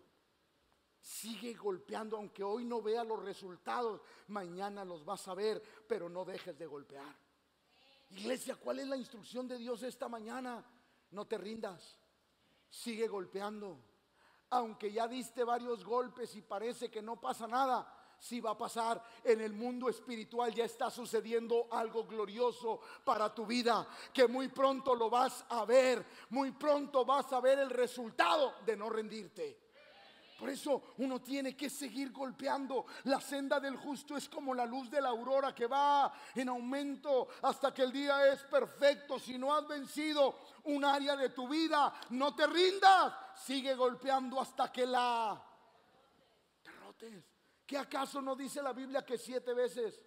sigue 1.00 1.54
golpeando, 1.54 2.16
aunque 2.16 2.42
hoy 2.42 2.64
no 2.64 2.82
vea 2.82 3.04
los 3.04 3.22
resultados, 3.22 4.00
mañana 4.28 4.84
los 4.84 5.04
vas 5.04 5.26
a 5.28 5.34
ver, 5.34 5.62
pero 5.86 6.08
no 6.08 6.24
dejes 6.24 6.58
de 6.58 6.66
golpear. 6.66 7.16
Iglesia, 8.10 8.56
¿cuál 8.56 8.80
es 8.80 8.88
la 8.88 8.96
instrucción 8.96 9.46
de 9.46 9.56
Dios 9.56 9.82
esta 9.84 10.08
mañana? 10.08 10.64
No 11.12 11.26
te 11.26 11.38
rindas, 11.38 11.98
sigue 12.68 13.06
golpeando 13.06 13.89
aunque 14.50 14.92
ya 14.92 15.06
diste 15.06 15.44
varios 15.44 15.84
golpes 15.84 16.34
y 16.34 16.42
parece 16.42 16.90
que 16.90 17.00
no 17.00 17.20
pasa 17.20 17.46
nada, 17.46 17.86
sí 18.18 18.40
va 18.40 18.50
a 18.50 18.58
pasar. 18.58 19.02
En 19.24 19.40
el 19.40 19.52
mundo 19.52 19.88
espiritual 19.88 20.52
ya 20.52 20.64
está 20.64 20.90
sucediendo 20.90 21.68
algo 21.70 22.04
glorioso 22.04 22.80
para 23.04 23.34
tu 23.34 23.46
vida, 23.46 23.88
que 24.12 24.28
muy 24.28 24.48
pronto 24.48 24.94
lo 24.94 25.08
vas 25.08 25.44
a 25.48 25.64
ver, 25.64 26.04
muy 26.30 26.52
pronto 26.52 27.04
vas 27.04 27.32
a 27.32 27.40
ver 27.40 27.58
el 27.58 27.70
resultado 27.70 28.54
de 28.66 28.76
no 28.76 28.90
rendirte. 28.90 29.69
Por 30.40 30.48
eso 30.48 30.94
uno 30.96 31.20
tiene 31.20 31.54
que 31.54 31.68
seguir 31.68 32.10
golpeando. 32.10 32.86
La 33.04 33.20
senda 33.20 33.60
del 33.60 33.76
justo 33.76 34.16
es 34.16 34.26
como 34.26 34.54
la 34.54 34.64
luz 34.64 34.90
de 34.90 34.98
la 34.98 35.10
aurora 35.10 35.54
que 35.54 35.66
va 35.66 36.10
en 36.34 36.48
aumento 36.48 37.28
hasta 37.42 37.74
que 37.74 37.82
el 37.82 37.92
día 37.92 38.32
es 38.32 38.42
perfecto. 38.44 39.18
Si 39.18 39.36
no 39.36 39.54
has 39.54 39.68
vencido 39.68 40.34
un 40.64 40.82
área 40.82 41.14
de 41.14 41.28
tu 41.28 41.46
vida, 41.46 41.92
no 42.08 42.34
te 42.34 42.46
rindas. 42.46 43.12
Sigue 43.44 43.74
golpeando 43.74 44.40
hasta 44.40 44.72
que 44.72 44.86
la 44.86 45.38
derrotes. 46.64 47.22
¿Qué 47.66 47.76
acaso 47.76 48.22
no 48.22 48.34
dice 48.34 48.62
la 48.62 48.72
Biblia 48.72 49.04
que 49.04 49.18
siete 49.18 49.52
veces? 49.52 50.00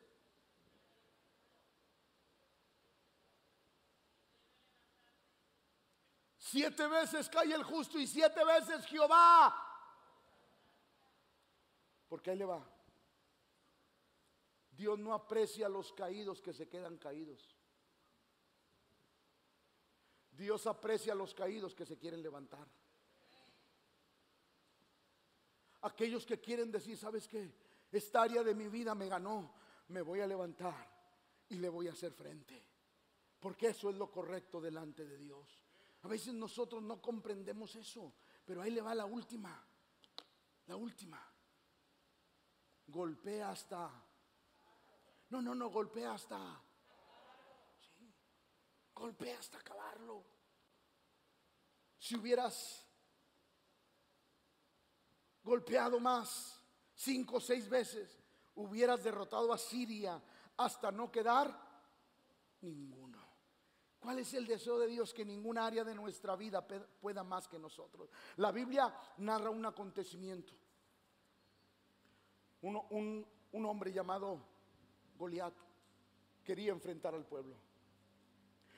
Siete 6.40 6.88
veces 6.88 7.30
cae 7.30 7.54
el 7.54 7.64
justo 7.64 8.00
y 8.00 8.08
siete 8.08 8.44
veces 8.44 8.84
Jehová 8.88 9.63
porque 12.14 12.30
ahí 12.30 12.38
le 12.38 12.46
va. 12.46 12.64
Dios 14.70 15.00
no 15.00 15.16
aprecia 15.16 15.66
a 15.66 15.70
los 15.70 15.92
caídos 15.94 16.44
que 16.44 16.54
se 16.54 16.70
quedan 16.70 17.00
caídos. 17.00 17.58
Dios 20.30 20.68
aprecia 20.68 21.14
a 21.14 21.16
los 21.16 21.34
caídos 21.34 21.74
que 21.74 21.88
se 21.88 21.98
quieren 21.98 22.22
levantar. 22.22 22.68
Aquellos 25.82 26.24
que 26.24 26.40
quieren 26.40 26.72
decir, 26.72 27.00
¿sabes 27.00 27.28
qué? 27.28 27.52
Esta 27.92 28.22
área 28.22 28.44
de 28.44 28.54
mi 28.54 28.68
vida 28.68 28.94
me 28.94 29.08
ganó, 29.08 29.52
me 29.88 30.04
voy 30.04 30.20
a 30.20 30.28
levantar 30.28 30.88
y 31.50 31.56
le 31.56 31.68
voy 31.68 31.88
a 31.88 31.94
hacer 31.94 32.14
frente. 32.14 32.64
Porque 33.40 33.70
eso 33.70 33.90
es 33.90 33.96
lo 33.96 34.12
correcto 34.12 34.62
delante 34.62 35.04
de 35.04 35.18
Dios. 35.18 35.66
A 36.04 36.08
veces 36.08 36.36
nosotros 36.36 36.84
no 36.84 37.02
comprendemos 37.02 37.76
eso, 37.76 38.14
pero 38.46 38.62
ahí 38.62 38.70
le 38.70 38.84
va 38.84 38.94
la 38.94 39.08
última, 39.08 39.66
la 40.68 40.76
última 40.76 41.33
golpea 42.94 43.50
hasta. 43.50 43.90
No, 45.30 45.42
no, 45.42 45.56
no, 45.56 45.70
golpea 45.70 46.14
hasta. 46.14 46.62
Golpea 48.94 49.40
hasta 49.40 49.58
acabarlo. 49.58 50.24
Si 51.98 52.16
hubieras 52.16 52.86
golpeado 55.44 56.00
más, 56.00 56.62
cinco 56.94 57.38
o 57.38 57.42
seis 57.42 57.68
veces, 57.68 58.20
hubieras 58.56 59.04
derrotado 59.04 59.52
a 59.52 59.58
Siria 59.58 60.22
hasta 60.58 60.92
no 60.92 61.12
quedar 61.12 61.60
ninguno. 62.62 63.20
¿Cuál 64.00 64.20
es 64.20 64.34
el 64.34 64.46
deseo 64.46 64.78
de 64.78 64.88
Dios? 64.88 65.14
Que 65.14 65.26
ninguna 65.26 65.66
área 65.66 65.84
de 65.84 65.96
nuestra 65.96 66.36
vida 66.36 66.68
pueda 66.68 67.24
más 67.24 67.48
que 67.48 67.58
nosotros. 67.58 68.10
La 68.36 68.52
Biblia 68.52 68.94
narra 69.18 69.50
un 69.50 69.66
acontecimiento 69.66 70.54
un, 72.64 73.66
hombre 73.66 73.92
llamado 73.92 74.40
Goliat 75.18 75.54
quería 76.44 76.72
enfrentar 76.72 77.14
al 77.14 77.26
pueblo. 77.26 77.56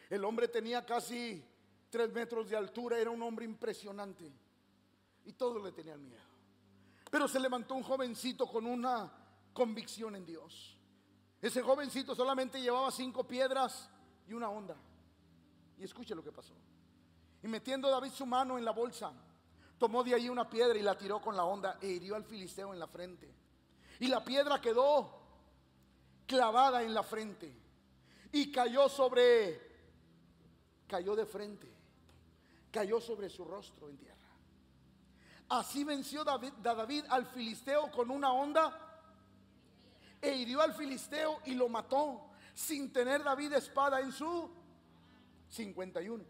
El 0.10 0.24
hombre 0.24 0.48
tenía 0.48 0.86
casi 0.86 1.44
tres 1.90 2.12
metros 2.12 2.50
de 2.50 2.58
altura, 2.58 3.00
era 3.00 3.10
un 3.10 3.22
hombre 3.22 3.46
impresionante 3.46 4.32
y 5.26 5.34
todos 5.34 5.64
le 5.64 5.72
tenían 5.72 6.04
miedo. 6.06 6.22
Pero 7.10 7.28
se 7.28 7.40
levantó 7.40 7.76
un 7.76 7.84
jovencito 7.84 8.48
con 8.48 8.66
una 8.66 9.12
convicción 9.54 10.16
en 10.16 10.26
Dios. 10.26 10.78
Ese 11.42 11.62
jovencito 11.62 12.16
solamente 12.16 12.60
llevaba 12.60 12.92
cinco 12.92 13.24
piedras 13.26 13.90
y 14.28 14.34
una 14.34 14.50
onda. 14.50 14.76
Y 15.78 15.84
escuche 15.84 16.16
lo 16.16 16.24
que 16.24 16.32
pasó. 16.32 16.54
Y 17.44 17.48
metiendo 17.48 17.90
David 17.90 18.12
su 18.12 18.26
mano 18.26 18.58
en 18.58 18.66
la 18.66 18.72
bolsa, 18.72 19.14
tomó 19.78 20.04
de 20.04 20.16
ahí 20.16 20.30
una 20.30 20.50
piedra 20.50 20.78
y 20.78 20.82
la 20.82 20.98
tiró 20.98 21.22
con 21.22 21.36
la 21.36 21.44
onda 21.44 21.78
e 21.82 21.88
hirió 21.88 22.16
al 22.16 22.24
filisteo 22.24 22.74
en 22.74 22.80
la 22.80 22.88
frente. 22.88 23.45
Y 24.00 24.08
la 24.08 24.24
piedra 24.24 24.60
quedó 24.60 25.16
clavada 26.26 26.84
en 26.84 26.93
la 26.93 27.04
frente. 27.04 27.54
Y 28.32 28.52
cayó 28.52 28.89
sobre, 28.89 29.62
cayó 30.88 31.16
de 31.16 31.26
frente. 31.26 31.72
Cayó 32.72 33.00
sobre 33.00 33.30
su 33.30 33.46
rostro 33.46 33.89
en 33.89 33.98
tierra. 33.98 34.16
Así 35.50 35.84
venció 35.84 36.24
David, 36.24 36.54
David 36.62 37.06
al 37.10 37.28
filisteo 37.28 37.91
con 37.91 38.10
una 38.10 38.34
onda 38.34 38.82
e 40.22 40.36
hirió 40.36 40.62
al 40.62 40.74
filisteo 40.74 41.39
y 41.46 41.54
lo 41.54 41.70
mató 41.70 42.32
sin 42.54 42.91
tener 42.91 43.24
David 43.24 43.54
espada 43.54 44.00
en 44.00 44.12
su 44.12 44.50
51. 45.50 46.24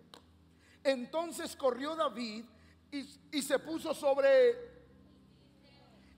Entonces 0.84 1.56
corrió 1.56 1.96
David 1.96 2.44
y, 2.92 3.10
y 3.32 3.42
se 3.42 3.58
puso 3.60 3.94
sobre 3.94 4.75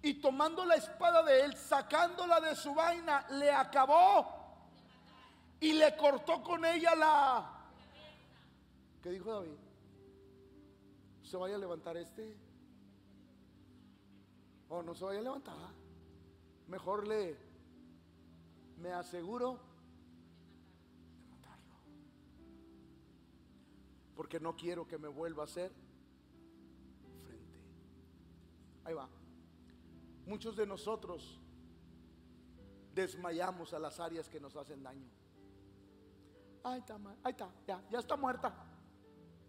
y 0.01 0.15
tomando 0.15 0.65
la 0.65 0.75
espada 0.75 1.23
de 1.23 1.41
él, 1.41 1.55
sacándola 1.55 2.39
de 2.39 2.55
su 2.55 2.73
vaina, 2.73 3.25
le 3.31 3.51
acabó 3.51 4.37
y 5.59 5.73
le 5.73 5.95
cortó 5.97 6.43
con 6.43 6.63
ella 6.65 6.95
la... 6.95 7.53
¿Qué 9.01 9.11
dijo 9.11 9.33
David? 9.33 9.57
¿Se 11.23 11.37
vaya 11.37 11.55
a 11.55 11.59
levantar 11.59 11.97
este? 11.97 12.37
¿O 14.69 14.81
no 14.81 14.93
se 14.93 15.05
vaya 15.05 15.19
a 15.19 15.23
levantar? 15.23 15.55
Mejor 16.67 17.07
le... 17.07 17.37
Me 18.77 18.91
aseguro 18.91 19.59
de 21.19 21.27
matarlo. 21.31 21.75
Porque 24.15 24.39
no 24.39 24.55
quiero 24.55 24.87
que 24.87 24.99
me 24.99 25.07
vuelva 25.07 25.43
a 25.43 25.45
hacer 25.45 25.71
frente. 27.25 27.59
Ahí 28.85 28.93
va. 28.93 29.09
Muchos 30.27 30.57
de 30.57 30.67
nosotros 30.67 31.39
desmayamos 32.93 33.73
a 33.73 33.79
las 33.79 33.97
áreas 33.97 34.27
que 34.27 34.41
nos 34.41 34.57
hacen 34.57 34.83
daño. 34.83 35.09
Ahí 36.65 36.79
está, 36.79 36.95
ahí 37.23 37.31
está, 37.31 37.49
ya, 37.65 37.81
ya 37.89 37.99
está 37.99 38.17
muerta. 38.17 38.53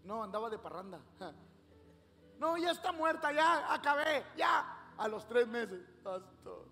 No, 0.05 0.23
andaba 0.23 0.49
de 0.49 0.57
parranda. 0.57 1.01
No, 2.39 2.57
ya 2.57 2.71
está 2.71 2.93
muerta, 2.93 3.33
ya 3.33 3.73
acabé, 3.73 4.23
ya. 4.37 4.93
A 4.97 5.09
los 5.09 5.27
tres 5.27 5.45
meses, 5.49 5.81
pastor. 6.01 6.65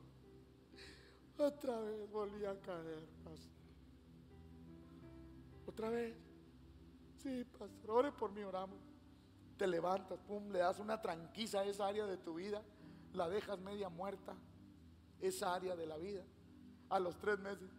Otra 1.37 1.77
vez 1.81 2.09
volví 2.09 2.45
a 2.45 2.57
caer, 2.61 3.05
pastor. 3.25 3.51
Otra 5.67 5.89
vez. 5.89 6.15
Sí, 7.17 7.43
pastor, 7.59 7.91
ore 7.91 8.11
por 8.13 8.31
mí, 8.31 8.41
oramos. 8.41 8.79
Te 9.57 9.67
levantas, 9.67 10.17
pum, 10.19 10.49
le 10.49 10.59
das 10.59 10.79
una 10.79 11.01
tranquila 11.01 11.59
a 11.59 11.65
esa 11.65 11.87
área 11.87 12.05
de 12.05 12.15
tu 12.15 12.35
vida 12.35 12.63
la 13.17 13.27
dejas 13.27 13.59
media 13.59 13.89
muerta, 13.89 14.35
esa 15.19 15.53
área 15.53 15.75
de 15.75 15.85
la 15.85 15.97
vida. 15.97 16.23
A 16.89 16.99
los 16.99 17.17
tres 17.19 17.39
meses, 17.39 17.69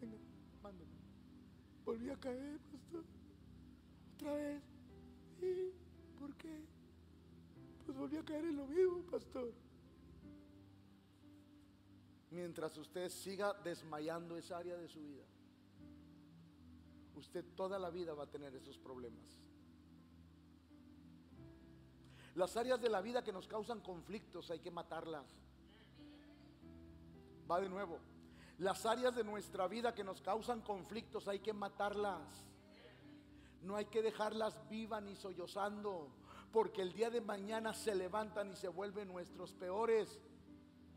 venga, 0.00 0.18
mándame. 0.62 0.90
Volví 1.84 2.10
a 2.10 2.16
caer, 2.16 2.58
pastor. 2.72 3.04
Otra 4.14 4.34
vez. 4.34 4.62
¿Y 5.40 6.18
por 6.18 6.34
qué? 6.36 6.64
Pues 7.86 7.96
volví 7.96 8.16
a 8.16 8.24
caer 8.24 8.44
en 8.46 8.56
lo 8.56 8.66
mismo, 8.66 9.02
pastor. 9.02 9.52
Mientras 12.30 12.76
usted 12.76 13.08
siga 13.08 13.54
desmayando 13.62 14.36
esa 14.36 14.58
área 14.58 14.76
de 14.76 14.88
su 14.88 15.00
vida, 15.00 15.24
usted 17.14 17.44
toda 17.54 17.78
la 17.78 17.90
vida 17.90 18.12
va 18.14 18.24
a 18.24 18.30
tener 18.30 18.54
esos 18.54 18.78
problemas. 18.78 19.47
Las 22.38 22.56
áreas 22.56 22.80
de 22.80 22.88
la 22.88 23.00
vida 23.00 23.24
que 23.24 23.32
nos 23.32 23.48
causan 23.48 23.80
conflictos 23.80 24.48
hay 24.52 24.60
que 24.60 24.70
matarlas. 24.70 25.26
Va 27.50 27.60
de 27.60 27.68
nuevo. 27.68 27.98
Las 28.58 28.86
áreas 28.86 29.12
de 29.16 29.24
nuestra 29.24 29.66
vida 29.66 29.92
que 29.92 30.04
nos 30.04 30.22
causan 30.22 30.60
conflictos 30.60 31.26
hay 31.26 31.40
que 31.40 31.52
matarlas. 31.52 32.22
No 33.62 33.74
hay 33.74 33.86
que 33.86 34.02
dejarlas 34.02 34.56
vivas 34.70 35.02
ni 35.02 35.16
sollozando, 35.16 36.12
porque 36.52 36.80
el 36.80 36.92
día 36.92 37.10
de 37.10 37.20
mañana 37.20 37.74
se 37.74 37.96
levantan 37.96 38.52
y 38.52 38.54
se 38.54 38.68
vuelven 38.68 39.08
nuestros 39.08 39.52
peores 39.54 40.20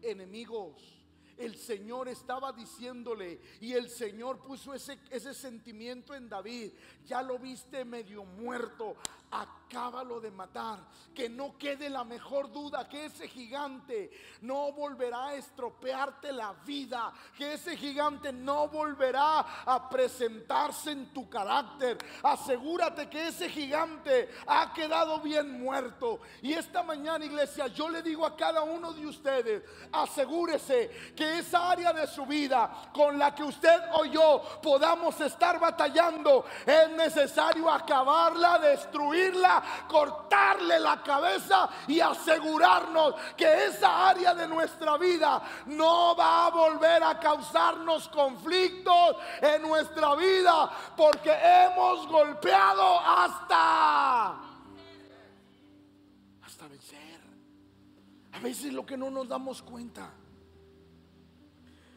enemigos 0.04 1.02
el 1.42 1.56
Señor 1.56 2.08
estaba 2.08 2.52
diciéndole 2.52 3.42
y 3.60 3.74
el 3.74 3.90
Señor 3.90 4.40
puso 4.40 4.74
ese, 4.74 5.00
ese 5.10 5.34
sentimiento 5.34 6.14
en 6.14 6.30
David. 6.30 6.72
Ya 7.06 7.24
lo 7.24 7.40
viste 7.40 7.84
medio 7.84 8.24
muerto, 8.24 8.96
acábalo 9.32 10.20
de 10.20 10.32
matar. 10.32 10.80
Que 11.16 11.30
no 11.30 11.58
quede 11.58 11.90
la 11.90 12.04
mejor 12.04 12.52
duda 12.52 12.88
que 12.88 13.06
ese 13.06 13.28
gigante 13.28 14.12
no 14.42 14.72
volverá 14.72 15.28
a 15.28 15.36
estropearte 15.36 16.32
la 16.32 16.54
vida. 16.66 17.12
Que 17.38 17.54
ese 17.54 17.76
gigante 17.78 18.32
no 18.32 18.68
volverá 18.68 19.40
a 19.66 19.90
presentarse 19.90 20.92
en 20.92 21.14
tu 21.14 21.30
carácter. 21.30 21.98
Asegúrate 22.24 23.10
que 23.10 23.28
ese 23.28 23.50
gigante 23.50 24.30
ha 24.48 24.74
quedado 24.74 25.20
bien 25.20 25.62
muerto. 25.62 26.20
Y 26.42 26.54
esta 26.54 26.84
mañana, 26.84 27.26
iglesia, 27.26 27.68
yo 27.68 27.90
le 27.90 28.02
digo 28.02 28.26
a 28.26 28.36
cada 28.36 28.64
uno 28.64 28.94
de 28.94 29.06
ustedes, 29.06 29.64
asegúrese 29.92 31.14
que 31.16 31.40
esa 31.40 31.72
área 31.72 31.94
de 31.94 32.08
su 32.08 32.26
vida 32.26 32.90
con 32.94 33.18
la 33.18 33.34
que 33.34 33.44
usted 33.44 33.82
o 33.94 34.06
yo 34.06 34.42
podamos 34.62 35.20
estar 35.22 35.60
batallando, 35.60 36.46
es 36.66 36.90
necesario 36.92 37.70
acabarla, 37.70 38.60
destruir 38.60 39.21
cortarle 39.88 40.80
la 40.80 41.02
cabeza 41.02 41.70
y 41.88 42.00
asegurarnos 42.00 43.16
que 43.36 43.66
esa 43.66 44.10
área 44.10 44.34
de 44.34 44.48
nuestra 44.48 44.98
vida 44.98 45.42
no 45.68 46.16
va 46.16 46.48
a 46.48 46.50
volver 46.50 47.04
a 47.04 47.20
causarnos 47.20 48.08
conflictos 48.10 49.18
en 49.42 49.62
nuestra 49.62 50.16
vida 50.16 50.72
porque 50.96 51.32
hemos 51.32 52.08
golpeado 52.08 53.00
hasta 53.00 54.42
hasta 56.44 56.68
vencer. 56.68 57.22
A 58.34 58.40
veces 58.40 58.74
lo 58.74 58.86
que 58.86 58.98
no 58.98 59.10
nos 59.10 59.28
damos 59.28 59.62
cuenta 59.62 60.12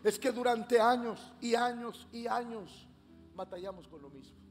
es 0.02 0.18
que 0.18 0.30
durante 0.30 0.80
años 0.80 1.32
y 1.40 1.54
años 1.54 2.06
y 2.12 2.26
años 2.26 2.86
batallamos 3.34 3.88
con 3.88 4.02
lo 4.02 4.10
mismo. 4.10 4.43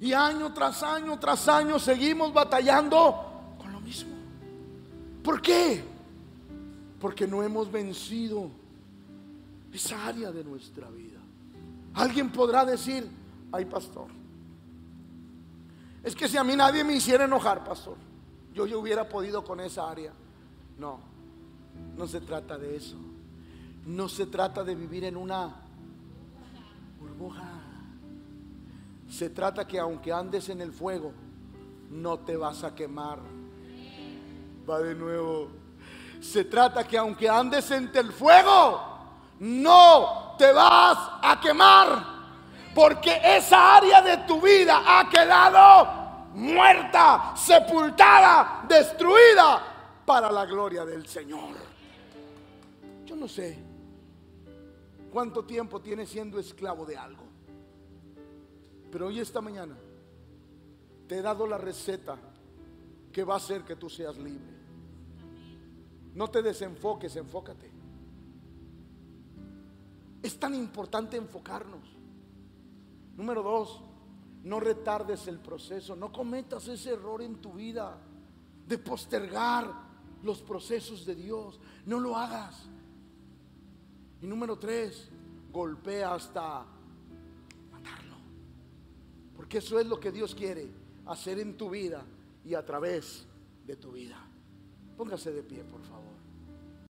Y 0.00 0.12
año 0.12 0.52
tras 0.52 0.82
año 0.82 1.18
tras 1.18 1.48
año 1.48 1.78
seguimos 1.78 2.32
batallando 2.32 3.54
con 3.58 3.72
lo 3.72 3.80
mismo. 3.80 4.14
¿Por 5.22 5.40
qué? 5.40 5.82
Porque 7.00 7.26
no 7.26 7.42
hemos 7.42 7.70
vencido 7.70 8.50
esa 9.72 10.06
área 10.06 10.30
de 10.30 10.44
nuestra 10.44 10.88
vida. 10.90 11.20
Alguien 11.94 12.30
podrá 12.30 12.64
decir, 12.64 13.08
ay 13.52 13.64
pastor, 13.64 14.08
es 16.02 16.14
que 16.14 16.28
si 16.28 16.36
a 16.36 16.44
mí 16.44 16.54
nadie 16.54 16.84
me 16.84 16.94
hiciera 16.94 17.24
enojar, 17.24 17.64
pastor, 17.64 17.96
yo, 18.54 18.66
yo 18.66 18.78
hubiera 18.80 19.08
podido 19.08 19.42
con 19.44 19.60
esa 19.60 19.90
área. 19.90 20.12
No, 20.78 21.00
no 21.96 22.06
se 22.06 22.20
trata 22.20 22.56
de 22.56 22.76
eso. 22.76 22.96
No 23.86 24.08
se 24.08 24.26
trata 24.26 24.62
de 24.62 24.74
vivir 24.74 25.04
en 25.04 25.16
una 25.16 25.54
burbuja. 27.00 27.55
Se 29.08 29.30
trata 29.30 29.66
que 29.66 29.78
aunque 29.78 30.12
andes 30.12 30.48
en 30.48 30.60
el 30.60 30.72
fuego, 30.72 31.12
no 31.90 32.18
te 32.20 32.36
vas 32.36 32.64
a 32.64 32.74
quemar. 32.74 33.18
Va 34.68 34.80
de 34.80 34.94
nuevo. 34.94 35.48
Se 36.20 36.44
trata 36.44 36.86
que 36.86 36.98
aunque 36.98 37.28
andes 37.28 37.70
entre 37.70 38.00
el 38.00 38.12
fuego, 38.12 38.80
no 39.40 40.34
te 40.38 40.52
vas 40.52 40.98
a 41.22 41.40
quemar. 41.40 42.16
Porque 42.74 43.20
esa 43.22 43.76
área 43.76 44.02
de 44.02 44.18
tu 44.18 44.40
vida 44.40 44.82
ha 44.84 45.08
quedado 45.08 46.06
muerta, 46.34 47.32
sepultada, 47.34 48.64
destruida 48.68 49.62
para 50.04 50.30
la 50.30 50.44
gloria 50.44 50.84
del 50.84 51.06
Señor. 51.06 51.56
Yo 53.06 53.16
no 53.16 53.28
sé 53.28 53.58
cuánto 55.10 55.44
tiempo 55.44 55.80
tienes 55.80 56.10
siendo 56.10 56.38
esclavo 56.38 56.84
de 56.84 56.96
algo. 56.96 57.25
Pero 58.96 59.08
hoy 59.08 59.20
esta 59.20 59.42
mañana 59.42 59.76
te 61.06 61.18
he 61.18 61.20
dado 61.20 61.46
la 61.46 61.58
receta 61.58 62.16
que 63.12 63.24
va 63.24 63.34
a 63.34 63.36
hacer 63.36 63.62
que 63.62 63.76
tú 63.76 63.90
seas 63.90 64.16
libre. 64.16 64.56
No 66.14 66.28
te 66.28 66.40
desenfoques, 66.40 67.14
enfócate. 67.16 67.70
Es 70.22 70.40
tan 70.40 70.54
importante 70.54 71.18
enfocarnos. 71.18 71.86
Número 73.18 73.42
dos, 73.42 73.82
no 74.44 74.60
retardes 74.60 75.28
el 75.28 75.40
proceso, 75.40 75.94
no 75.94 76.10
cometas 76.10 76.66
ese 76.66 76.94
error 76.94 77.20
en 77.20 77.36
tu 77.42 77.52
vida 77.52 77.98
de 78.66 78.78
postergar 78.78 79.74
los 80.22 80.40
procesos 80.40 81.04
de 81.04 81.16
Dios. 81.16 81.60
No 81.84 82.00
lo 82.00 82.16
hagas. 82.16 82.64
Y 84.22 84.26
número 84.26 84.58
tres, 84.58 85.10
golpea 85.52 86.14
hasta. 86.14 86.75
Porque 89.36 89.58
eso 89.58 89.78
es 89.78 89.86
lo 89.86 90.00
que 90.00 90.10
Dios 90.10 90.34
quiere 90.34 90.68
hacer 91.06 91.38
en 91.38 91.56
tu 91.56 91.70
vida 91.70 92.02
y 92.44 92.54
a 92.54 92.64
través 92.64 93.26
de 93.66 93.76
tu 93.76 93.92
vida. 93.92 94.18
Póngase 94.96 95.32
de 95.32 95.42
pie, 95.42 95.62
por 95.64 95.82
favor. 95.82 96.15